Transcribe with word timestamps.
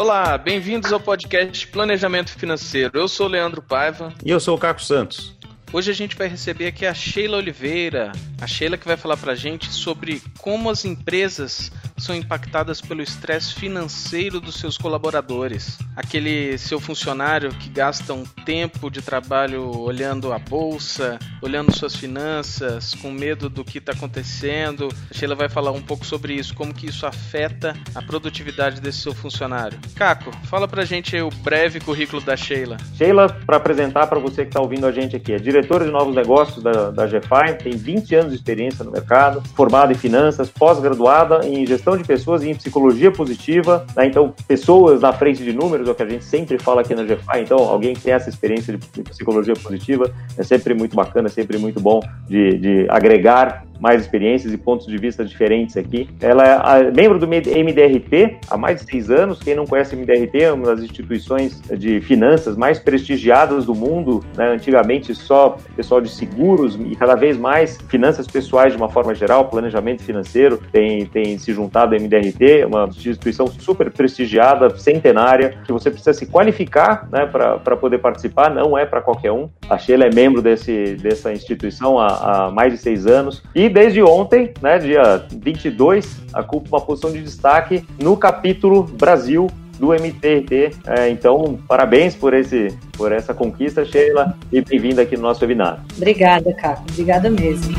Olá, 0.00 0.38
bem-vindos 0.38 0.94
ao 0.94 0.98
podcast 0.98 1.66
Planejamento 1.66 2.30
Financeiro. 2.30 2.90
Eu 2.94 3.06
sou 3.06 3.26
o 3.26 3.28
Leandro 3.28 3.60
Paiva. 3.60 4.14
E 4.24 4.30
eu 4.30 4.40
sou 4.40 4.56
o 4.56 4.58
Caco 4.58 4.82
Santos. 4.82 5.36
Hoje 5.70 5.90
a 5.90 5.94
gente 5.94 6.16
vai 6.16 6.26
receber 6.26 6.68
aqui 6.68 6.86
a 6.86 6.94
Sheila 6.94 7.36
Oliveira, 7.36 8.10
a 8.40 8.46
Sheila 8.46 8.78
que 8.78 8.86
vai 8.86 8.96
falar 8.96 9.18
pra 9.18 9.34
gente 9.34 9.70
sobre 9.70 10.22
como 10.38 10.70
as 10.70 10.86
empresas 10.86 11.70
são 12.00 12.14
impactadas 12.14 12.80
pelo 12.80 13.02
estresse 13.02 13.54
financeiro 13.54 14.40
dos 14.40 14.56
seus 14.56 14.76
colaboradores. 14.76 15.78
Aquele 15.94 16.56
seu 16.58 16.80
funcionário 16.80 17.50
que 17.50 17.68
gasta 17.68 18.12
um 18.14 18.24
tempo 18.44 18.90
de 18.90 19.02
trabalho 19.02 19.70
olhando 19.78 20.32
a 20.32 20.38
bolsa, 20.38 21.18
olhando 21.42 21.74
suas 21.74 21.94
finanças, 21.94 22.94
com 22.94 23.10
medo 23.10 23.48
do 23.48 23.64
que 23.64 23.78
está 23.78 23.92
acontecendo. 23.92 24.88
A 25.10 25.14
Sheila 25.14 25.34
vai 25.34 25.48
falar 25.48 25.72
um 25.72 25.82
pouco 25.82 26.04
sobre 26.04 26.34
isso, 26.34 26.54
como 26.54 26.74
que 26.74 26.86
isso 26.86 27.06
afeta 27.06 27.74
a 27.94 28.02
produtividade 28.02 28.80
desse 28.80 28.98
seu 28.98 29.14
funcionário. 29.14 29.78
Caco, 29.94 30.30
fala 30.46 30.66
pra 30.66 30.84
gente 30.84 31.16
o 31.20 31.30
breve 31.30 31.80
currículo 31.80 32.22
da 32.22 32.36
Sheila. 32.36 32.76
Sheila, 32.96 33.28
para 33.28 33.56
apresentar 33.56 34.06
para 34.06 34.18
você 34.18 34.42
que 34.42 34.48
está 34.48 34.60
ouvindo 34.60 34.86
a 34.86 34.92
gente 34.92 35.16
aqui, 35.16 35.32
é 35.32 35.38
diretora 35.38 35.84
de 35.84 35.90
novos 35.90 36.14
negócios 36.14 36.62
da, 36.62 36.90
da 36.90 37.06
GFI, 37.06 37.62
tem 37.62 37.72
20 37.76 38.14
anos 38.14 38.30
de 38.30 38.36
experiência 38.36 38.84
no 38.84 38.90
mercado, 38.90 39.42
formada 39.54 39.92
em 39.92 39.96
finanças, 39.96 40.48
pós-graduada 40.48 41.46
em 41.46 41.66
gestão 41.66 41.89
gestão 41.90 41.96
de 41.96 42.04
pessoas 42.04 42.42
e 42.42 42.50
em 42.50 42.54
psicologia 42.54 43.10
positiva, 43.10 43.86
né? 43.96 44.06
então 44.06 44.34
pessoas 44.46 45.00
na 45.00 45.12
frente 45.12 45.42
de 45.42 45.52
números, 45.52 45.88
é 45.88 45.90
o 45.90 45.94
que 45.94 46.02
a 46.02 46.08
gente 46.08 46.24
sempre 46.24 46.58
fala 46.58 46.80
aqui 46.82 46.94
na 46.94 47.02
GFI, 47.02 47.40
então 47.40 47.58
alguém 47.58 47.94
que 47.94 48.00
tem 48.00 48.12
essa 48.12 48.28
experiência 48.28 48.76
de 48.76 49.02
psicologia 49.02 49.54
positiva 49.54 50.12
é 50.36 50.42
sempre 50.42 50.74
muito 50.74 50.94
bacana, 50.94 51.28
é 51.28 51.30
sempre 51.30 51.58
muito 51.58 51.80
bom 51.80 52.00
de, 52.28 52.58
de 52.58 52.86
agregar 52.88 53.64
mais 53.80 54.02
experiências 54.02 54.52
e 54.52 54.58
pontos 54.58 54.86
de 54.86 54.96
vista 54.96 55.24
diferentes 55.24 55.76
aqui. 55.76 56.08
Ela 56.20 56.78
é 56.78 56.90
membro 56.90 57.18
do 57.18 57.26
MDRT 57.26 58.38
há 58.48 58.56
mais 58.56 58.80
de 58.80 58.90
seis 58.90 59.10
anos. 59.10 59.40
Quem 59.40 59.54
não 59.54 59.66
conhece 59.66 59.94
o 59.94 59.98
MDRT 59.98 60.42
é 60.42 60.52
uma 60.52 60.66
das 60.66 60.80
instituições 60.80 61.60
de 61.60 62.00
finanças 62.00 62.56
mais 62.56 62.78
prestigiadas 62.78 63.64
do 63.64 63.74
mundo. 63.74 64.24
Né? 64.36 64.52
Antigamente 64.52 65.14
só 65.14 65.56
pessoal 65.74 66.00
de 66.00 66.10
seguros 66.10 66.76
e 66.76 66.94
cada 66.94 67.14
vez 67.14 67.36
mais 67.36 67.78
finanças 67.88 68.26
pessoais 68.26 68.72
de 68.72 68.76
uma 68.76 68.88
forma 68.88 69.14
geral, 69.14 69.48
planejamento 69.48 70.02
financeiro 70.02 70.60
tem, 70.70 71.06
tem 71.06 71.38
se 71.38 71.52
juntado 71.52 71.94
ao 71.94 72.00
MDRT, 72.00 72.66
uma 72.66 72.84
instituição 72.84 73.46
super 73.46 73.90
prestigiada, 73.90 74.70
centenária, 74.76 75.58
que 75.64 75.72
você 75.72 75.90
precisa 75.90 76.12
se 76.12 76.26
qualificar 76.26 77.08
né, 77.10 77.26
para 77.26 77.76
poder 77.76 77.98
participar, 77.98 78.50
não 78.50 78.76
é 78.76 78.84
para 78.84 79.00
qualquer 79.00 79.32
um. 79.32 79.48
A 79.68 79.78
Sheila 79.78 80.04
é 80.04 80.14
membro 80.14 80.42
desse, 80.42 80.96
dessa 80.96 81.32
instituição 81.32 81.98
há, 81.98 82.06
há 82.46 82.50
mais 82.50 82.72
de 82.72 82.78
seis 82.78 83.06
anos 83.06 83.42
e 83.54 83.69
desde 83.70 84.02
ontem, 84.02 84.52
né, 84.60 84.78
dia 84.78 85.24
22, 85.30 86.20
ocupa 86.34 86.76
uma 86.76 86.80
posição 86.80 87.10
de 87.10 87.22
destaque 87.22 87.84
no 88.02 88.16
capítulo 88.16 88.82
Brasil 88.82 89.48
do 89.78 89.94
MTT. 89.94 90.70
É, 90.86 91.08
então, 91.08 91.58
parabéns 91.66 92.14
por, 92.14 92.34
esse, 92.34 92.68
por 92.96 93.10
essa 93.12 93.32
conquista, 93.32 93.84
Sheila, 93.84 94.36
e 94.52 94.60
bem-vinda 94.60 95.02
aqui 95.02 95.16
no 95.16 95.22
nosso 95.22 95.40
webinar. 95.40 95.82
Obrigada, 95.96 96.52
Caco. 96.52 96.84
Obrigada 96.90 97.30
mesmo. 97.30 97.74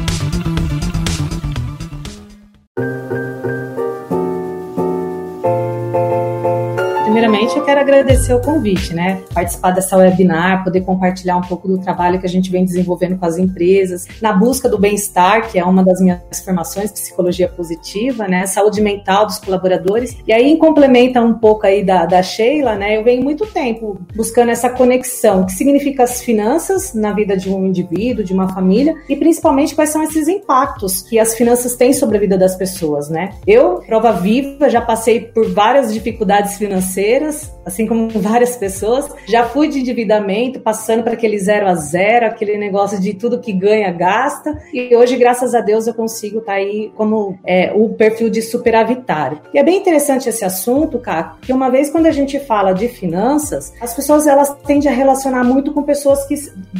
Primeiramente 7.21 7.55
eu 7.55 7.63
quero 7.63 7.79
agradecer 7.79 8.33
o 8.33 8.41
convite, 8.41 8.95
né? 8.95 9.21
Participar 9.31 9.69
dessa 9.71 9.95
webinar, 9.95 10.63
poder 10.63 10.81
compartilhar 10.81 11.37
um 11.37 11.41
pouco 11.41 11.67
do 11.67 11.77
trabalho 11.77 12.19
que 12.19 12.25
a 12.25 12.29
gente 12.29 12.49
vem 12.49 12.65
desenvolvendo 12.65 13.15
com 13.19 13.25
as 13.25 13.37
empresas, 13.37 14.07
na 14.19 14.33
busca 14.33 14.67
do 14.67 14.79
bem-estar, 14.79 15.51
que 15.51 15.59
é 15.59 15.63
uma 15.63 15.83
das 15.83 16.01
minhas 16.01 16.19
formações, 16.43 16.91
psicologia 16.91 17.47
positiva, 17.47 18.27
né? 18.27 18.47
Saúde 18.47 18.81
mental 18.81 19.27
dos 19.27 19.37
colaboradores. 19.37 20.17
E 20.27 20.33
aí, 20.33 20.49
em 20.49 20.57
complementa 20.57 21.21
um 21.21 21.35
pouco 21.35 21.67
aí 21.67 21.83
da, 21.83 22.07
da 22.07 22.23
Sheila, 22.23 22.75
né? 22.75 22.97
Eu 22.97 23.03
venho 23.03 23.23
muito 23.23 23.45
tempo 23.45 23.99
buscando 24.15 24.49
essa 24.49 24.69
conexão, 24.71 25.41
o 25.41 25.45
que 25.45 25.53
significa 25.53 26.03
as 26.03 26.23
finanças 26.23 26.95
na 26.95 27.13
vida 27.13 27.37
de 27.37 27.53
um 27.53 27.67
indivíduo, 27.67 28.23
de 28.23 28.33
uma 28.33 28.49
família, 28.51 28.95
e 29.07 29.15
principalmente 29.15 29.75
quais 29.75 29.91
são 29.91 30.01
esses 30.01 30.27
impactos 30.27 31.03
que 31.03 31.19
as 31.19 31.35
finanças 31.35 31.75
têm 31.75 31.93
sobre 31.93 32.17
a 32.17 32.19
vida 32.19 32.37
das 32.37 32.55
pessoas, 32.55 33.09
né? 33.09 33.29
Eu, 33.45 33.75
prova 33.85 34.11
viva, 34.11 34.67
já 34.69 34.81
passei 34.81 35.19
por 35.19 35.47
várias 35.51 35.93
dificuldades 35.93 36.57
financeiras 36.57 37.10
financeiras, 37.11 37.51
assim 37.65 37.85
como 37.85 38.09
várias 38.19 38.55
pessoas. 38.55 39.09
Já 39.27 39.45
fui 39.45 39.67
de 39.67 39.79
endividamento, 39.79 40.59
passando 40.59 41.03
para 41.03 41.13
aquele 41.13 41.39
zero 41.39 41.67
a 41.67 41.75
zero, 41.75 42.25
aquele 42.25 42.57
negócio 42.57 42.99
de 42.99 43.13
tudo 43.13 43.39
que 43.39 43.51
ganha, 43.51 43.91
gasta. 43.91 44.57
E 44.73 44.95
hoje, 44.95 45.15
graças 45.15 45.53
a 45.53 45.61
Deus, 45.61 45.87
eu 45.87 45.93
consigo 45.93 46.39
estar 46.39 46.53
tá 46.53 46.57
aí 46.57 46.91
como 46.95 47.37
é, 47.45 47.71
o 47.73 47.89
perfil 47.89 48.29
de 48.29 48.41
superavitário. 48.41 49.39
E 49.53 49.59
é 49.59 49.63
bem 49.63 49.77
interessante 49.77 50.29
esse 50.29 50.43
assunto, 50.43 50.99
Caco, 50.99 51.37
porque 51.37 51.53
uma 51.53 51.69
vez 51.69 51.89
quando 51.89 52.07
a 52.07 52.11
gente 52.11 52.39
fala 52.39 52.73
de 52.73 52.87
finanças, 52.87 53.73
as 53.81 53.93
pessoas 53.93 54.27
elas 54.27 54.55
tendem 54.65 54.91
a 54.91 54.93
relacionar 54.93 55.43
muito 55.43 55.73
com 55.73 55.83
pessoas 55.83 56.25
que 56.25 56.35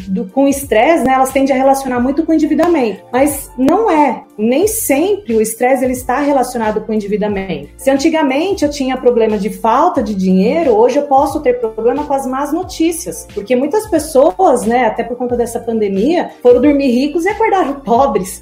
do, 0.08 0.26
com 0.26 0.48
estresse, 0.48 1.04
né? 1.04 1.14
Elas 1.14 1.32
tendem 1.32 1.56
a 1.56 1.58
relacionar 1.58 2.00
muito 2.00 2.26
com 2.26 2.34
endividamento. 2.34 3.04
Mas 3.12 3.50
não 3.58 3.90
é. 3.90 4.24
Nem 4.38 4.68
sempre 4.68 5.36
o 5.36 5.42
estresse 5.42 5.84
ele 5.84 5.94
está 5.94 6.20
relacionado 6.20 6.82
com 6.82 6.94
endividamento. 6.94 7.70
Se 7.78 7.90
antigamente 7.90 8.66
eu 8.66 8.72
tinha 8.72 8.98
problema 8.98 9.38
de 9.38 9.50
falta 9.50 10.02
de 10.02 10.16
dinheiro, 10.16 10.71
hoje 10.72 10.98
eu 10.98 11.04
posso 11.04 11.40
ter 11.42 11.60
problema 11.60 12.06
com 12.06 12.14
as 12.14 12.26
más 12.26 12.52
notícias, 12.52 13.28
porque 13.34 13.56
muitas 13.56 13.88
pessoas, 13.88 14.66
né, 14.66 14.86
até 14.86 15.04
por 15.04 15.18
conta 15.18 15.36
dessa 15.36 15.60
pandemia, 15.60 16.32
foram 16.42 16.62
dormir 16.62 16.90
ricos 16.90 17.26
e 17.26 17.30
acordaram 17.30 17.76
pobres, 17.86 18.42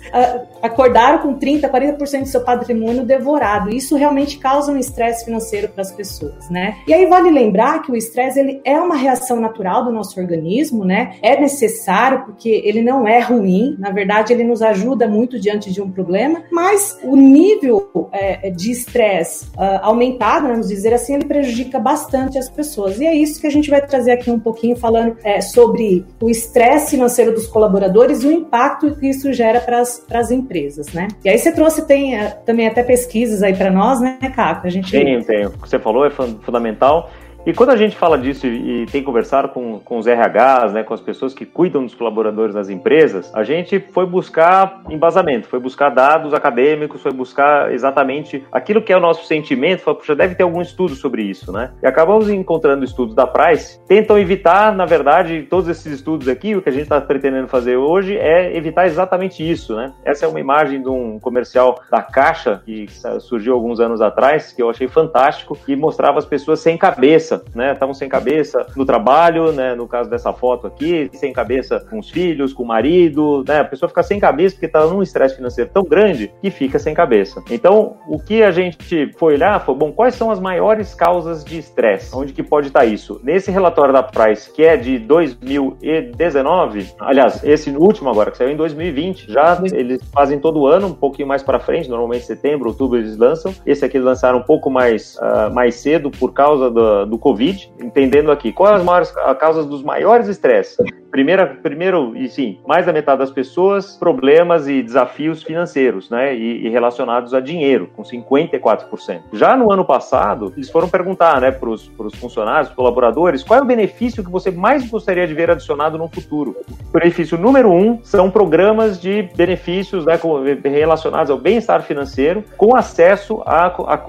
acordaram 0.61 1.19
com 1.19 1.33
30, 1.33 1.69
40% 1.69 2.21
do 2.21 2.27
seu 2.27 2.41
patrimônio 2.41 3.03
devorado. 3.03 3.69
Isso 3.69 3.95
realmente 3.95 4.37
causa 4.37 4.71
um 4.71 4.77
estresse 4.77 5.25
financeiro 5.25 5.69
para 5.69 5.81
as 5.81 5.91
pessoas, 5.91 6.49
né? 6.49 6.77
E 6.87 6.93
aí 6.93 7.05
vale 7.05 7.29
lembrar 7.29 7.81
que 7.81 7.91
o 7.91 7.95
estresse 7.95 8.39
ele 8.39 8.61
é 8.63 8.79
uma 8.79 8.95
reação 8.95 9.39
natural 9.39 9.83
do 9.83 9.91
nosso 9.91 10.19
organismo, 10.19 10.85
né? 10.85 11.15
É 11.21 11.39
necessário 11.39 12.25
porque 12.25 12.61
ele 12.63 12.81
não 12.81 13.07
é 13.07 13.19
ruim, 13.19 13.75
na 13.77 13.91
verdade 13.91 14.33
ele 14.33 14.43
nos 14.43 14.61
ajuda 14.61 15.07
muito 15.07 15.39
diante 15.39 15.71
de 15.71 15.81
um 15.81 15.91
problema, 15.91 16.43
mas 16.51 16.97
o 17.03 17.15
nível 17.15 18.09
é, 18.11 18.49
de 18.49 18.71
estresse 18.71 19.45
uh, 19.49 19.79
aumentado, 19.81 20.47
vamos 20.47 20.67
dizer 20.67 20.93
assim, 20.93 21.15
ele 21.15 21.25
prejudica 21.25 21.49
prejudica 21.49 21.79
bastante 22.19 22.37
as 22.37 22.49
pessoas. 22.49 22.99
E 22.99 23.05
é 23.05 23.13
isso 23.13 23.39
que 23.39 23.47
a 23.47 23.49
gente 23.49 23.69
vai 23.69 23.85
trazer 23.85 24.11
aqui 24.11 24.29
um 24.29 24.39
pouquinho 24.39 24.75
falando 24.75 25.15
é, 25.23 25.41
sobre 25.41 26.05
o 26.19 26.29
estresse 26.29 26.91
financeiro 26.91 27.33
dos 27.33 27.47
colaboradores 27.47 28.23
e 28.23 28.27
o 28.27 28.31
impacto 28.31 28.95
que 28.95 29.07
isso 29.07 29.31
gera 29.31 29.59
para 29.61 29.79
as 29.81 30.31
empresas, 30.31 30.91
né? 30.93 31.07
E 31.23 31.29
aí 31.29 31.37
você 31.37 31.51
trouxe 31.51 31.85
tem, 31.87 32.17
é, 32.17 32.27
também 32.45 32.67
até 32.67 32.83
pesquisas 32.83 33.41
aí 33.41 33.55
para 33.55 33.71
nós, 33.71 34.01
né, 34.01 34.17
Caco? 34.35 34.67
A 34.67 34.69
gente... 34.69 34.91
Tenho, 34.91 35.23
tenho. 35.23 35.49
O 35.49 35.61
que 35.61 35.69
você 35.69 35.79
falou 35.79 36.05
é 36.05 36.09
fundamental. 36.09 37.09
E 37.45 37.53
quando 37.53 37.69
a 37.69 37.77
gente 37.77 37.95
fala 37.95 38.17
disso 38.17 38.45
e, 38.45 38.85
tem 38.87 39.01
conversado 39.01 39.49
com, 39.49 39.79
com 39.79 39.97
os 39.97 40.05
RHs, 40.05 40.73
né, 40.73 40.83
com 40.83 40.93
as 40.93 41.01
pessoas 41.01 41.33
que 41.33 41.45
cuidam 41.45 41.83
dos 41.83 41.95
colaboradores 41.95 42.53
nas 42.53 42.69
empresas, 42.69 43.33
a 43.33 43.43
gente 43.43 43.79
foi 43.79 44.05
buscar 44.05 44.83
embasamento, 44.89 45.47
foi 45.47 45.59
buscar 45.59 45.89
dados 45.89 46.33
acadêmicos, 46.33 47.01
foi 47.01 47.11
buscar 47.11 47.71
exatamente 47.73 48.43
aquilo 48.51 48.81
que 48.81 48.91
é 48.91 48.97
o 48.97 48.99
nosso 48.99 49.25
sentimento, 49.25 49.81
foi, 49.81 49.95
puxa, 49.95 50.15
deve 50.15 50.35
ter 50.35 50.43
algum 50.43 50.61
estudo 50.61 50.95
sobre 50.95 51.23
isso, 51.23 51.51
né? 51.51 51.71
E 51.81 51.87
acabamos 51.87 52.29
encontrando 52.29 52.83
estudos 52.83 53.15
da 53.15 53.25
Price, 53.25 53.79
tentam 53.87 54.17
evitar, 54.19 54.75
na 54.75 54.85
verdade, 54.85 55.47
todos 55.49 55.69
esses 55.69 55.93
estudos 55.93 56.27
aqui, 56.27 56.55
o 56.55 56.61
que 56.61 56.69
a 56.69 56.73
gente 56.73 56.83
está 56.83 56.99
pretendendo 56.99 57.47
fazer 57.47 57.77
hoje 57.77 58.17
é 58.17 58.55
evitar 58.55 58.85
exatamente 58.85 59.49
isso, 59.49 59.75
né? 59.75 59.93
Essa 60.03 60.25
é 60.25 60.27
uma 60.27 60.39
imagem 60.39 60.81
de 60.81 60.89
um 60.89 61.19
comercial 61.19 61.79
da 61.89 62.01
Caixa, 62.01 62.61
que 62.65 62.87
surgiu 63.21 63.53
alguns 63.53 63.79
anos 63.79 64.01
atrás, 64.01 64.51
que 64.51 64.61
eu 64.61 64.69
achei 64.69 64.87
fantástico, 64.87 65.57
que 65.65 65.75
mostrava 65.75 66.19
as 66.19 66.25
pessoas 66.25 66.59
sem 66.59 66.77
cabeça, 66.77 67.38
né? 67.53 67.73
Estavam 67.73 67.93
sem 67.93 68.09
cabeça 68.09 68.65
no 68.75 68.85
trabalho, 68.85 69.51
né? 69.51 69.75
No 69.75 69.87
caso 69.87 70.09
dessa 70.09 70.33
foto 70.33 70.67
aqui, 70.67 71.09
sem 71.13 71.33
cabeça 71.33 71.79
com 71.89 71.99
os 71.99 72.09
filhos, 72.09 72.53
com 72.53 72.63
o 72.63 72.67
marido, 72.67 73.43
né? 73.47 73.59
A 73.59 73.65
pessoa 73.65 73.89
fica 73.89 74.03
sem 74.03 74.19
cabeça 74.19 74.55
porque 74.55 74.65
está 74.65 74.85
num 74.85 75.01
estresse 75.01 75.35
financeiro 75.35 75.69
tão 75.73 75.83
grande 75.83 76.31
que 76.41 76.49
fica 76.49 76.79
sem 76.79 76.93
cabeça. 76.93 77.43
Então, 77.49 77.97
o 78.07 78.19
que 78.19 78.43
a 78.43 78.51
gente 78.51 79.11
foi 79.17 79.33
olhar 79.35 79.63
foi, 79.65 79.75
bom, 79.75 79.91
quais 79.91 80.15
são 80.15 80.31
as 80.31 80.39
maiores 80.39 80.93
causas 80.93 81.43
de 81.43 81.57
estresse? 81.57 82.15
Onde 82.15 82.33
que 82.33 82.43
pode 82.43 82.67
estar 82.67 82.85
isso? 82.85 83.19
Nesse 83.23 83.51
relatório 83.51 83.93
da 83.93 84.03
Price, 84.03 84.51
que 84.51 84.63
é 84.63 84.77
de 84.77 84.99
2019, 84.99 86.93
aliás, 86.99 87.43
esse 87.43 87.69
último 87.71 88.09
agora, 88.09 88.31
que 88.31 88.37
saiu 88.37 88.51
em 88.51 88.55
2020, 88.55 89.31
já 89.31 89.59
eles 89.73 90.01
fazem 90.13 90.39
todo 90.39 90.65
ano, 90.65 90.87
um 90.87 90.93
pouquinho 90.93 91.27
mais 91.27 91.43
para 91.43 91.59
frente, 91.59 91.89
normalmente 91.89 92.25
setembro, 92.25 92.69
outubro 92.69 92.97
eles 92.97 93.17
lançam. 93.17 93.53
Esse 93.65 93.85
aqui 93.85 93.99
lançaram 93.99 94.39
um 94.39 94.43
pouco 94.43 94.69
mais, 94.69 95.17
uh, 95.17 95.53
mais 95.53 95.75
cedo 95.75 96.09
por 96.09 96.33
causa 96.33 96.69
do, 96.69 97.05
do 97.05 97.17
Covid, 97.19 97.71
entendendo 97.79 98.31
aqui 98.31 98.51
quais 98.51 98.77
as 98.77 98.83
maiores 98.83 99.11
causas 99.39 99.65
dos 99.65 99.83
maiores 99.83 100.27
estresses. 100.27 100.77
Primeira, 101.11 101.47
primeiro, 101.47 102.15
e 102.15 102.27
sim, 102.29 102.59
mais 102.67 102.85
da 102.85 102.93
metade 102.93 103.19
das 103.19 103.31
pessoas, 103.31 103.95
problemas 103.97 104.67
e 104.67 104.81
desafios 104.81 105.43
financeiros, 105.43 106.09
né? 106.09 106.35
E, 106.35 106.67
e 106.67 106.69
relacionados 106.69 107.33
a 107.33 107.39
dinheiro, 107.39 107.89
com 107.95 108.03
54%. 108.03 109.21
Já 109.33 109.55
no 109.55 109.71
ano 109.71 109.85
passado, 109.85 110.53
eles 110.55 110.69
foram 110.69 110.89
perguntar, 110.89 111.41
né, 111.41 111.51
para 111.51 111.69
os 111.69 111.89
funcionários, 112.15 112.71
colaboradores, 112.73 113.43
qual 113.43 113.59
é 113.59 113.63
o 113.63 113.65
benefício 113.65 114.23
que 114.23 114.31
você 114.31 114.51
mais 114.51 114.89
gostaria 114.89 115.27
de 115.27 115.33
ver 115.33 115.51
adicionado 115.51 115.97
no 115.97 116.07
futuro? 116.07 116.55
O 116.89 116.91
benefício 116.91 117.37
número 117.37 117.71
um 117.71 117.99
são 118.03 118.29
programas 118.29 118.99
de 118.99 119.23
benefícios 119.35 120.05
né, 120.05 120.19
relacionados 120.63 121.29
ao 121.29 121.37
bem-estar 121.37 121.81
financeiro, 121.83 122.43
com 122.57 122.75
acesso 122.75 123.41
a, 123.45 123.67
a 123.67 123.99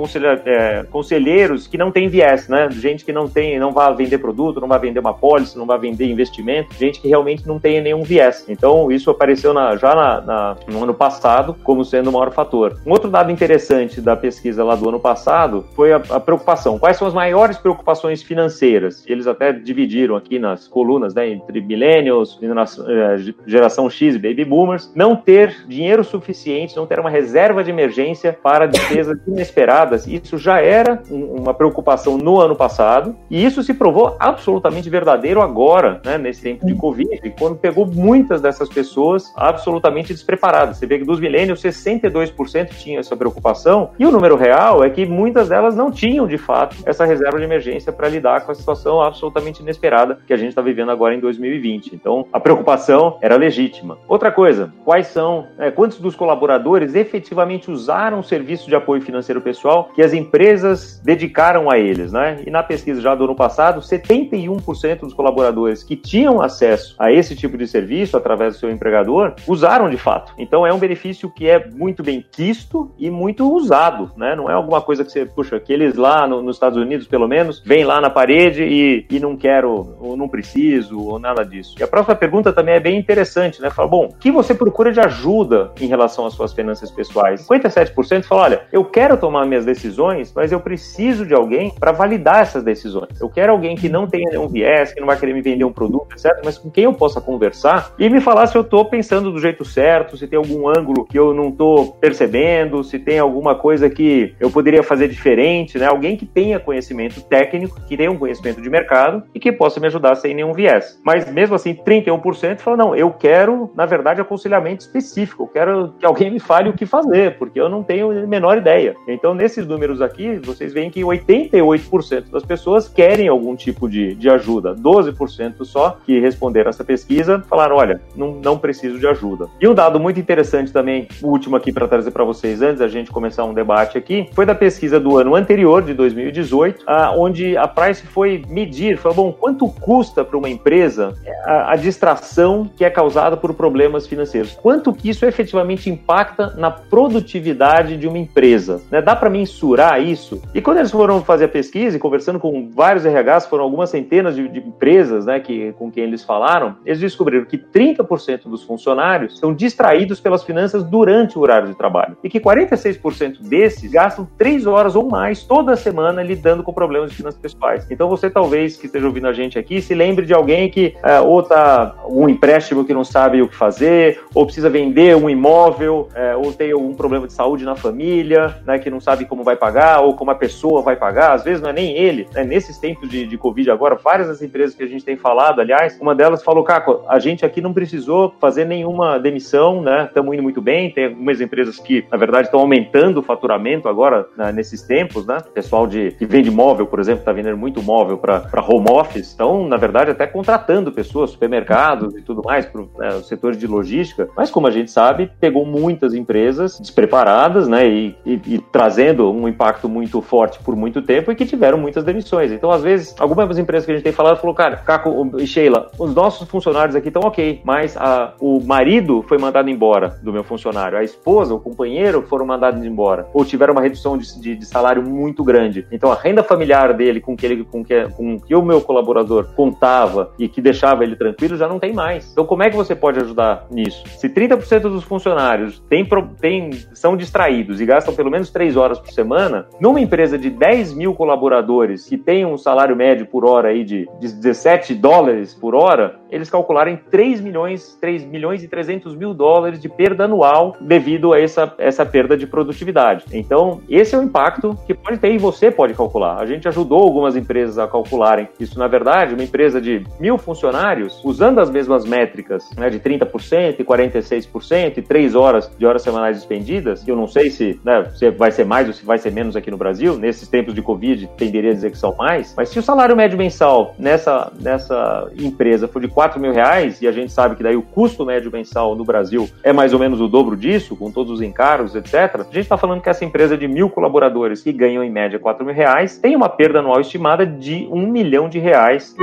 é, 0.45 0.85
conselheiros 0.85 1.67
que 1.67 1.79
não 1.79 1.91
têm 1.91 2.09
viés, 2.09 2.49
né? 2.49 2.69
Gente 2.71 3.05
que 3.05 3.13
não 3.13 3.29
tem, 3.29 3.59
não 3.59 3.73
vai 3.73 3.95
vender 3.95 4.19
produto, 4.19 4.61
não 4.61 4.69
vai 4.69 4.79
vender 4.79 5.01
uma 5.01 5.15
pólice, 5.15 5.59
não 5.59 5.67
vai 5.67 5.79
vender 5.79 6.11
investimento, 6.11 6.75
gente 6.75 6.90
que 6.99 7.09
realmente 7.09 7.47
não 7.47 7.59
tem 7.59 7.81
nenhum 7.81 8.03
viés. 8.03 8.45
Então, 8.49 8.91
isso 8.91 9.11
apareceu 9.11 9.53
na, 9.53 9.77
já 9.77 9.95
na, 9.95 10.21
na, 10.21 10.57
no 10.67 10.83
ano 10.83 10.95
passado 10.95 11.55
como 11.63 11.85
sendo 11.85 12.11
o 12.11 12.13
maior 12.13 12.33
fator. 12.33 12.79
Um 12.87 12.91
outro 12.91 13.11
dado 13.11 13.31
interessante 13.31 14.01
da 14.01 14.17
pesquisa 14.17 14.65
lá 14.65 14.75
do 14.75 14.89
ano 14.89 14.99
passado 14.99 15.65
foi 15.75 15.93
a, 15.93 16.03
a 16.11 16.21
preocupação. 16.21 16.79
Quais 16.79 16.97
são 16.97 17.07
as 17.07 17.15
maiores 17.15 17.59
preocupações 17.59 18.23
financeiras? 18.23 19.05
Eles 19.07 19.27
até 19.27 19.53
dividiram 19.53 20.17
aqui 20.17 20.39
nas 20.39 20.67
colunas, 20.67 21.15
né, 21.15 21.29
entre 21.29 21.61
millennials, 21.61 22.39
é, 22.43 23.33
geração 23.47 23.89
X 23.91 24.15
e 24.15 24.19
baby 24.19 24.45
boomers, 24.45 24.91
não 24.95 25.15
ter 25.15 25.65
dinheiro 25.67 26.03
suficiente, 26.03 26.77
não 26.77 26.87
ter 26.87 26.99
uma 26.99 27.11
reserva 27.11 27.63
de 27.63 27.71
emergência 27.71 28.37
para 28.43 28.67
despesas 28.67 29.19
inesperadas. 29.27 30.07
Isso 30.07 30.39
já 30.39 30.61
era 30.61 31.03
uma 31.11 31.53
preocupação 31.53 32.17
no 32.17 32.41
ano 32.41 32.57
passado 32.57 33.17
e 33.31 33.45
isso 33.45 33.63
se 33.63 33.75
provou 33.75 34.17
absolutamente 34.19 34.89
verdadeiro 34.89 35.41
agora, 35.41 36.01
né, 36.05 36.19
nesse 36.19 36.43
tempo 36.43 36.67
de 36.67 36.75
Covid, 36.81 37.35
quando 37.39 37.57
pegou 37.57 37.87
muitas 37.87 38.41
dessas 38.41 38.69
pessoas 38.69 39.33
absolutamente 39.37 40.13
despreparadas. 40.13 40.79
Você 40.79 40.87
vê 40.87 40.99
que 40.99 41.05
dos 41.05 41.21
milênios, 41.21 41.63
62% 41.63 42.71
tinham 42.71 43.01
essa 43.01 43.17
preocupação 43.17 43.91
e 43.99 44.07
o 44.07 44.11
número 44.11 44.37
real 44.37 44.83
é 44.83 44.91
que 44.91 45.05
muitas 45.07 45.49
delas 45.49 45.77
não 45.77 45.91
tinham, 45.91 46.27
de 46.27 46.39
fato, 46.39 46.77
essa 46.87 47.05
reserva 47.05 47.39
de 47.39 47.45
emergência 47.45 47.93
para 47.93 48.09
lidar 48.09 48.45
com 48.45 48.53
a 48.53 48.55
situação 48.55 49.01
absolutamente 49.01 49.63
inesperada 49.63 50.19
que 50.27 50.33
a 50.33 50.37
gente 50.37 50.51
está 50.51 50.63
vivendo 50.63 50.91
agora 50.91 51.15
em 51.15 51.21
2020. 51.21 51.95
Então, 51.95 52.27
a 52.33 52.41
preocupação 52.41 53.19
era 53.21 53.37
legítima. 53.37 53.99
Outra 54.09 54.33
coisa, 54.33 54.73
quais 54.85 55.09
são, 55.09 55.47
é, 55.59 55.71
quantos 55.71 55.99
dos 55.99 56.15
colaboradores 56.17 56.95
efetivamente 56.95 57.71
usaram 57.71 58.21
o 58.21 58.25
serviço 58.25 58.69
de 58.69 58.75
apoio 58.75 59.03
financeiro 59.03 59.41
pessoal 59.41 59.91
que 59.95 60.03
as 60.03 60.13
empresas 60.13 61.01
dedicaram 61.05 61.71
a 61.71 61.79
eles, 61.79 62.13
né? 62.13 62.41
E 62.47 62.51
na 62.51 62.63
pesquisa 62.63 63.01
já 63.01 63.15
do 63.15 63.25
ano 63.25 63.35
passado, 63.35 63.81
71% 63.81 65.01
dos 65.01 65.15
colaboradores 65.15 65.83
que 65.83 65.97
tinham 65.97 66.41
acesso 66.41 66.70
a 66.99 67.13
esse 67.13 67.35
tipo 67.37 67.57
de 67.57 67.67
serviço 67.67 68.17
através 68.17 68.55
do 68.55 68.61
seu 68.61 68.71
empregador 68.71 69.35
usaram 69.47 69.89
de 69.91 69.97
fato. 69.97 70.33
Então 70.39 70.67
é 70.67 70.73
um 70.73 70.79
benefício 70.79 71.31
que 71.31 71.49
é 71.49 71.69
muito 71.69 72.03
bem 72.03 72.25
quisto 72.31 72.93
e 72.99 73.11
muito 73.11 73.51
usado, 73.53 74.13
né? 74.17 74.35
Não 74.35 74.51
é 74.51 74.55
alguma 74.55 74.81
coisa 74.81 75.05
que 75.05 75.13
você, 75.13 75.25
puxa, 75.25 75.57
aqueles 75.57 75.95
lá 75.95 76.27
no, 76.27 76.43
nos 76.43 76.57
Estados 76.57 76.79
Unidos, 76.79 77.07
pelo 77.07 77.29
menos, 77.29 77.63
vem 77.65 77.85
lá 77.85 78.01
na 78.01 78.11
parede 78.11 78.63
e, 78.63 79.07
e 79.11 79.21
não 79.21 79.37
quero, 79.37 79.97
ou 80.01 80.17
não 80.17 80.29
preciso, 80.29 80.99
ou 80.99 81.19
nada 81.19 81.45
disso. 81.45 81.77
E 81.79 81.83
a 81.83 81.89
próxima 81.89 82.15
pergunta 82.15 82.53
também 82.53 82.75
é 82.75 82.81
bem 82.81 82.99
interessante, 82.99 83.61
né? 83.61 83.71
Fala, 83.71 83.89
bom, 83.89 84.07
o 84.07 84.17
que 84.17 84.31
você 84.31 84.55
procura 84.55 84.93
de 84.93 85.01
ajuda 85.01 85.73
em 85.81 85.87
relação 85.87 86.27
às 86.27 86.35
suas 86.35 86.53
finanças 86.53 86.91
pessoais? 86.91 87.47
57% 87.47 88.25
fala, 88.25 88.43
olha, 88.43 88.63
eu 88.73 88.85
quero 88.85 89.17
tomar 89.17 89.47
minhas 89.47 89.65
decisões, 89.65 90.33
mas 90.35 90.53
eu 90.53 90.61
preciso 90.61 91.27
de 91.27 91.35
alguém 91.35 91.73
para 91.79 91.93
validar 91.93 92.43
essas 92.43 92.63
decisões. 92.63 93.21
Eu 93.21 93.29
quero 93.29 93.53
alguém 93.53 93.77
que 93.77 93.89
não 93.89 94.07
tenha 94.07 94.31
nenhum 94.31 94.49
viés, 94.49 94.93
que 94.93 95.01
não 95.01 95.07
vai 95.07 95.19
querer 95.19 95.33
me 95.33 95.43
vender 95.43 95.65
um 95.65 95.73
produto, 95.73 96.13
etc., 96.13 96.41
mas 96.45 96.60
com 96.61 96.71
quem 96.71 96.85
eu 96.85 96.93
possa 96.93 97.21
conversar 97.21 97.93
e 97.99 98.09
me 98.09 98.21
falar 98.21 98.47
se 98.47 98.57
eu 98.57 98.63
estou 98.63 98.85
pensando 98.85 99.33
do 99.33 99.41
jeito 99.41 99.65
certo, 99.65 100.17
se 100.17 100.27
tem 100.27 100.37
algum 100.37 100.69
ângulo 100.69 101.05
que 101.05 101.19
eu 101.19 101.35
não 101.35 101.49
estou 101.49 101.93
percebendo, 101.93 102.85
se 102.85 102.99
tem 102.99 103.19
alguma 103.19 103.55
coisa 103.55 103.89
que 103.89 104.35
eu 104.39 104.51
poderia 104.51 104.83
fazer 104.83 105.09
diferente, 105.09 105.79
né? 105.79 105.87
Alguém 105.87 106.17
que 106.17 106.27
tenha 106.27 106.61
conhecimento 106.61 107.21
técnico, 107.23 107.81
que 107.87 107.97
tenha 107.97 108.11
um 108.11 108.19
conhecimento 108.19 108.61
de 108.61 108.71
mercado 108.71 109.23
e 109.35 109.41
que 109.41 109.53
possa 109.53 109.81
me 109.81 109.87
ajudar 109.87 110.15
sem 110.15 110.35
nenhum 110.35 110.53
viés. 110.53 111.01
Mas 111.05 111.31
mesmo 111.31 111.55
assim, 111.55 111.75
31% 111.75 112.59
fala: 112.59 112.77
não, 112.77 112.95
eu 112.95 113.11
quero, 113.11 113.71
na 113.75 113.87
verdade, 113.87 114.21
aconselhamento 114.21 114.83
específico, 114.83 115.45
eu 115.45 115.49
quero 115.49 115.95
que 115.99 116.07
alguém 116.07 116.31
me 116.31 116.41
fale 116.41 116.69
o 116.69 116.73
que 116.73 116.87
fazer, 116.87 117.39
porque 117.39 117.61
eu 117.61 117.69
não 117.69 117.83
tenho 117.83 118.11
a 118.11 118.27
menor 118.27 118.59
ideia. 118.59 118.95
Então, 119.09 119.35
nesses 119.35 119.67
números 119.67 120.01
aqui, 120.01 120.37
vocês 120.37 120.73
veem 120.73 120.91
que 120.91 121.01
88% 121.01 122.31
das 122.31 122.45
pessoas 122.45 122.89
querem 122.89 123.29
algum 123.29 123.55
tipo 123.57 123.89
de, 123.89 124.15
de 124.15 124.29
ajuda, 124.29 124.75
12% 124.75 125.65
só 125.65 125.99
que 126.05 126.19
responderam 126.51 126.71
essa 126.71 126.85
pesquisa 126.85 127.43
falaram: 127.49 127.77
olha, 127.77 128.01
não, 128.15 128.33
não 128.33 128.59
preciso 128.59 128.99
de 128.99 129.07
ajuda. 129.07 129.49
E 129.61 129.67
um 129.67 129.75
dado 129.75 129.99
muito 129.99 130.19
interessante 130.19 130.73
também, 130.73 131.09
o 131.23 131.29
último 131.29 131.57
aqui 131.57 131.73
para 131.73 131.87
trazer 131.87 132.11
para 132.11 132.25
vocês 132.25 132.61
antes 132.61 132.81
da 132.81 132.89
gente 132.89 133.11
começar 133.11 133.45
um 133.45 133.55
debate 133.55 133.97
aqui, 133.97 134.29
foi 134.35 134.45
da 134.45 134.55
pesquisa 134.55 134.99
do 134.99 135.17
ano 135.17 135.35
anterior, 135.35 135.83
de 135.83 135.95
2018, 135.95 136.85
a, 136.87 137.13
onde 137.13 137.57
a 137.57 137.67
Price 137.69 138.05
foi 138.07 138.43
medir, 138.49 138.99
falou: 138.99 139.17
bom, 139.17 139.33
quanto 139.33 139.69
custa 139.69 140.25
para 140.25 140.37
uma 140.37 140.49
empresa 140.49 141.15
a, 141.45 141.73
a 141.73 141.77
distração 141.77 142.69
que 142.77 142.85
é 142.85 142.91
causada 142.91 143.37
por 143.37 143.55
problemas 143.55 144.07
financeiros? 144.07 144.53
Quanto 144.53 144.93
que 144.93 145.09
isso 145.09 145.25
efetivamente 145.25 145.89
impacta 145.89 146.55
na 146.57 146.71
produtividade 146.71 147.97
de 147.97 148.09
uma 148.09 148.19
empresa? 148.19 148.83
Né? 148.91 149.01
Dá 149.01 149.15
para 149.15 149.31
mensurar 149.31 150.03
isso? 150.03 150.43
E 150.55 150.61
quando 150.61 150.79
eles 150.79 150.91
foram 150.91 151.23
fazer 151.23 151.45
a 151.45 151.49
pesquisa 151.49 151.97
e 151.97 152.01
conversando 152.01 152.39
com 152.39 152.69
vários 152.71 153.05
RHs, 153.05 153.47
foram 153.47 153.65
algumas 153.65 153.91
centenas 153.91 154.35
de, 154.35 154.49
de 154.49 154.59
empresas 154.59 155.27
né, 155.27 155.39
que, 155.39 155.73
com 155.73 155.91
quem 155.91 156.05
eles 156.05 156.25
falaram, 156.25 156.40
eles 156.85 157.01
descobriram 157.01 157.45
que 157.45 157.59
30% 157.59 158.45
dos 158.45 158.63
funcionários 158.63 159.39
são 159.39 159.55
distraídos 159.55 160.21
pelas 160.21 160.43
finanças 160.43 160.83
durante 160.83 161.39
o 161.39 161.43
horário 161.43 161.69
de 161.69 161.75
trabalho 161.75 162.17
e 162.23 162.29
que 162.29 162.41
46% 162.41 163.41
desses 163.43 163.91
gastam 163.91 164.29
três 164.39 164.67
horas 164.67 164.97
ou 164.97 165.09
mais 165.09 165.43
toda 165.43 165.77
semana 165.77 166.23
lidando 166.23 166.63
com 166.63 166.73
problemas 166.73 167.11
de 167.11 167.17
finanças 167.17 167.41
pessoais. 167.41 167.87
Então 167.91 168.09
você 168.09 168.31
talvez 168.31 168.77
que 168.77 168.87
esteja 168.87 169.07
ouvindo 169.07 169.27
a 169.27 169.33
gente 169.33 169.59
aqui 169.59 169.81
se 169.81 169.95
lembre 169.95 170.27
de 170.27 170.35
alguém 170.35 170.71
que 170.71 170.95
é, 171.03 171.21
ou 171.21 171.43
tá 171.43 171.95
um 172.09 172.29
empréstimo 172.29 172.85
que 172.85 172.95
não 172.95 173.05
sabe 173.05 173.43
o 173.43 173.49
que 173.49 173.57
fazer, 173.57 174.21
ou 174.35 174.45
precisa 174.45 174.71
vender 174.71 175.17
um 175.17 175.29
imóvel, 175.29 176.09
é, 176.15 176.37
ou 176.37 176.53
tem 176.53 176.73
algum 176.73 176.95
problema 176.95 177.27
de 177.27 177.33
saúde 177.33 177.65
na 177.65 177.75
família, 177.75 178.57
né, 178.67 178.79
que 178.79 178.91
não 178.91 179.01
sabe 179.01 179.25
como 179.25 179.43
vai 179.43 179.57
pagar 179.57 180.01
ou 180.01 180.15
como 180.15 180.31
a 180.31 180.35
pessoa 180.35 180.83
vai 180.83 180.97
pagar. 180.97 181.33
Às 181.33 181.45
vezes 181.45 181.61
não 181.61 181.71
é 181.71 181.73
nem 181.73 181.97
ele. 181.97 182.27
Né? 182.35 182.45
Nesses 182.45 182.79
tempos 182.79 183.09
de, 183.09 183.27
de 183.27 183.39
Covid 183.39 183.71
agora, 183.71 183.97
várias 183.97 184.29
das 184.29 184.43
empresas 184.43 184.75
que 184.75 184.83
a 184.83 184.87
gente 184.87 185.05
tem 185.05 185.17
falado, 185.17 185.61
aliás, 185.61 185.99
uma 186.01 186.15
delas 186.15 186.30
falou, 186.37 186.65
Caco, 186.65 187.03
a 187.09 187.19
gente 187.19 187.45
aqui 187.45 187.61
não 187.61 187.73
precisou 187.73 188.35
fazer 188.41 188.65
nenhuma 188.65 189.19
demissão, 189.19 189.83
né? 189.83 190.05
Estamos 190.05 190.35
indo 190.35 190.43
muito 190.43 190.61
bem. 190.61 190.91
Tem 190.91 191.07
algumas 191.07 191.41
empresas 191.41 191.79
que, 191.79 192.05
na 192.11 192.17
verdade, 192.17 192.49
estão 192.49 192.61
aumentando 192.61 193.21
o 193.21 193.23
faturamento 193.23 193.89
agora 193.89 194.27
né, 194.37 194.53
nesses 194.53 194.83
tempos, 194.83 195.27
né? 195.27 195.39
Pessoal 195.55 195.87
de, 195.87 196.13
que 196.13 196.27
vende 196.27 196.51
móvel, 196.51 196.87
por 196.87 197.01
exemplo, 197.01 197.21
está 197.21 197.33
vendendo 197.33 197.57
muito 197.57 197.83
móvel 197.83 198.19
para 198.19 198.65
home 198.67 198.91
office, 198.91 199.29
estão, 199.29 199.67
na 199.67 199.77
verdade, 199.77 200.11
até 200.11 200.27
contratando 200.27 200.93
pessoas, 200.93 201.31
supermercados 201.31 202.15
e 202.17 202.23
tudo 202.23 202.43
mais, 202.45 202.67
para 202.67 202.83
né, 202.99 203.09
o 203.15 203.23
setor 203.23 203.55
de 203.55 203.67
logística. 203.67 204.29
Mas, 204.37 204.51
como 204.51 204.67
a 204.67 204.71
gente 204.71 204.91
sabe, 204.91 205.31
pegou 205.41 205.65
muitas 205.65 206.15
empresas 206.15 206.79
despreparadas, 206.79 207.69
né? 207.69 207.89
E, 207.89 208.17
e, 208.25 208.41
e 208.47 208.59
trazendo 208.73 209.31
um 209.31 209.49
impacto 209.49 209.89
muito 209.89 210.21
forte 210.21 210.59
por 210.63 210.77
muito 210.77 211.03
tempo 211.03 211.31
e 211.31 211.35
que 211.35 211.47
tiveram 211.47 211.79
muitas 211.79 212.05
demissões. 212.05 212.53
Então, 212.53 212.71
às 212.71 212.83
vezes, 212.83 213.15
algumas 213.19 213.59
empresas 213.59 213.85
que 213.87 213.93
a 213.93 213.95
gente 213.95 214.05
tem 214.05 214.13
falado 214.13 214.39
falou, 214.39 214.55
cara, 214.55 214.77
Caco 214.77 215.31
e 215.39 215.47
Sheila, 215.47 215.91
os 215.99 216.10
nossos 216.15 216.49
funcionários 216.49 216.97
aqui 216.97 217.09
estão 217.09 217.23
ok, 217.23 217.61
mas 217.65 217.97
a, 217.97 218.35
o 218.41 218.61
marido 218.61 219.23
foi 219.29 219.39
mandado 219.39 219.69
embora 219.69 220.19
do 220.23 220.33
meu 220.33 220.45
funcionário, 220.45 220.99
a 220.99 221.05
esposa, 221.05 221.55
o 221.55 221.61
companheiro 221.61 222.23
foram 222.23 222.47
mandados 222.47 222.85
embora, 222.85 223.27
ou 223.33 223.45
tiveram 223.45 223.73
uma 223.73 223.83
redução 223.83 224.17
de, 224.17 224.41
de, 224.41 224.57
de 224.57 224.67
salário 224.67 225.03
muito 225.03 225.43
grande. 225.45 225.87
Então, 225.91 226.11
a 226.11 226.15
renda 226.15 226.43
familiar 226.43 226.93
dele 226.93 227.21
com 227.21 227.37
que 227.37 227.47
ele, 227.47 227.65
com 227.65 227.85
que, 227.85 228.09
com 228.11 228.39
que 228.39 228.55
o 228.55 228.63
meu 228.63 228.81
colaborador 228.81 229.55
contava 229.55 230.33
e 230.39 230.49
que 230.49 230.61
deixava 230.61 231.05
ele 231.05 231.17
tranquilo 231.17 231.57
já 231.57 231.69
não 231.69 231.79
tem 231.79 231.93
mais. 231.93 232.31
Então, 232.33 232.45
como 232.45 232.63
é 232.63 232.71
que 232.71 232.77
você 232.77 232.95
pode 232.95 233.21
ajudar 233.21 233.67
nisso? 233.71 234.03
Se 234.19 234.29
30% 234.29 234.83
dos 234.83 235.05
funcionários 235.05 235.83
tem, 235.89 236.07
tem, 236.41 236.71
são 236.95 237.17
distraídos 237.17 237.81
e 237.81 237.87
gastam 237.87 238.15
pelo 238.15 238.31
menos 238.31 238.51
3 238.51 238.77
horas 238.77 238.99
por 238.99 239.11
semana, 239.11 239.67
numa 239.81 240.01
empresa 240.01 240.39
de 240.39 240.51
10 240.51 240.95
mil 240.95 241.15
colaboradores 241.15 242.07
que 242.07 242.17
tem 242.17 242.45
um 242.45 242.57
salário 242.57 242.97
médio 242.97 243.27
por 243.27 243.45
hora 243.45 243.69
aí 243.69 243.85
de, 243.85 244.09
de 244.19 244.33
17 244.33 244.95
dólares 244.95 245.55
por 245.55 245.75
hora, 245.75 246.00
eles 246.31 246.49
calcularam 246.49 246.99
3 247.11 247.41
milhões, 247.41 247.97
3 248.01 248.25
milhões 248.25 248.63
e 248.63 248.69
300 248.69 249.15
mil 249.15 249.35
dólares 249.35 249.81
de 249.81 249.89
perda 249.89 250.25
anual 250.25 250.77
devido 250.81 251.33
a 251.33 251.41
essa, 251.41 251.75
essa 251.79 252.07
perda 252.07 252.37
de 252.37 252.47
produtividade. 252.47 253.25
Então, 253.33 253.81
esse 253.89 254.15
é 254.15 254.19
o 254.19 254.23
impacto 254.23 254.77
que 254.87 254.95
pode 254.95 255.19
ter 255.19 255.33
e 255.33 255.39
você 255.39 255.71
pode 255.71 255.95
calcular. 255.95 256.41
A 256.41 256.47
gente 256.47 256.69
ajudou 256.69 257.03
algumas 257.03 257.37
empresas 257.37 257.79
a 257.79 257.87
calcularem 257.87 258.49
isso. 258.59 258.79
Na 258.79 258.87
verdade, 258.87 259.35
uma 259.35 259.43
empresa 259.43 259.81
de 259.81 260.05
mil 260.19 260.39
funcionários, 260.39 261.21
usando 261.25 261.59
as 261.59 261.71
mesmas 261.71 262.05
métricas, 262.05 262.71
né, 262.77 262.89
de 262.89 263.01
30% 263.01 263.81
e 263.81 263.85
46% 263.85 264.99
e 264.99 265.03
3 265.03 265.35
horas 265.35 265.71
de 265.77 265.87
horas 265.87 266.03
semanais 266.03 266.39
expendidas, 266.39 267.03
que 267.03 267.11
eu 267.11 267.17
não 267.17 267.27
sei 267.27 267.51
se, 267.51 267.81
né, 267.85 268.11
se 268.15 268.31
vai 268.31 268.51
ser 268.51 268.65
mais 268.65 268.87
ou 268.87 268.95
se 268.95 269.05
vai 269.05 269.19
ser 269.19 269.33
menos 269.33 269.57
aqui 269.57 269.71
no 269.71 269.77
Brasil, 269.77 270.17
nesses 270.17 270.49
tempos 270.49 270.75
de 270.75 270.83
Covid, 270.83 271.29
tenderia 271.37 271.71
a 271.71 271.75
dizer 271.75 271.91
que 271.91 271.99
são 271.99 272.15
mais, 272.17 272.55
mas 272.57 272.69
se 272.69 272.79
o 272.79 272.83
salário 272.83 273.17
médio 273.17 273.39
mensal 273.39 273.95
nessa, 273.99 274.53
nessa 274.61 275.31
empresa 275.39 275.89
for 275.91 276.01
de 276.01 276.09
4 276.09 276.41
mil 276.41 276.53
reais, 276.53 277.01
e 277.01 277.09
a 277.09 277.13
gente 277.13 277.33
sabe 277.33 277.57
que 277.57 277.63
daí 277.63 277.77
o 277.77 277.83
custo 277.83 278.25
médio 278.25 278.51
mensal 278.51 278.95
no 278.95 279.05
Brasil 279.05 279.49
é 279.63 279.73
mais 279.73 279.93
ou 279.93 279.99
menos 279.99 280.21
o 280.21 280.29
dobro 280.29 280.57
disso, 280.57 280.97
com 280.97 281.11
todos 281.11 281.33
os 281.33 281.43
encargos, 281.43 281.95
etc., 281.95 282.15
a 282.15 282.43
gente 282.45 282.61
está 282.61 282.77
falando 282.77 283.01
que 283.01 283.09
essa 283.09 283.25
empresa 283.25 283.57
de 283.57 283.67
mil 283.69 283.91
colaboradores 283.91 284.63
que 284.63 284.73
ganham 284.73 285.03
em 285.03 285.11
média 285.11 285.39
4 285.39 285.65
mil 285.65 285.75
reais 285.75 286.19
tem 286.19 286.35
uma 286.37 286.49
perda 286.49 286.81
anual 286.81 287.01
estimada 287.01 287.47
de 287.47 287.89
um 287.91 288.07
milhão 288.07 288.49
de 288.49 288.59
reais 288.59 289.15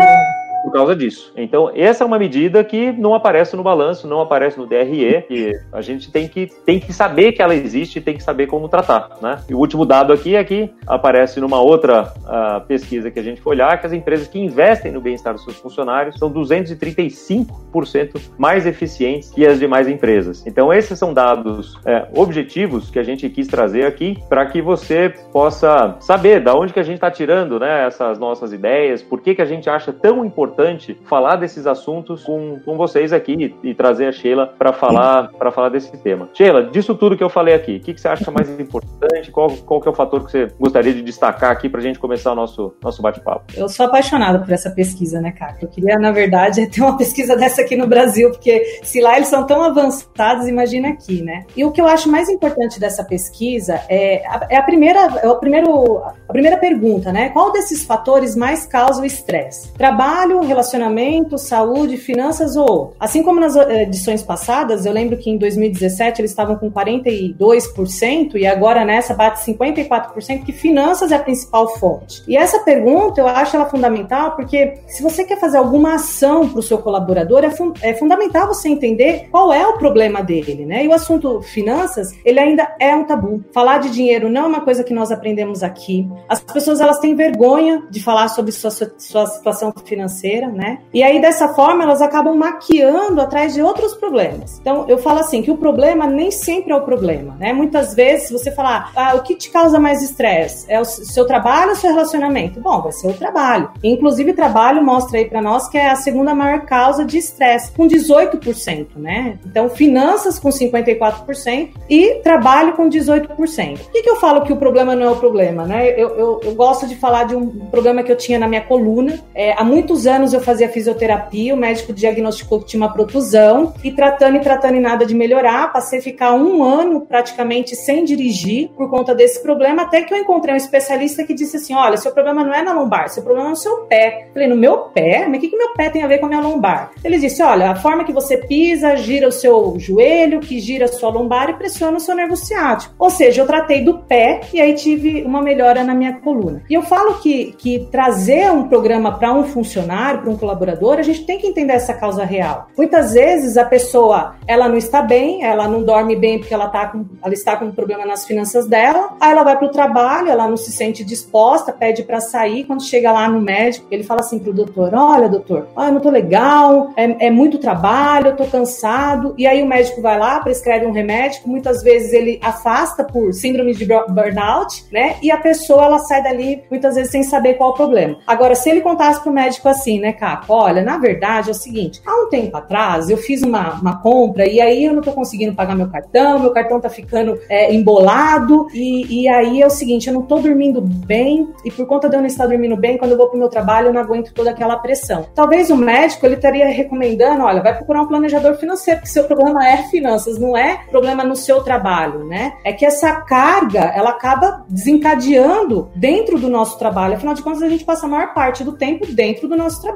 por 0.67 0.73
causa 0.73 0.93
disso. 0.93 1.31
Então, 1.37 1.71
essa 1.73 2.03
é 2.03 2.07
uma 2.07 2.19
medida 2.19 2.61
que 2.61 2.91
não 2.91 3.15
aparece 3.15 3.55
no 3.55 3.63
balanço, 3.63 4.05
não 4.05 4.19
aparece 4.19 4.57
no 4.57 4.65
DRE, 4.67 5.23
e 5.29 5.57
a 5.71 5.81
gente 5.81 6.11
tem 6.11 6.27
que, 6.27 6.47
tem 6.65 6.77
que 6.77 6.91
saber 6.91 7.31
que 7.31 7.41
ela 7.41 7.55
existe 7.55 7.99
e 7.99 8.01
tem 8.01 8.17
que 8.17 8.23
saber 8.23 8.47
como 8.47 8.67
tratar, 8.67 9.11
né? 9.21 9.39
E 9.49 9.53
o 9.53 9.57
último 9.57 9.85
dado 9.85 10.11
aqui 10.11 10.35
é 10.35 10.43
que 10.43 10.69
aparece 10.85 11.39
numa 11.39 11.61
outra 11.61 12.11
uh, 12.17 12.59
pesquisa 12.67 13.09
que 13.09 13.17
a 13.17 13.23
gente 13.23 13.39
foi 13.39 13.55
olhar, 13.55 13.79
que 13.79 13.87
as 13.87 13.93
empresas 13.93 14.27
que 14.27 14.37
investem 14.37 14.91
no 14.91 14.99
bem-estar 14.99 15.33
dos 15.33 15.45
seus 15.45 15.55
funcionários 15.55 16.17
são 16.19 16.29
235% 16.29 18.19
mais 18.37 18.65
eficientes 18.65 19.29
que 19.29 19.47
as 19.47 19.57
demais 19.59 19.87
empresas. 19.87 20.45
Então, 20.45 20.73
esses 20.73 20.99
são 20.99 21.13
dados 21.13 21.79
é, 21.85 22.09
objetivos 22.13 22.89
que 22.89 22.99
a 22.99 23.03
gente 23.03 23.29
quis 23.29 23.47
trazer 23.47 23.85
aqui 23.85 24.17
para 24.27 24.45
que 24.47 24.61
você 24.61 25.13
possa 25.31 25.95
saber 26.01 26.41
da 26.41 26.53
onde 26.53 26.73
que 26.73 26.79
a 26.79 26.83
gente 26.83 26.95
está 26.95 27.09
tirando 27.09 27.57
né, 27.57 27.87
essas 27.87 28.19
nossas 28.19 28.51
ideias, 28.51 29.01
por 29.01 29.21
que, 29.21 29.33
que 29.33 29.41
a 29.41 29.45
gente 29.45 29.69
acha 29.69 29.93
tão 29.93 30.25
importante 30.25 30.56
importante 30.57 30.99
falar 31.05 31.35
desses 31.35 31.67
assuntos 31.67 32.23
com, 32.23 32.59
com 32.65 32.75
vocês 32.75 33.13
aqui 33.13 33.55
e, 33.63 33.69
e 33.69 33.75
trazer 33.75 34.07
a 34.07 34.11
Sheila 34.11 34.47
para 34.47 34.73
falar 34.73 35.29
para 35.37 35.51
falar 35.51 35.69
desse 35.69 35.95
tema. 35.97 36.29
Sheila, 36.33 36.63
disso 36.63 36.95
tudo 36.95 37.15
que 37.15 37.23
eu 37.23 37.29
falei 37.29 37.53
aqui, 37.53 37.77
o 37.77 37.79
que, 37.79 37.93
que 37.93 38.01
você 38.01 38.07
acha 38.07 38.31
mais 38.31 38.49
importante? 38.59 39.29
Qual, 39.31 39.49
qual 39.65 39.79
que 39.79 39.87
é 39.87 39.91
o 39.91 39.93
fator 39.93 40.25
que 40.25 40.31
você 40.31 40.47
gostaria 40.59 40.93
de 40.93 41.03
destacar 41.03 41.51
aqui 41.51 41.69
para 41.69 41.79
a 41.79 41.83
gente 41.83 41.99
começar 41.99 42.31
o 42.31 42.35
nosso, 42.35 42.73
nosso 42.81 43.01
bate-papo? 43.01 43.53
Eu 43.55 43.69
sou 43.69 43.85
apaixonada 43.85 44.39
por 44.39 44.51
essa 44.51 44.71
pesquisa, 44.71 45.21
né, 45.21 45.31
cara? 45.31 45.57
Eu 45.61 45.67
queria, 45.67 45.99
na 45.99 46.11
verdade, 46.11 46.65
ter 46.71 46.81
uma 46.81 46.97
pesquisa 46.97 47.35
dessa 47.35 47.61
aqui 47.61 47.75
no 47.75 47.85
Brasil, 47.85 48.31
porque 48.31 48.79
se 48.81 48.99
lá 48.99 49.15
eles 49.15 49.27
são 49.27 49.45
tão 49.45 49.61
avançados, 49.61 50.47
imagina 50.47 50.89
aqui, 50.89 51.21
né? 51.21 51.45
E 51.55 51.63
o 51.63 51.71
que 51.71 51.79
eu 51.79 51.87
acho 51.87 52.09
mais 52.09 52.29
importante 52.29 52.79
dessa 52.79 53.03
pesquisa 53.03 53.79
é 53.87 54.25
a, 54.25 54.47
é 54.49 54.57
a 54.57 54.63
primeira, 54.63 54.99
é 55.21 55.29
o 55.29 55.35
primeiro, 55.35 56.03
a 56.27 56.33
primeira 56.33 56.57
pergunta, 56.57 57.11
né? 57.11 57.29
Qual 57.29 57.51
desses 57.51 57.85
fatores 57.85 58.35
mais 58.35 58.65
causa 58.65 59.01
o 59.01 59.05
estresse? 59.05 59.71
Trabalho 59.73 60.46
relacionamento, 60.47 61.37
saúde, 61.37 61.97
finanças 61.97 62.55
ou 62.55 62.95
Assim 62.99 63.23
como 63.23 63.39
nas 63.39 63.55
eh, 63.55 63.83
edições 63.83 64.23
passadas, 64.23 64.85
eu 64.85 64.93
lembro 64.93 65.17
que 65.17 65.29
em 65.29 65.37
2017 65.37 66.21
eles 66.21 66.31
estavam 66.31 66.55
com 66.55 66.71
42% 66.71 68.35
e 68.35 68.45
agora 68.45 68.83
nessa 68.85 69.13
bate 69.13 69.39
54%, 69.45 70.43
que 70.43 70.51
finanças 70.51 71.11
é 71.11 71.15
a 71.15 71.19
principal 71.19 71.67
fonte. 71.77 72.23
E 72.27 72.37
essa 72.37 72.59
pergunta 72.59 73.21
eu 73.21 73.27
acho 73.27 73.55
ela 73.55 73.65
fundamental 73.65 74.35
porque 74.35 74.75
se 74.87 75.03
você 75.03 75.23
quer 75.23 75.39
fazer 75.39 75.57
alguma 75.57 75.95
ação 75.95 76.49
para 76.49 76.59
o 76.59 76.63
seu 76.63 76.77
colaborador, 76.77 77.43
é, 77.43 77.49
fun 77.49 77.73
é 77.81 77.93
fundamental 77.93 78.47
você 78.47 78.69
entender 78.69 79.27
qual 79.31 79.53
é 79.53 79.65
o 79.67 79.77
problema 79.77 80.21
dele, 80.21 80.65
né? 80.65 80.85
E 80.85 80.87
o 80.87 80.93
assunto 80.93 81.41
finanças, 81.41 82.13
ele 82.23 82.39
ainda 82.39 82.75
é 82.79 82.95
um 82.95 83.03
tabu. 83.03 83.43
Falar 83.53 83.79
de 83.79 83.89
dinheiro 83.89 84.29
não 84.29 84.45
é 84.45 84.47
uma 84.47 84.61
coisa 84.61 84.83
que 84.83 84.93
nós 84.93 85.11
aprendemos 85.11 85.63
aqui. 85.63 86.07
As 86.27 86.39
pessoas 86.39 86.79
elas 86.79 86.99
têm 86.99 87.15
vergonha 87.15 87.83
de 87.89 88.01
falar 88.01 88.27
sobre 88.29 88.51
sua, 88.51 88.71
sua 88.71 89.25
situação 89.27 89.73
financeira 89.85 90.26
financeira, 90.27 90.47
né? 90.47 90.79
E 90.93 91.01
aí 91.01 91.21
dessa 91.21 91.49
forma 91.49 91.83
elas 91.83 92.01
acabam 92.01 92.35
maquiando 92.35 93.21
atrás 93.21 93.53
de 93.53 93.61
outros 93.61 93.93
problemas. 93.93 94.59
Então 94.59 94.85
eu 94.87 94.97
falo 94.97 95.19
assim 95.19 95.41
que 95.41 95.51
o 95.51 95.57
problema 95.57 96.05
nem 96.05 96.29
sempre 96.29 96.71
é 96.71 96.75
o 96.75 96.81
problema, 96.81 97.35
né? 97.39 97.53
Muitas 97.53 97.93
vezes 97.93 98.31
você 98.31 98.51
falar, 98.51 98.91
ah, 98.95 99.15
o 99.15 99.23
que 99.23 99.35
te 99.35 99.49
causa 99.49 99.79
mais 99.79 100.01
estresse? 100.01 100.65
É 100.69 100.79
o 100.79 100.85
seu 100.85 101.25
trabalho 101.25 101.69
ou 101.69 101.75
seu 101.75 101.91
relacionamento? 101.91 102.59
Bom, 102.59 102.81
vai 102.81 102.91
ser 102.91 103.07
o 103.07 103.13
trabalho. 103.13 103.69
Inclusive 103.83 104.33
trabalho 104.33 104.83
mostra 104.83 105.19
aí 105.19 105.25
para 105.25 105.41
nós 105.41 105.69
que 105.69 105.77
é 105.77 105.89
a 105.89 105.95
segunda 105.95 106.35
maior 106.35 106.61
causa 106.61 107.05
de 107.05 107.17
estresse, 107.17 107.71
com 107.71 107.87
18%, 107.87 108.87
né? 108.97 109.39
Então 109.45 109.69
finanças 109.69 110.37
com 110.39 110.49
54% 110.49 111.69
e 111.89 112.15
trabalho 112.23 112.73
com 112.73 112.89
18%. 112.89 113.27
Por 113.27 113.91
que, 113.91 114.01
que 114.03 114.09
eu 114.09 114.17
falo 114.17 114.41
que 114.41 114.51
o 114.51 114.57
problema 114.57 114.95
não 114.95 115.05
é 115.05 115.09
o 115.09 115.15
problema, 115.15 115.65
né? 115.65 115.89
Eu, 115.91 116.09
eu, 116.09 116.41
eu 116.43 116.55
gosto 116.55 116.87
de 116.87 116.95
falar 116.95 117.25
de 117.25 117.35
um 117.35 117.47
problema 117.67 118.03
que 118.03 118.11
eu 118.11 118.15
tinha 118.15 118.39
na 118.39 118.47
minha 118.47 118.61
coluna. 118.61 119.19
É, 119.33 119.53
há 119.53 119.63
muitos 119.63 120.07
anos 120.07 120.16
anos 120.17 120.33
eu 120.33 120.41
fazia 120.41 120.67
fisioterapia, 120.67 121.53
o 121.53 121.57
médico 121.57 121.93
diagnosticou 121.93 122.59
que 122.59 122.65
tinha 122.65 122.81
uma 122.81 122.91
protusão 122.91 123.73
e 123.83 123.91
tratando 123.91 124.37
e 124.37 124.41
tratando 124.41 124.75
e 124.75 124.79
nada 124.79 125.05
de 125.05 125.15
melhorar, 125.15 125.71
passei 125.71 125.99
a 125.99 126.01
ficar 126.01 126.33
um 126.33 126.63
ano 126.63 127.01
praticamente 127.01 127.75
sem 127.75 128.03
dirigir 128.03 128.69
por 128.69 128.89
conta 128.89 129.13
desse 129.13 129.41
problema, 129.41 129.83
até 129.83 130.01
que 130.01 130.13
eu 130.13 130.17
encontrei 130.17 130.53
um 130.53 130.57
especialista 130.57 131.23
que 131.23 131.33
disse 131.33 131.57
assim, 131.57 131.75
olha, 131.75 131.97
seu 131.97 132.11
problema 132.11 132.43
não 132.43 132.53
é 132.53 132.63
na 132.63 132.73
lombar, 132.73 133.09
seu 133.09 133.23
problema 133.23 133.49
é 133.49 133.51
no 133.51 133.55
seu 133.55 133.77
pé. 133.85 134.27
falei, 134.33 134.47
no 134.47 134.55
meu 134.55 134.77
pé? 134.89 135.27
Mas 135.27 135.37
o 135.37 135.41
que, 135.41 135.49
que 135.49 135.57
meu 135.57 135.73
pé 135.73 135.89
tem 135.89 136.03
a 136.03 136.07
ver 136.07 136.17
com 136.17 136.25
a 136.25 136.29
minha 136.29 136.41
lombar? 136.41 136.91
Ele 137.03 137.19
disse, 137.19 137.41
olha, 137.43 137.71
a 137.71 137.75
forma 137.75 138.03
que 138.03 138.11
você 138.11 138.37
pisa, 138.37 138.95
gira 138.95 139.27
o 139.27 139.31
seu 139.31 139.75
joelho, 139.77 140.39
que 140.39 140.59
gira 140.59 140.85
a 140.85 140.87
sua 140.87 141.09
lombar 141.09 141.51
e 141.51 141.53
pressiona 141.53 141.97
o 141.97 142.01
seu 142.01 142.15
nervo 142.15 142.35
ciático. 142.35 142.95
Ou 142.97 143.11
seja, 143.11 143.41
eu 143.41 143.45
tratei 143.45 143.83
do 143.83 143.99
pé 143.99 144.41
e 144.51 144.59
aí 144.59 144.73
tive 144.73 145.23
uma 145.23 145.41
melhora 145.41 145.83
na 145.83 145.93
minha 145.93 146.13
coluna. 146.13 146.63
E 146.67 146.73
eu 146.73 146.81
falo 146.81 147.19
que, 147.19 147.53
que 147.57 147.87
trazer 147.91 148.51
um 148.51 148.67
programa 148.67 149.17
para 149.17 149.31
um 149.31 149.43
funcionário 149.43 150.06
funcionário, 150.07 150.21
para 150.21 150.29
um 150.29 150.37
colaborador, 150.37 150.97
a 150.97 151.01
gente 151.01 151.25
tem 151.25 151.37
que 151.37 151.47
entender 151.47 151.73
essa 151.73 151.93
causa 151.93 152.23
real. 152.23 152.67
Muitas 152.77 153.13
vezes 153.13 153.57
a 153.57 153.65
pessoa 153.65 154.35
ela 154.47 154.69
não 154.69 154.77
está 154.77 155.01
bem, 155.01 155.43
ela 155.43 155.67
não 155.67 155.83
dorme 155.83 156.15
bem 156.15 156.39
porque 156.39 156.53
ela, 156.53 156.67
tá 156.69 156.87
com, 156.87 157.05
ela 157.23 157.33
está 157.33 157.57
com 157.57 157.65
um 157.65 157.71
problema 157.71 158.05
nas 158.05 158.25
finanças 158.25 158.67
dela, 158.67 159.15
aí 159.19 159.31
ela 159.31 159.43
vai 159.43 159.57
para 159.57 159.67
o 159.67 159.71
trabalho, 159.71 160.29
ela 160.29 160.47
não 160.47 160.57
se 160.57 160.71
sente 160.71 161.03
disposta, 161.03 161.71
pede 161.71 162.03
para 162.03 162.19
sair, 162.19 162.63
quando 162.63 162.83
chega 162.83 163.11
lá 163.11 163.27
no 163.27 163.41
médico, 163.41 163.87
ele 163.91 164.03
fala 164.03 164.21
assim 164.21 164.39
para 164.39 164.51
o 164.51 164.53
doutor, 164.53 164.93
olha 164.93 165.27
doutor, 165.27 165.67
ah, 165.75 165.87
eu 165.87 165.93
não 165.93 165.99
tô 165.99 166.09
legal, 166.09 166.91
é, 166.95 167.27
é 167.27 167.31
muito 167.31 167.57
trabalho, 167.57 168.27
eu 168.27 168.35
tô 168.35 168.45
cansado, 168.45 169.33
e 169.37 169.45
aí 169.45 169.61
o 169.61 169.67
médico 169.67 170.01
vai 170.01 170.17
lá, 170.17 170.39
prescreve 170.39 170.85
um 170.85 170.91
remédio, 170.91 171.41
muitas 171.45 171.83
vezes 171.83 172.13
ele 172.13 172.39
afasta 172.41 173.03
por 173.03 173.33
síndrome 173.33 173.73
de 173.73 173.85
burnout, 173.85 174.85
né, 174.91 175.17
e 175.21 175.31
a 175.31 175.37
pessoa 175.37 175.85
ela 175.85 175.99
sai 175.99 176.23
dali 176.23 176.63
muitas 176.69 176.95
vezes 176.95 177.11
sem 177.11 177.23
saber 177.23 177.55
qual 177.55 177.71
o 177.71 177.73
problema. 177.73 178.17
Agora, 178.25 178.55
se 178.55 178.69
ele 178.69 178.81
contasse 178.81 179.21
para 179.21 179.31
o 179.31 179.33
médico 179.33 179.67
assim, 179.67 179.96
assim, 179.97 179.99
né, 179.99 180.13
Caco? 180.13 180.53
Olha, 180.53 180.81
na 180.81 180.97
verdade 180.97 181.49
é 181.49 181.51
o 181.51 181.55
seguinte: 181.55 182.01
há 182.05 182.23
um 182.23 182.29
tempo 182.29 182.55
atrás 182.55 183.09
eu 183.09 183.17
fiz 183.17 183.41
uma, 183.41 183.73
uma 183.73 184.01
compra 184.01 184.47
e 184.47 184.61
aí 184.61 184.85
eu 184.85 184.93
não 184.93 185.01
tô 185.01 185.11
conseguindo 185.11 185.55
pagar 185.55 185.75
meu 185.75 185.89
cartão, 185.89 186.39
meu 186.39 186.51
cartão 186.51 186.79
tá 186.79 186.89
ficando 186.89 187.39
é, 187.49 187.73
embolado, 187.73 188.67
e, 188.73 189.23
e 189.23 189.27
aí 189.27 189.61
é 189.61 189.65
o 189.65 189.69
seguinte: 189.69 190.07
eu 190.07 190.13
não 190.13 190.21
tô 190.21 190.39
dormindo 190.39 190.81
bem, 190.81 191.49
e 191.65 191.71
por 191.71 191.85
conta 191.85 192.07
de 192.07 192.15
eu 192.15 192.19
não 192.19 192.27
estar 192.27 192.47
dormindo 192.47 192.77
bem, 192.77 192.97
quando 192.97 193.11
eu 193.11 193.17
vou 193.17 193.27
pro 193.27 193.39
meu 193.39 193.49
trabalho, 193.49 193.87
eu 193.87 193.93
não 193.93 194.01
aguento 194.01 194.33
toda 194.33 194.51
aquela 194.51 194.77
pressão. 194.77 195.25
Talvez 195.33 195.69
o 195.69 195.75
médico 195.75 196.25
ele 196.25 196.35
estaria 196.35 196.67
recomendando: 196.67 197.43
olha, 197.43 197.61
vai 197.61 197.75
procurar 197.75 198.01
um 198.01 198.07
planejador 198.07 198.55
financeiro, 198.55 198.99
porque 198.99 199.11
seu 199.11 199.23
problema 199.25 199.67
é 199.67 199.77
finanças, 199.89 200.39
não 200.39 200.55
é 200.55 200.81
problema 200.89 201.23
no 201.23 201.35
seu 201.35 201.61
trabalho, 201.61 202.25
né? 202.25 202.53
É 202.63 202.71
que 202.71 202.85
essa 202.85 203.13
carga 203.21 203.91
ela 203.95 204.11
acaba 204.11 204.65
desencadeando 204.69 205.89
dentro 205.95 206.37
do 206.39 206.49
nosso 206.49 206.77
trabalho. 206.77 207.15
Afinal 207.15 207.33
de 207.33 207.41
contas, 207.41 207.61
a 207.61 207.69
gente 207.69 207.83
passa 207.83 208.05
a 208.05 208.09
maior 208.09 208.33
parte 208.33 208.63
do 208.63 208.73
tempo 208.73 209.05
dentro 209.07 209.47
do 209.47 209.55
nosso 209.55 209.81
trabalho. 209.81 209.86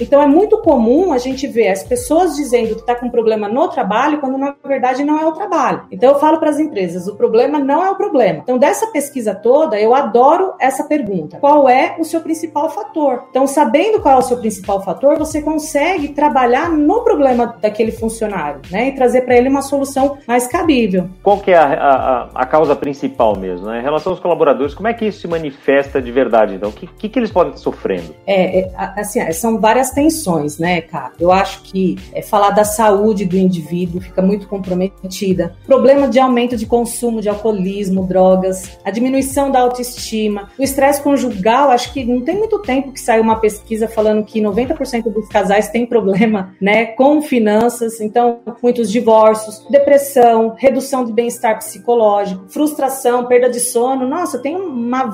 Então 0.00 0.22
é 0.22 0.26
muito 0.26 0.58
comum 0.58 1.12
a 1.12 1.18
gente 1.18 1.46
ver 1.46 1.68
as 1.68 1.82
pessoas 1.82 2.36
dizendo 2.36 2.74
que 2.74 2.80
está 2.80 2.94
com 2.94 3.10
problema 3.10 3.48
no 3.48 3.68
trabalho, 3.68 4.20
quando 4.20 4.38
na 4.38 4.54
verdade 4.64 5.04
não 5.04 5.18
é 5.20 5.26
o 5.26 5.32
trabalho. 5.32 5.82
Então 5.90 6.12
eu 6.12 6.18
falo 6.18 6.38
para 6.38 6.50
as 6.50 6.58
empresas, 6.58 7.06
o 7.06 7.16
problema 7.16 7.58
não 7.58 7.84
é 7.84 7.90
o 7.90 7.96
problema. 7.96 8.40
Então 8.42 8.58
dessa 8.58 8.86
pesquisa 8.88 9.34
toda, 9.34 9.80
eu 9.80 9.94
adoro 9.94 10.54
essa 10.60 10.84
pergunta. 10.84 11.38
Qual 11.38 11.68
é 11.68 11.96
o 11.98 12.04
seu 12.04 12.20
principal 12.20 12.70
fator? 12.70 13.24
Então 13.30 13.46
sabendo 13.46 14.00
qual 14.00 14.16
é 14.16 14.18
o 14.18 14.22
seu 14.22 14.38
principal 14.38 14.82
fator, 14.82 15.18
você 15.18 15.42
consegue 15.42 16.08
trabalhar 16.08 16.70
no 16.70 17.02
problema 17.02 17.56
daquele 17.60 17.92
funcionário, 17.92 18.60
né, 18.70 18.88
e 18.88 18.92
trazer 18.94 19.22
para 19.22 19.36
ele 19.36 19.48
uma 19.48 19.62
solução 19.62 20.18
mais 20.26 20.46
cabível. 20.46 21.08
Qual 21.22 21.38
que 21.38 21.50
é 21.50 21.56
a, 21.56 21.64
a, 21.64 22.28
a 22.34 22.46
causa 22.46 22.74
principal 22.74 23.36
mesmo, 23.36 23.66
né? 23.66 23.80
Em 23.80 23.82
relação 23.82 24.12
aos 24.12 24.20
colaboradores, 24.20 24.74
como 24.74 24.88
é 24.88 24.94
que 24.94 25.06
isso 25.06 25.20
se 25.20 25.28
manifesta 25.28 26.00
de 26.00 26.10
verdade? 26.10 26.54
Então, 26.54 26.70
o 26.70 26.72
que, 26.72 26.86
que, 26.86 27.08
que 27.08 27.18
eles 27.18 27.30
podem 27.30 27.52
estar 27.52 27.62
sofrendo? 27.62 28.14
É, 28.26 28.60
é 28.60 28.70
assim, 28.96 29.20
são 29.38 29.60
várias 29.60 29.90
tensões, 29.90 30.58
né, 30.58 30.80
cara? 30.80 31.12
Eu 31.18 31.32
acho 31.32 31.62
que 31.62 31.96
é, 32.12 32.22
falar 32.22 32.50
da 32.50 32.64
saúde 32.64 33.24
do 33.24 33.36
indivíduo 33.36 34.00
fica 34.00 34.22
muito 34.22 34.48
comprometida. 34.48 35.54
Problema 35.66 36.08
de 36.08 36.18
aumento 36.18 36.56
de 36.56 36.66
consumo 36.66 37.20
de 37.20 37.28
alcoolismo, 37.28 38.06
drogas, 38.06 38.78
a 38.84 38.90
diminuição 38.90 39.50
da 39.50 39.60
autoestima, 39.60 40.50
o 40.58 40.62
estresse 40.62 41.02
conjugal. 41.02 41.70
Acho 41.70 41.92
que 41.92 42.04
não 42.04 42.22
tem 42.22 42.36
muito 42.36 42.60
tempo 42.60 42.92
que 42.92 43.00
saiu 43.00 43.22
uma 43.22 43.40
pesquisa 43.40 43.88
falando 43.88 44.24
que 44.24 44.40
90% 44.40 45.12
dos 45.12 45.28
casais 45.28 45.68
têm 45.68 45.86
problema, 45.86 46.54
né, 46.60 46.86
com 46.86 47.20
finanças. 47.22 48.00
Então, 48.00 48.40
muitos 48.62 48.90
divórcios, 48.90 49.64
depressão, 49.70 50.54
redução 50.56 51.04
de 51.04 51.12
bem-estar 51.12 51.58
psicológico, 51.58 52.46
frustração, 52.48 53.26
perda 53.26 53.50
de 53.50 53.60
sono. 53.60 54.06
Nossa, 54.06 54.38
tem 54.38 54.56
uma, 54.56 55.04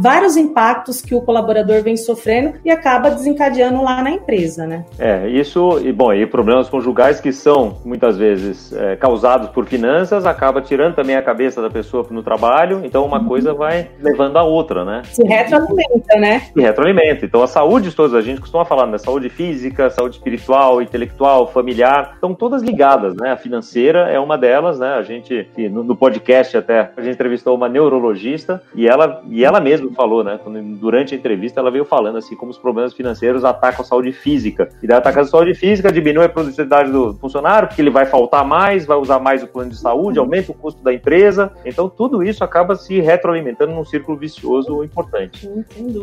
vários 0.00 0.36
impactos 0.36 1.00
que 1.00 1.14
o 1.14 1.20
colaborador 1.20 1.82
vem 1.82 1.96
sofrendo 1.96 2.54
e 2.64 2.70
acaba 2.70 3.10
desencadeando 3.10 3.67
gerando 3.68 3.82
lá 3.82 4.02
na 4.02 4.10
empresa, 4.10 4.66
né? 4.66 4.84
É, 4.98 5.28
isso, 5.28 5.80
e 5.84 5.92
bom, 5.92 6.12
e 6.12 6.26
problemas 6.26 6.68
conjugais 6.68 7.20
que 7.20 7.32
são 7.32 7.78
muitas 7.84 8.16
vezes 8.16 8.72
é, 8.72 8.96
causados 8.96 9.48
por 9.50 9.66
finanças, 9.66 10.26
acaba 10.26 10.60
tirando 10.60 10.94
também 10.94 11.16
a 11.16 11.22
cabeça 11.22 11.60
da 11.60 11.70
pessoa 11.70 12.06
no 12.10 12.22
trabalho, 12.22 12.80
então 12.84 13.04
uma 13.04 13.24
coisa 13.24 13.52
vai 13.52 13.88
levando 14.00 14.36
a 14.36 14.42
outra, 14.42 14.84
né? 14.84 15.02
Se 15.04 15.22
retroalimenta, 15.24 16.18
né? 16.18 16.40
Se 16.40 16.60
retroalimenta. 16.60 17.24
Então 17.24 17.42
a 17.42 17.46
saúde 17.46 17.94
todas, 17.94 18.14
a 18.14 18.20
gente 18.20 18.40
costuma 18.40 18.64
falar, 18.64 18.86
né? 18.86 18.98
Saúde 18.98 19.28
física, 19.28 19.90
saúde 19.90 20.16
espiritual, 20.16 20.80
intelectual, 20.80 21.48
familiar, 21.48 22.12
estão 22.14 22.34
todas 22.34 22.62
ligadas, 22.62 23.14
né? 23.14 23.32
A 23.32 23.36
financeira 23.36 24.08
é 24.10 24.18
uma 24.18 24.38
delas, 24.38 24.78
né? 24.78 24.94
A 24.94 25.02
gente, 25.02 25.48
no, 25.70 25.84
no 25.84 25.96
podcast 25.96 26.56
até, 26.56 26.90
a 26.96 27.02
gente 27.02 27.14
entrevistou 27.14 27.54
uma 27.54 27.68
neurologista 27.68 28.62
e 28.74 28.86
ela, 28.88 29.22
e 29.28 29.44
ela 29.44 29.60
mesma 29.60 29.90
falou, 29.92 30.24
né? 30.24 30.38
Durante 30.80 31.14
a 31.14 31.18
entrevista, 31.18 31.60
ela 31.60 31.70
veio 31.70 31.84
falando 31.84 32.18
assim 32.18 32.36
como 32.36 32.50
os 32.50 32.58
problemas 32.58 32.94
financeiros 32.94 33.44
atacam 33.58 33.84
a 33.84 33.88
saúde 33.88 34.12
física. 34.12 34.68
E 34.82 34.86
daí 34.86 34.98
ataca 34.98 35.20
a 35.20 35.24
saúde 35.24 35.54
física, 35.54 35.92
diminui 35.92 36.24
a 36.24 36.28
produtividade 36.28 36.90
do 36.90 37.14
funcionário, 37.14 37.68
porque 37.68 37.82
ele 37.82 37.90
vai 37.90 38.06
faltar 38.06 38.44
mais, 38.44 38.86
vai 38.86 38.96
usar 38.96 39.18
mais 39.18 39.42
o 39.42 39.46
plano 39.46 39.70
de 39.70 39.78
saúde, 39.78 40.18
aumenta 40.18 40.52
o 40.52 40.54
custo 40.54 40.82
da 40.82 40.92
empresa. 40.92 41.52
Então, 41.64 41.88
tudo 41.88 42.22
isso 42.22 42.42
acaba 42.44 42.76
se 42.76 43.00
retroalimentando 43.00 43.72
num 43.72 43.84
círculo 43.84 44.16
vicioso 44.16 44.82
importante. 44.84 45.48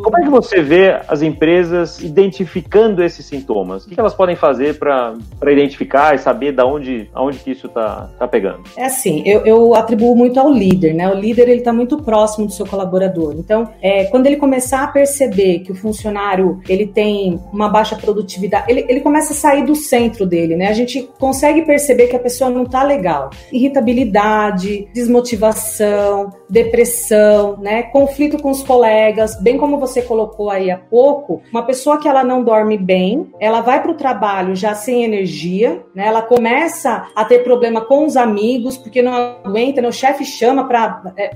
Como 0.02 0.18
é 0.18 0.22
que 0.22 0.30
você 0.30 0.60
vê 0.62 1.00
as 1.08 1.22
empresas 1.22 2.00
identificando 2.00 3.02
esses 3.02 3.24
sintomas? 3.24 3.86
O 3.86 3.88
que 3.88 3.98
elas 3.98 4.14
podem 4.14 4.36
fazer 4.36 4.78
para 4.78 5.16
identificar 5.46 6.14
e 6.14 6.18
saber 6.18 6.52
da 6.52 6.66
onde, 6.66 7.08
aonde 7.14 7.38
que 7.38 7.50
isso 7.50 7.66
está 7.66 8.10
tá 8.18 8.28
pegando? 8.28 8.62
É 8.76 8.84
assim, 8.84 9.22
eu, 9.26 9.40
eu, 9.44 9.74
atribuo 9.74 10.14
muito 10.14 10.38
ao 10.38 10.50
líder, 10.50 10.94
né? 10.94 11.08
O 11.08 11.14
líder 11.14 11.48
ele 11.48 11.58
está 11.58 11.72
muito 11.72 12.02
próximo 12.02 12.46
do 12.46 12.52
seu 12.52 12.66
colaborador. 12.66 13.34
Então, 13.36 13.68
é, 13.80 14.04
quando 14.04 14.26
ele 14.26 14.36
começar 14.36 14.84
a 14.84 14.88
perceber 14.88 15.60
que 15.60 15.72
o 15.72 15.74
funcionário 15.74 16.60
ele 16.68 16.86
tem 16.86 17.35
uma 17.52 17.68
baixa 17.68 17.96
produtividade, 17.96 18.70
ele, 18.70 18.86
ele 18.88 19.00
começa 19.00 19.32
a 19.32 19.36
sair 19.36 19.64
do 19.64 19.74
centro 19.74 20.26
dele, 20.26 20.56
né? 20.56 20.68
A 20.68 20.72
gente 20.72 21.08
consegue 21.18 21.62
perceber 21.62 22.08
que 22.08 22.16
a 22.16 22.20
pessoa 22.20 22.50
não 22.50 22.62
está 22.64 22.82
legal. 22.82 23.30
Irritabilidade, 23.52 24.88
desmotivação, 24.92 26.32
depressão, 26.48 27.56
né? 27.58 27.84
Conflito 27.84 28.40
com 28.40 28.50
os 28.50 28.62
colegas, 28.62 29.40
bem 29.40 29.58
como 29.58 29.78
você 29.78 30.02
colocou 30.02 30.50
aí 30.50 30.70
há 30.70 30.78
pouco, 30.78 31.42
uma 31.50 31.62
pessoa 31.62 31.98
que 31.98 32.08
ela 32.08 32.24
não 32.24 32.42
dorme 32.42 32.76
bem, 32.76 33.30
ela 33.40 33.60
vai 33.60 33.82
para 33.82 33.90
o 33.90 33.94
trabalho 33.96 34.54
já 34.54 34.74
sem 34.74 35.04
energia, 35.04 35.82
né? 35.94 36.06
Ela 36.06 36.22
começa 36.22 37.06
a 37.14 37.24
ter 37.24 37.40
problema 37.40 37.80
com 37.80 38.04
os 38.04 38.16
amigos, 38.16 38.76
porque 38.76 39.02
não 39.02 39.14
aguenta, 39.14 39.80
né? 39.80 39.88
o 39.88 39.92
chefe 39.92 40.24
chama 40.24 40.66
para 40.66 41.12
é, 41.16 41.30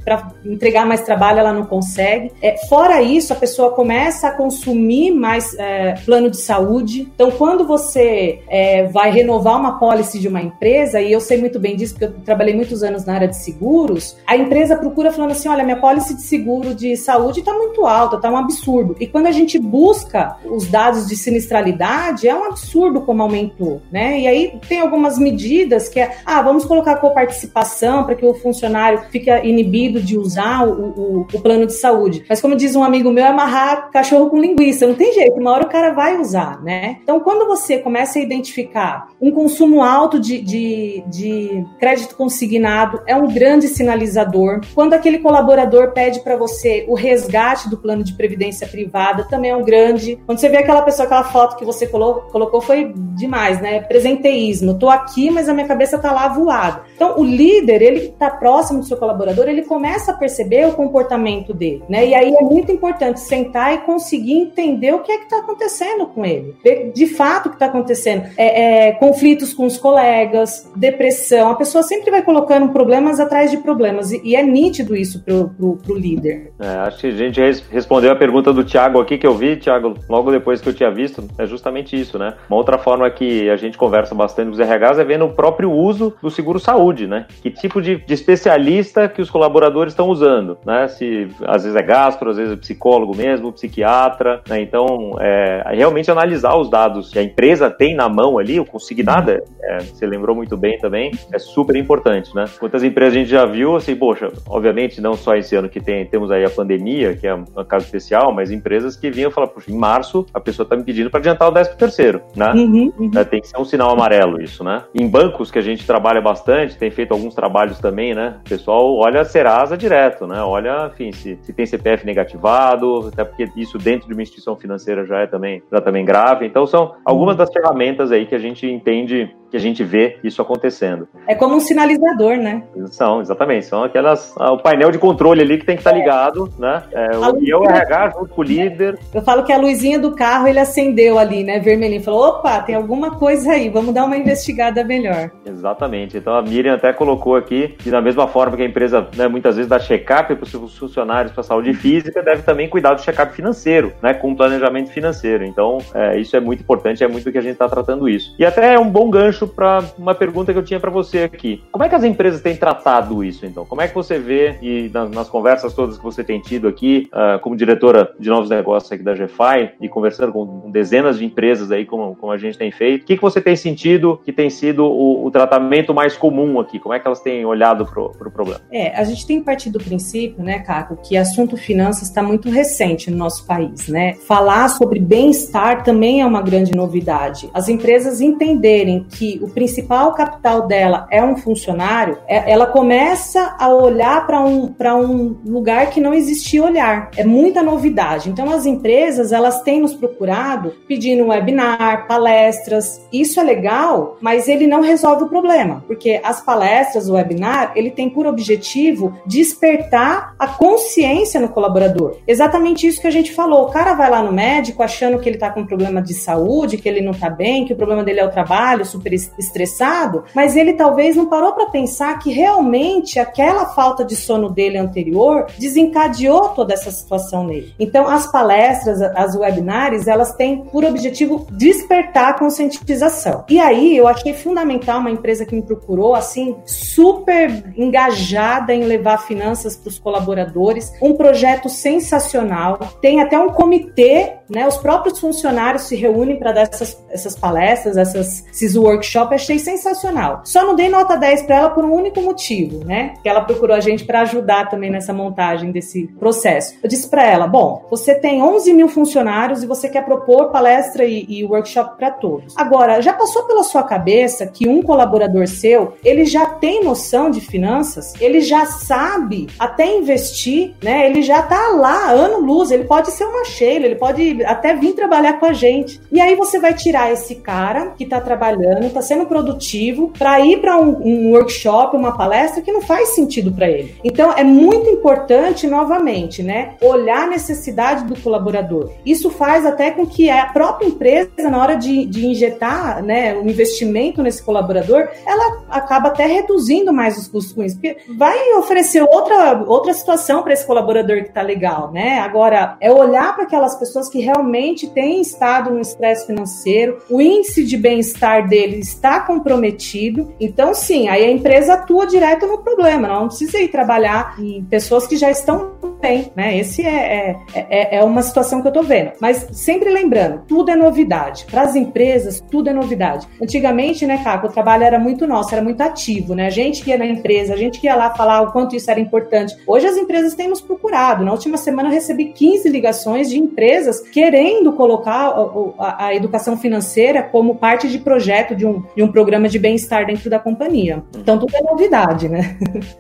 entregar 0.45 0.87
mais 0.87 1.03
trabalho, 1.03 1.39
ela 1.39 1.53
não 1.53 1.65
consegue. 1.65 2.33
É, 2.43 2.57
fora 2.69 3.03
isso, 3.03 3.33
a 3.33 3.37
pessoa 3.37 3.71
começa 3.73 4.29
a 4.29 4.33
consumir 4.33 5.11
mais 5.11 5.55
é, 5.59 5.90
plano 5.93 6.31
de 6.31 6.37
saúde. 6.37 7.11
Então, 7.15 7.31
quando 7.31 7.67
você 7.67 8.43
é, 8.49 8.85
vai 8.85 9.11
renovar 9.11 9.59
uma 9.59 9.79
policy 9.79 10.19
de 10.19 10.29
uma 10.29 10.41
empresa, 10.41 11.01
e 11.01 11.13
eu 11.13 11.21
sei 11.21 11.39
muito 11.39 11.59
bem 11.59 11.77
disso, 11.77 11.95
porque 11.95 12.07
eu 12.07 12.21
trabalhei 12.25 12.55
muitos 12.55 12.83
anos 12.83 13.05
na 13.05 13.15
área 13.15 13.29
de 13.29 13.37
seguros, 13.37 14.17
a 14.27 14.37
empresa 14.37 14.77
procura 14.77 15.13
falando 15.13 15.33
assim: 15.33 15.49
olha, 15.49 15.65
minha 15.65 15.81
policy 15.81 16.15
de 16.15 16.23
seguro 16.23 16.75
de 16.75 16.97
saúde 16.97 17.41
está 17.41 17.53
muito 17.53 17.87
alta, 17.87 18.17
está 18.17 18.31
um 18.31 18.37
absurdo. 18.37 18.97
E 19.01 19.07
quando 19.07 19.27
a 19.27 19.33
gente 19.33 19.59
busca 19.59 20.37
os 20.45 20.67
dados 20.67 21.07
de 21.07 21.17
sinistralidade, 21.17 22.29
é 22.29 22.35
um 22.35 22.45
absurdo 22.45 23.03
como 23.03 23.23
aumentou, 23.23 23.83
né? 23.91 24.21
E 24.21 24.27
aí 24.27 24.61
tem 24.69 24.81
algumas 24.81 25.19
medidas 25.19 25.89
que 25.89 26.01
é, 26.01 26.17
ah, 26.25 26.43
vamos 26.43 26.65
colocar 26.65 26.97
coparticipação 26.97 28.05
para 28.05 28.15
que 28.15 28.25
o 28.25 28.35
funcionário 28.35 29.03
fique 29.11 29.31
inibido 29.45 30.01
de 30.01 30.19
usar 30.19 30.67
o, 30.67 30.73
o, 30.73 31.21
o, 31.23 31.41
plano 31.41 31.67
de 31.67 31.75
saúde. 31.75 32.25
Mas 32.29 32.41
como 32.41 32.57
diz 32.57 32.75
um 32.77 32.83
amigo 32.83 33.11
meu, 33.11 33.25
é 33.25 33.29
amarrar 33.29 33.91
cachorro 33.91 34.29
com 34.29 34.39
linguiça, 34.39 34.87
não 34.87 34.95
tem 34.95 35.13
jeito, 35.13 35.39
uma 35.39 35.51
hora 35.51 35.65
o 35.65 35.69
cara 35.69 35.80
vai 35.89 36.19
usar, 36.21 36.63
né? 36.63 36.99
Então, 37.03 37.21
quando 37.21 37.49
você 37.49 37.79
começa 37.79 38.19
a 38.19 38.23
identificar 38.23 39.09
um 39.19 39.31
consumo 39.31 39.83
alto 39.83 40.21
de, 40.21 40.39
de, 40.43 41.03
de 41.07 41.65
crédito 41.79 42.15
consignado, 42.15 43.01
é 43.07 43.17
um 43.17 43.29
grande 43.29 43.69
sinalizador. 43.69 44.61
Quando 44.75 44.93
aquele 44.93 45.19
colaborador 45.19 45.93
pede 45.93 46.21
para 46.21 46.37
você 46.37 46.85
o 46.87 46.95
resgate 46.95 47.71
do 47.71 47.79
plano 47.79 48.05
de 48.05 48.13
previdência 48.13 48.67
privada, 48.67 49.25
também 49.25 49.51
é 49.51 49.57
um 49.57 49.65
grande. 49.65 50.21
Quando 50.27 50.39
você 50.39 50.49
vê 50.49 50.59
aquela 50.59 50.83
pessoa, 50.83 51.07
aquela 51.07 51.25
foto 51.25 51.57
que 51.57 51.65
você 51.65 51.87
colocou, 51.87 52.61
foi 52.61 52.93
demais, 53.17 53.61
né? 53.61 53.81
Presenteísmo. 53.81 54.79
Tô 54.79 54.91
aqui, 54.91 55.31
mas 55.31 55.49
a 55.49 55.55
minha 55.55 55.67
cabeça 55.67 55.99
tá 55.99 56.13
lá 56.13 56.29
voada. 56.29 56.83
Então, 56.95 57.19
o 57.19 57.25
líder, 57.25 57.81
ele 57.81 58.09
tá 58.19 58.31
próximo 58.31 58.81
do 58.81 58.87
seu 58.87 58.97
colaborador, 58.97 59.49
ele 59.49 59.63
começa 59.63 60.13
a 60.13 60.15
perceber 60.15 60.67
o 60.69 60.73
comportamento 60.73 61.55
dele, 61.55 61.83
né? 61.89 62.07
E 62.07 62.15
aí 62.15 62.35
é 62.35 62.43
muito 62.43 62.71
importante 62.71 63.21
sentar 63.21 63.75
e 63.75 63.79
conseguir 63.79 64.35
entender 64.35 64.93
o 64.93 65.01
que 65.01 65.13
é 65.13 65.19
que 65.19 65.25
está 65.25 65.39
acontecendo 65.39 65.70
com 66.07 66.25
ele. 66.25 66.55
Ver 66.63 66.93
de 66.93 67.07
fato 67.07 67.47
o 67.47 67.49
que 67.51 67.57
está 67.57 67.67
acontecendo. 67.67 68.27
É, 68.37 68.89
é, 68.89 68.93
conflitos 68.93 69.55
com 69.55 69.67
os 69.67 69.79
colegas, 69.79 70.71
depressão. 70.77 71.51
A 71.51 71.55
pessoa 71.55 71.83
sempre 71.83 72.11
vai 72.11 72.23
colocando 72.23 72.69
problemas 72.73 73.21
atrás 73.21 73.51
de 73.51 73.59
problemas. 73.59 74.13
E, 74.13 74.21
e 74.25 74.37
é 74.37 74.43
nítido 74.43 74.95
isso 74.95 75.23
pro, 75.23 75.77
pro, 75.77 75.95
líder. 75.95 76.53
É, 76.59 76.67
acho 76.87 76.99
que 76.99 77.07
a 77.09 77.11
gente 77.11 77.41
respondeu 77.71 78.13
a 78.13 78.17
pergunta 78.17 78.53
do 78.53 78.65
Thiago 78.65 79.01
aqui 79.01 79.19
que 79.19 79.27
eu 79.27 79.35
vi, 79.35 79.57
Thiago, 79.57 79.95
logo 80.09 80.31
depois 80.31 80.61
que 80.61 80.69
eu 80.69 80.75
tinha 80.75 80.91
visto, 80.91 81.25
é 81.39 81.47
justamente 81.47 81.99
isso, 81.99 82.19
né? 82.19 82.35
Uma 82.49 82.57
outra 82.57 82.79
forma 82.79 83.11
que 83.11 83.51
a 83.51 83.57
gente 83.57 83.77
conversa 83.77 84.15
bastante 84.15 84.49
com 84.49 84.55
os 84.55 84.59
RHs 84.59 84.99
é 84.99 85.05
vendo 85.05 85.27
o 85.27 85.33
próprio 85.33 85.71
uso 85.71 86.15
do 86.23 86.31
seguro 86.31 86.59
saúde, 86.59 87.07
né? 87.07 87.27
Que 87.43 87.51
tipo 87.51 87.81
de, 87.83 87.97
de 87.97 88.15
especialista 88.15 89.09
que 89.09 89.21
os 89.21 89.31
colaboradores 89.31 89.93
estão 89.93 90.09
usando, 90.09 90.59
né? 90.65 90.89
Se 90.89 91.29
às 91.47 91.65
vezes 91.65 91.77
é 91.77 91.83
gastro, 91.83 92.31
às 92.31 92.37
vezes 92.37 92.53
é 92.53 92.57
psicólogo 92.57 93.17
mesmo, 93.17 93.53
psiquiatra, 93.53 94.43
né? 94.49 94.61
Então, 94.61 95.17
é, 95.21 95.60
realmente 95.69 96.11
analisar 96.11 96.57
os 96.57 96.71
dados 96.71 97.11
que 97.11 97.19
a 97.19 97.23
empresa 97.23 97.71
tem 97.71 97.95
na 97.95 98.09
mão 98.09 98.39
ali, 98.39 98.59
o 98.59 98.65
consignado, 98.65 99.31
é, 99.31 99.43
é, 99.63 99.79
você 99.81 100.07
lembrou 100.07 100.35
muito 100.35 100.57
bem 100.57 100.79
também, 100.79 101.13
é 101.33 101.39
super 101.39 101.77
importante, 101.77 102.35
né? 102.35 102.45
Quantas 102.59 102.83
empresas 102.83 103.15
a 103.15 103.19
gente 103.19 103.31
já 103.31 103.45
viu, 103.45 103.77
assim, 103.77 103.95
poxa, 103.95 104.29
obviamente 104.49 105.01
não 105.01 105.15
só 105.15 105.37
esse 105.37 105.55
ano 105.57 105.69
que 105.69 105.81
tem, 105.81 106.07
temos 106.07 106.31
aí 106.31 106.45
a 106.45 106.51
pandemia, 106.51 107.15
que 107.15 107.27
é 107.27 107.35
um 107.35 107.45
caso 107.67 107.85
especial, 107.85 108.33
mas 108.33 108.51
empresas 108.51 108.97
que 108.97 109.11
vinham 109.11 109.31
falar, 109.31 109.49
poxa, 109.49 109.71
em 109.71 109.77
março 109.77 110.27
a 110.33 110.41
pessoa 110.41 110.65
está 110.65 110.77
me 110.77 110.85
pedindo 110.85 111.11
para 111.11 111.21
adiantar 111.21 111.49
o 111.49 111.53
13 111.53 111.77
terceiro, 111.77 112.23
né? 112.35 112.53
Uhum, 112.53 112.93
uhum. 112.99 113.11
É, 113.15 113.25
tem 113.25 113.41
que 113.41 113.49
ser 113.49 113.59
um 113.59 113.65
sinal 113.65 113.91
amarelo 113.91 114.41
isso, 114.41 114.63
né? 114.65 114.83
Em 114.95 115.07
bancos 115.07 115.51
que 115.51 115.59
a 115.59 115.63
gente 115.63 115.87
trabalha 115.87 116.21
bastante, 116.21 116.77
tem 116.77 116.91
feito 116.91 117.13
alguns 117.13 117.35
trabalhos 117.35 117.79
também, 117.79 118.15
né? 118.15 118.37
O 118.45 118.49
pessoal 118.49 118.97
olha 118.97 119.21
a 119.21 119.25
Serasa 119.25 119.77
direto, 119.77 120.27
né? 120.27 120.41
Olha, 120.43 120.91
enfim, 120.93 121.13
se, 121.13 121.39
se 121.43 121.53
tem 121.53 121.67
CPF 121.67 122.05
negativado, 122.05 123.09
até 123.13 123.25
porque 123.25 123.49
isso 123.57 123.79
dentro 123.79 124.09
de 124.09 124.15
uma 124.15 124.23
instituição 124.23 124.57
financeira 124.57 125.05
já 125.05 125.21
é 125.21 125.27
também, 125.27 125.50
já 125.73 125.81
também 125.81 126.05
grave. 126.05 126.47
Então 126.47 126.67
são 126.67 126.95
algumas 127.05 127.37
das 127.37 127.53
ferramentas 127.53 128.13
aí 128.13 128.27
que 128.27 128.35
a 128.35 128.39
gente 128.39 128.67
entende 128.67 129.35
que 129.51 129.57
a 129.57 129.61
gente 129.61 129.83
vê 129.83 130.19
isso 130.23 130.41
acontecendo. 130.41 131.09
É 131.27 131.35
como 131.35 131.57
um 131.57 131.61
sinalizador, 131.61 132.37
né? 132.37 132.63
São, 132.87 133.21
exatamente. 133.21 133.67
São 133.67 133.85
aquelas. 133.85 134.35
Ah, 134.39 134.53
o 134.53 134.59
painel 134.59 134.91
de 134.91 134.99
controle 134.99 135.43
ali 135.43 135.59
que 135.59 135.67
tem 135.67 135.77
que 135.77 135.81
estar 135.81 135.91
tá 135.91 135.97
ligado, 135.97 136.53
né? 136.59 136.83
É, 136.93 137.17
o, 137.17 137.43
e 137.43 137.51
eu 137.51 137.65
RH 137.65 138.11
junto 138.11 138.35
com 138.35 138.41
o 138.41 138.45
líder. 138.45 138.99
Eu 139.13 139.23
falo 139.23 139.43
que 139.43 139.53
a 139.53 139.59
luzinha 139.59 139.99
do 139.99 140.15
carro 140.15 140.47
ele 140.47 140.61
acendeu 140.61 141.19
ali, 141.19 141.43
né? 141.43 141.59
Vermelhinho. 141.59 142.03
Falou: 142.03 142.29
opa, 142.29 142.61
tem 142.61 142.75
alguma 142.75 143.13
coisa 143.13 143.53
aí, 143.53 143.69
vamos 143.69 143.93
dar 143.93 144.05
uma 144.05 144.17
investigada 144.17 144.85
melhor. 144.85 145.31
Exatamente. 145.45 146.17
Então 146.17 146.35
a 146.35 146.43
Miriam 146.43 146.75
até 146.75 146.93
colocou 146.93 147.37
aqui 147.37 147.75
que, 147.79 147.91
da 147.91 148.01
mesma 148.01 148.29
forma 148.29 148.57
que 148.57 148.63
a 148.63 148.67
empresa 148.67 149.07
né, 149.17 149.27
muitas 149.27 149.57
vezes 149.57 149.69
dá 149.69 149.79
check-up 149.79 150.35
para 150.35 150.45
os 150.45 150.51
seus 150.51 150.79
funcionários 150.79 151.33
para 151.33 151.43
saúde 151.43 151.75
física, 151.75 152.23
deve 152.23 152.43
também 152.43 152.69
cuidar 152.69 152.95
do 152.95 153.03
check-up 153.03 153.35
financeiro, 153.35 153.93
né? 154.03 154.15
Com 154.15 154.35
planejamento 154.35 154.91
financeiro. 154.91 155.45
Então, 155.45 155.79
é, 155.95 156.19
isso 156.19 156.37
é 156.37 156.41
muito 156.41 156.61
importante, 156.61 157.03
é 157.03 157.09
muito 157.09 157.31
que 157.31 157.39
a 157.39 157.43
gente 157.43 157.53
está 157.53 157.69
tratando 157.69 158.09
isso. 158.09 158.35
E 158.39 158.45
até 158.45 158.75
é 158.75 158.79
um 158.79 158.89
bom 158.89 159.11
gancho 159.11 159.40
gancho 159.41 159.49
para 159.49 159.85
uma 159.97 160.15
pergunta 160.15 160.53
que 160.53 160.59
eu 160.59 160.63
tinha 160.63 160.81
para 160.81 160.91
você 160.91 161.21
aqui. 161.21 161.63
Como 161.73 161.85
é 161.85 161.89
que 161.89 161.95
as 161.95 162.05
empresas 162.05 162.41
têm 162.41 162.57
tratado 162.57 163.25
isso, 163.25 163.47
então? 163.47 163.65
Como 163.65 163.81
é 163.81 163.89
que 163.89 163.95
você 163.95 164.19
vê, 164.19 164.57
e 164.61 164.91
nas, 164.93 165.11
nas 165.11 165.29
conversas 165.29 165.73
todas 165.73 165.97
que 165.97 166.05
você 166.05 166.23
tem 166.23 166.41
tido 166.41 166.69
aqui, 166.69 167.09
uh, 167.13 167.39
como 167.41 167.57
diretora 167.57 168.13
de 168.19 168.29
novos 168.29 168.51
negócios 168.51 168.91
aqui 168.93 169.03
da 169.03 169.15
GFI, 169.15 169.73
e 169.81 169.89
conversando 169.89 170.33
com 170.33 170.71
dezenas 170.71 171.19
de 171.19 171.25
empresas 171.25 171.71
aí, 171.71 171.85
como, 171.85 172.15
como 172.17 172.33
a 172.33 172.39
gente 172.39 172.59
tem 172.59 172.71
feito, 172.71 173.03
o 173.03 173.07
que, 173.07 173.17
que 173.17 173.23
você 173.23 173.41
tem 173.41 173.57
sentido 173.57 174.21
que 174.25 174.33
tem 174.33 174.51
sido 174.51 174.85
o, 174.85 175.27
o 175.27 175.31
tratamento 175.31 175.95
mais 175.95 176.17
comum 176.17 176.61
aqui? 176.61 176.79
Como 176.79 176.95
é 176.95 176.99
que 176.99 177.07
elas 177.07 177.21
têm 177.21 177.45
olhado 177.45 177.87
para 177.87 178.03
o 178.03 178.11
pro 178.11 178.31
problema? 178.31 178.61
É, 178.71 178.97
a 178.97 179.05
gente 179.05 179.27
tem 179.27 179.43
partido 179.43 179.79
do 179.79 179.85
princípio, 179.85 180.43
né, 180.43 180.61
Caco, 180.61 180.97
que 180.97 181.17
assunto 181.17 181.57
finanças 181.57 182.09
está 182.09 182.23
muito 182.23 182.51
recente 182.51 183.11
no 183.11 183.17
nosso 183.17 183.47
país, 183.47 183.89
né? 183.89 184.15
Falar 184.27 184.69
sobre 184.69 184.99
bem-estar 184.99 185.85
também 185.85 186.21
é 186.21 186.27
uma 186.27 186.43
grande 186.43 186.75
novidade. 186.75 187.49
As 187.55 187.69
empresas 187.69 188.21
entenderem 188.21 189.07
que 189.09 189.30
o 189.43 189.49
principal 189.49 190.15
capital 190.15 190.67
dela 190.67 191.07
é 191.11 191.23
um 191.23 191.37
funcionário, 191.37 192.19
é, 192.27 192.51
ela 192.51 192.67
começa 192.67 193.55
a 193.59 193.69
olhar 193.69 194.27
para 194.27 194.43
um, 194.45 194.75
um 194.85 195.37
lugar 195.45 195.91
que 195.91 196.01
não 196.01 196.15
existia 196.15 196.65
olhar. 196.65 197.11
É 197.17 197.25
muita 197.25 197.63
novidade. 197.63 198.31
Então, 198.31 198.51
as 198.51 198.67
empresas, 198.67 199.33
elas 199.33 199.63
têm 199.63 199.81
nos 199.81 199.95
procurado 199.95 200.75
pedindo 200.89 201.29
webinar, 201.29 202.07
palestras. 202.07 203.07
Isso 203.13 203.39
é 203.41 203.43
legal, 203.43 204.17
mas 204.21 204.49
ele 204.49 204.67
não 204.67 204.81
resolve 204.81 205.25
o 205.25 205.29
problema, 205.29 205.85
porque 205.87 206.21
as 206.23 206.41
palestras, 206.41 207.09
o 207.09 207.15
webinar, 207.15 207.73
ele 207.75 207.91
tem 207.91 208.09
por 208.09 208.27
objetivo 208.27 209.15
despertar 209.27 210.35
a 210.39 210.47
consciência 210.47 211.41
no 211.41 211.49
colaborador. 211.49 212.17
Exatamente 212.27 212.87
isso 212.87 213.01
que 213.01 213.07
a 213.07 213.13
gente 213.13 213.33
falou. 213.33 213.65
O 213.65 213.71
cara 213.71 213.95
vai 213.95 214.11
lá 214.11 214.23
no 214.23 214.33
médico 214.33 214.83
achando 214.83 215.19
que 215.19 215.29
ele 215.29 215.37
está 215.37 215.51
com 215.51 215.67
problema 215.67 216.01
de 216.03 216.15
saúde, 216.15 216.77
que 216.77 216.89
ele 216.89 217.01
não 217.01 217.13
está 217.13 217.29
bem, 217.29 217.65
que 217.65 217.73
o 217.73 217.77
problema 217.77 218.03
dele 218.03 218.21
é 218.21 218.25
o 218.25 218.31
trabalho, 218.31 218.85
super 218.85 219.13
estressado, 219.39 220.25
mas 220.35 220.57
ele 220.57 220.75
talvez 220.75 221.17
não 221.17 221.27
parou 221.27 221.53
para 221.53 221.67
pensar 221.67 222.19
que 222.19 222.31
realmente 222.31 223.19
aquela 223.19 223.67
falta 223.67 224.05
de 224.05 224.17
sono 224.17 224.51
dele 224.51 224.79
anterior 224.79 225.47
desencadeou 225.59 226.51
toda 226.51 226.75
essa 226.75 226.91
situação 226.91 227.45
nele. 227.45 227.75
Então, 227.79 228.09
as 228.09 228.31
palestras, 228.31 229.01
as 229.03 229.35
webinars, 229.35 230.07
elas 230.07 230.35
têm 230.35 230.65
por 230.65 230.85
objetivo 230.85 231.47
despertar 231.51 232.31
a 232.31 232.39
conscientização. 232.39 233.45
E 233.49 233.59
aí, 233.59 233.97
eu 233.97 234.07
achei 234.07 234.35
fundamental 234.35 235.01
uma 235.01 235.11
empresa 235.11 235.45
que 235.45 235.55
me 235.55 235.63
procurou, 235.63 236.15
assim, 236.15 236.57
super 236.65 237.73
engajada 237.77 238.75
em 238.75 238.85
levar 238.85 239.19
finanças 239.19 239.77
para 239.77 239.89
os 239.89 239.99
colaboradores, 239.99 240.93
um 241.01 241.15
projeto 241.15 241.69
sensacional. 241.69 242.79
Tem 243.01 243.21
até 243.21 243.39
um 243.39 243.51
comitê, 243.51 244.35
né? 244.49 244.67
Os 244.67 244.77
próprios 244.77 245.19
funcionários 245.19 245.83
se 245.83 245.97
reúnem 245.97 246.39
para 246.39 246.53
dar 246.53 246.63
essas, 246.63 247.03
essas 247.11 247.37
palestras, 247.37 247.97
essas, 247.97 248.47
esses 248.47 248.77
workshops. 248.77 249.10
Achei 249.19 249.59
sensacional. 249.59 250.43
Só 250.45 250.65
não 250.65 250.75
dei 250.75 250.89
nota 250.89 251.17
10 251.17 251.43
para 251.43 251.57
ela 251.57 251.71
por 251.71 251.85
um 251.85 251.93
único 251.93 252.21
motivo, 252.21 252.85
né? 252.85 253.15
Que 253.23 253.29
ela 253.29 253.41
procurou 253.41 253.75
a 253.75 253.81
gente 253.81 254.05
para 254.05 254.21
ajudar 254.21 254.69
também 254.69 254.91
nessa 254.91 255.13
montagem 255.13 255.73
desse 255.73 256.07
processo. 256.19 256.75
Eu 256.83 256.89
disse 256.89 257.09
para 257.09 257.27
ela: 257.27 257.47
bom, 257.47 257.87
você 257.91 258.15
tem 258.15 258.43
11 258.43 258.73
mil 258.73 258.89
funcionários 258.89 259.63
e 259.63 259.67
você 259.67 259.89
quer 259.89 260.05
propor 260.05 260.51
palestra 260.51 261.05
e, 261.05 261.25
e 261.29 261.45
workshop 261.45 261.97
para 261.97 262.11
todos. 262.11 262.55
Agora, 262.57 263.01
já 263.01 263.13
passou 263.13 263.45
pela 263.45 263.63
sua 263.63 263.83
cabeça 263.83 264.47
que 264.47 264.69
um 264.69 264.83
colaborador 264.83 265.47
seu 265.47 265.95
ele 266.05 266.25
já 266.25 266.47
tem 266.47 266.85
noção 266.85 267.31
de 267.31 267.41
finanças, 267.41 268.13
ele 268.21 268.41
já 268.41 268.67
sabe 268.67 269.49
até 269.59 269.87
investir, 269.97 270.75
né? 270.83 271.07
Ele 271.07 271.23
já 271.23 271.43
tá 271.43 271.69
lá 271.69 272.11
ano 272.11 272.41
luz, 272.41 272.71
ele 272.71 272.85
pode 272.85 273.11
ser 273.11 273.25
uma 273.25 273.45
Sheila, 273.45 273.87
ele 273.87 273.97
pode 273.97 274.45
até 274.45 274.75
vir 274.75 274.95
trabalhar 274.95 275.35
com 275.35 275.47
a 275.47 275.53
gente. 275.53 276.01
E 276.11 276.21
aí 276.21 276.35
você 276.35 276.59
vai 276.59 276.75
tirar 276.75 277.13
esse 277.13 277.37
cara 277.37 277.91
que 277.97 278.07
tá 278.07 278.21
trabalhando, 278.21 278.93
tá 278.93 279.00
sendo 279.03 279.27
produtivo, 279.27 280.13
para 280.19 280.41
ir 280.41 280.61
para 280.61 280.79
um, 280.79 280.97
um 281.03 281.33
workshop, 281.33 281.97
uma 281.97 282.17
palestra 282.17 282.63
que 282.63 282.73
não 282.73 282.83
faz 282.83 283.11
sentido 283.11 283.53
para 283.53 283.69
ele. 283.69 283.95
Então 284.05 284.33
é 284.33 284.45
muito 284.45 284.89
importante, 284.89 285.67
novamente, 285.67 286.43
né? 286.43 286.75
Olhar 286.81 287.25
a 287.25 287.31
necessidade 287.31 288.05
do 288.05 288.21
colaborador. 288.21 288.91
Isso 289.05 289.31
faz 289.31 289.65
até 289.67 289.91
com 289.91 290.07
que 290.07 290.29
a 290.31 290.47
própria 290.47 290.87
empresa, 290.87 291.31
na 291.51 291.59
hora 291.59 291.77
de, 291.77 292.05
de 292.07 292.27
injetar 292.27 293.03
né, 293.03 293.35
o 293.35 293.49
investimento 293.49 294.23
nesse 294.23 294.43
colaborador, 294.43 295.09
ela 295.27 295.63
acaba 295.69 296.09
até 296.09 296.27
reduzindo 296.27 296.93
mais 296.93 297.17
os 297.17 297.29
custos 297.29 297.53
com 297.53 297.63
isso, 297.63 297.77
porque 297.77 297.97
vai 298.17 298.53
oferecer 298.55 299.03
outra, 299.03 299.65
outra 299.67 299.93
situação 299.95 300.43
para 300.43 300.53
esse 300.53 300.67
colaborador 300.67 301.23
que 301.23 301.29
está 301.29 301.43
legal, 301.43 301.93
né? 301.93 302.19
Agora, 302.21 302.77
é 302.81 302.91
olhar 302.93 303.35
para 303.35 303.45
aquelas 303.45 303.77
pessoas 303.77 304.09
que 304.09 304.21
realmente 304.21 304.89
têm 304.89 305.21
estado 305.21 305.71
no 305.71 305.81
estresse 305.81 306.27
financeiro, 306.27 306.99
o 307.09 307.21
índice 307.21 307.65
de 307.65 307.77
bem-estar 307.77 308.49
dele 308.49 308.80
está 308.81 309.21
comprometido, 309.21 310.33
então 310.41 310.75
sim, 310.75 311.09
aí 311.09 311.25
a 311.25 311.31
empresa 311.31 311.75
atua 311.75 312.07
direto 312.07 312.47
no 312.47 312.59
problema, 312.59 313.09
não 313.09 313.29
precisa 313.29 313.59
ir 313.59 313.69
trabalhar 313.69 314.37
em 314.39 314.65
pessoas 314.65 315.07
que 315.07 315.17
já 315.17 315.31
estão 315.31 315.73
bem, 316.01 316.33
né? 316.35 316.57
Esse 316.57 316.85
é, 316.85 317.37
é, 317.55 317.67
é, 317.69 317.97
é 317.99 318.05
uma 318.05 318.23
situação 318.23 318.63
que 318.63 318.69
eu 318.69 318.73
tô 318.73 318.83
vendo. 318.83 319.13
Mas 319.21 319.47
sempre 319.53 319.91
lembrando, 319.91 320.43
tudo 320.47 320.71
é 320.71 320.77
novidade. 320.77 321.47
Para 321.51 321.63
as 321.63 321.77
empresas, 321.77 322.43
tudo 322.51 322.71
é 322.71 322.73
novidade. 322.73 323.27
Antigamente, 323.41 324.07
né, 324.07 324.23
Caco, 324.23 324.47
o 324.47 324.53
trabalho 324.53 324.85
era 324.85 324.99
muito 324.99 325.27
nosso, 325.27 325.55
era 325.55 325.63
muito 325.63 325.81
ativo, 325.81 326.35
né? 326.35 326.47
A 326.47 326.51
gente 326.51 326.83
que 326.83 326.91
ia 326.91 326.99
na 326.99 327.07
empresa, 327.07 327.55
a 327.55 327.57
gente 327.57 327.81
que 327.81 327.87
ia 327.87 327.95
lá 327.95 328.11
falar 328.15 328.41
o 328.43 328.53
quanto 328.53 328.75
isso 328.75 328.91
era 328.91 329.01
importante. 329.01 329.55
Hoje 329.67 329.87
as 329.87 329.97
empresas 329.97 330.35
têm 330.35 330.49
nos 330.49 330.61
procurado. 330.61 331.25
Na 331.25 331.33
última 331.33 331.57
semana 331.57 331.89
eu 331.89 331.93
recebi 331.93 332.27
15 332.27 332.69
ligações 332.69 333.29
de 333.29 333.39
empresas 333.39 334.01
querendo 334.01 334.73
colocar 334.73 335.29
a, 335.29 335.51
a, 335.79 336.07
a 336.07 336.15
educação 336.15 336.57
financeira 336.57 337.23
como 337.23 337.57
parte 337.57 337.89
de 337.89 337.99
projeto 337.99 338.55
de 338.55 338.67
um, 338.67 338.83
de 338.97 339.03
um 339.03 339.13
programa 339.13 339.49
de 339.49 339.59
bem-estar 339.59 340.07
dentro 340.07 340.31
da 340.31 340.39
companhia. 340.39 341.03
Então 341.17 341.39
tudo 341.39 341.55
é 341.55 341.63
novidade, 341.63 342.29
né? 342.29 342.57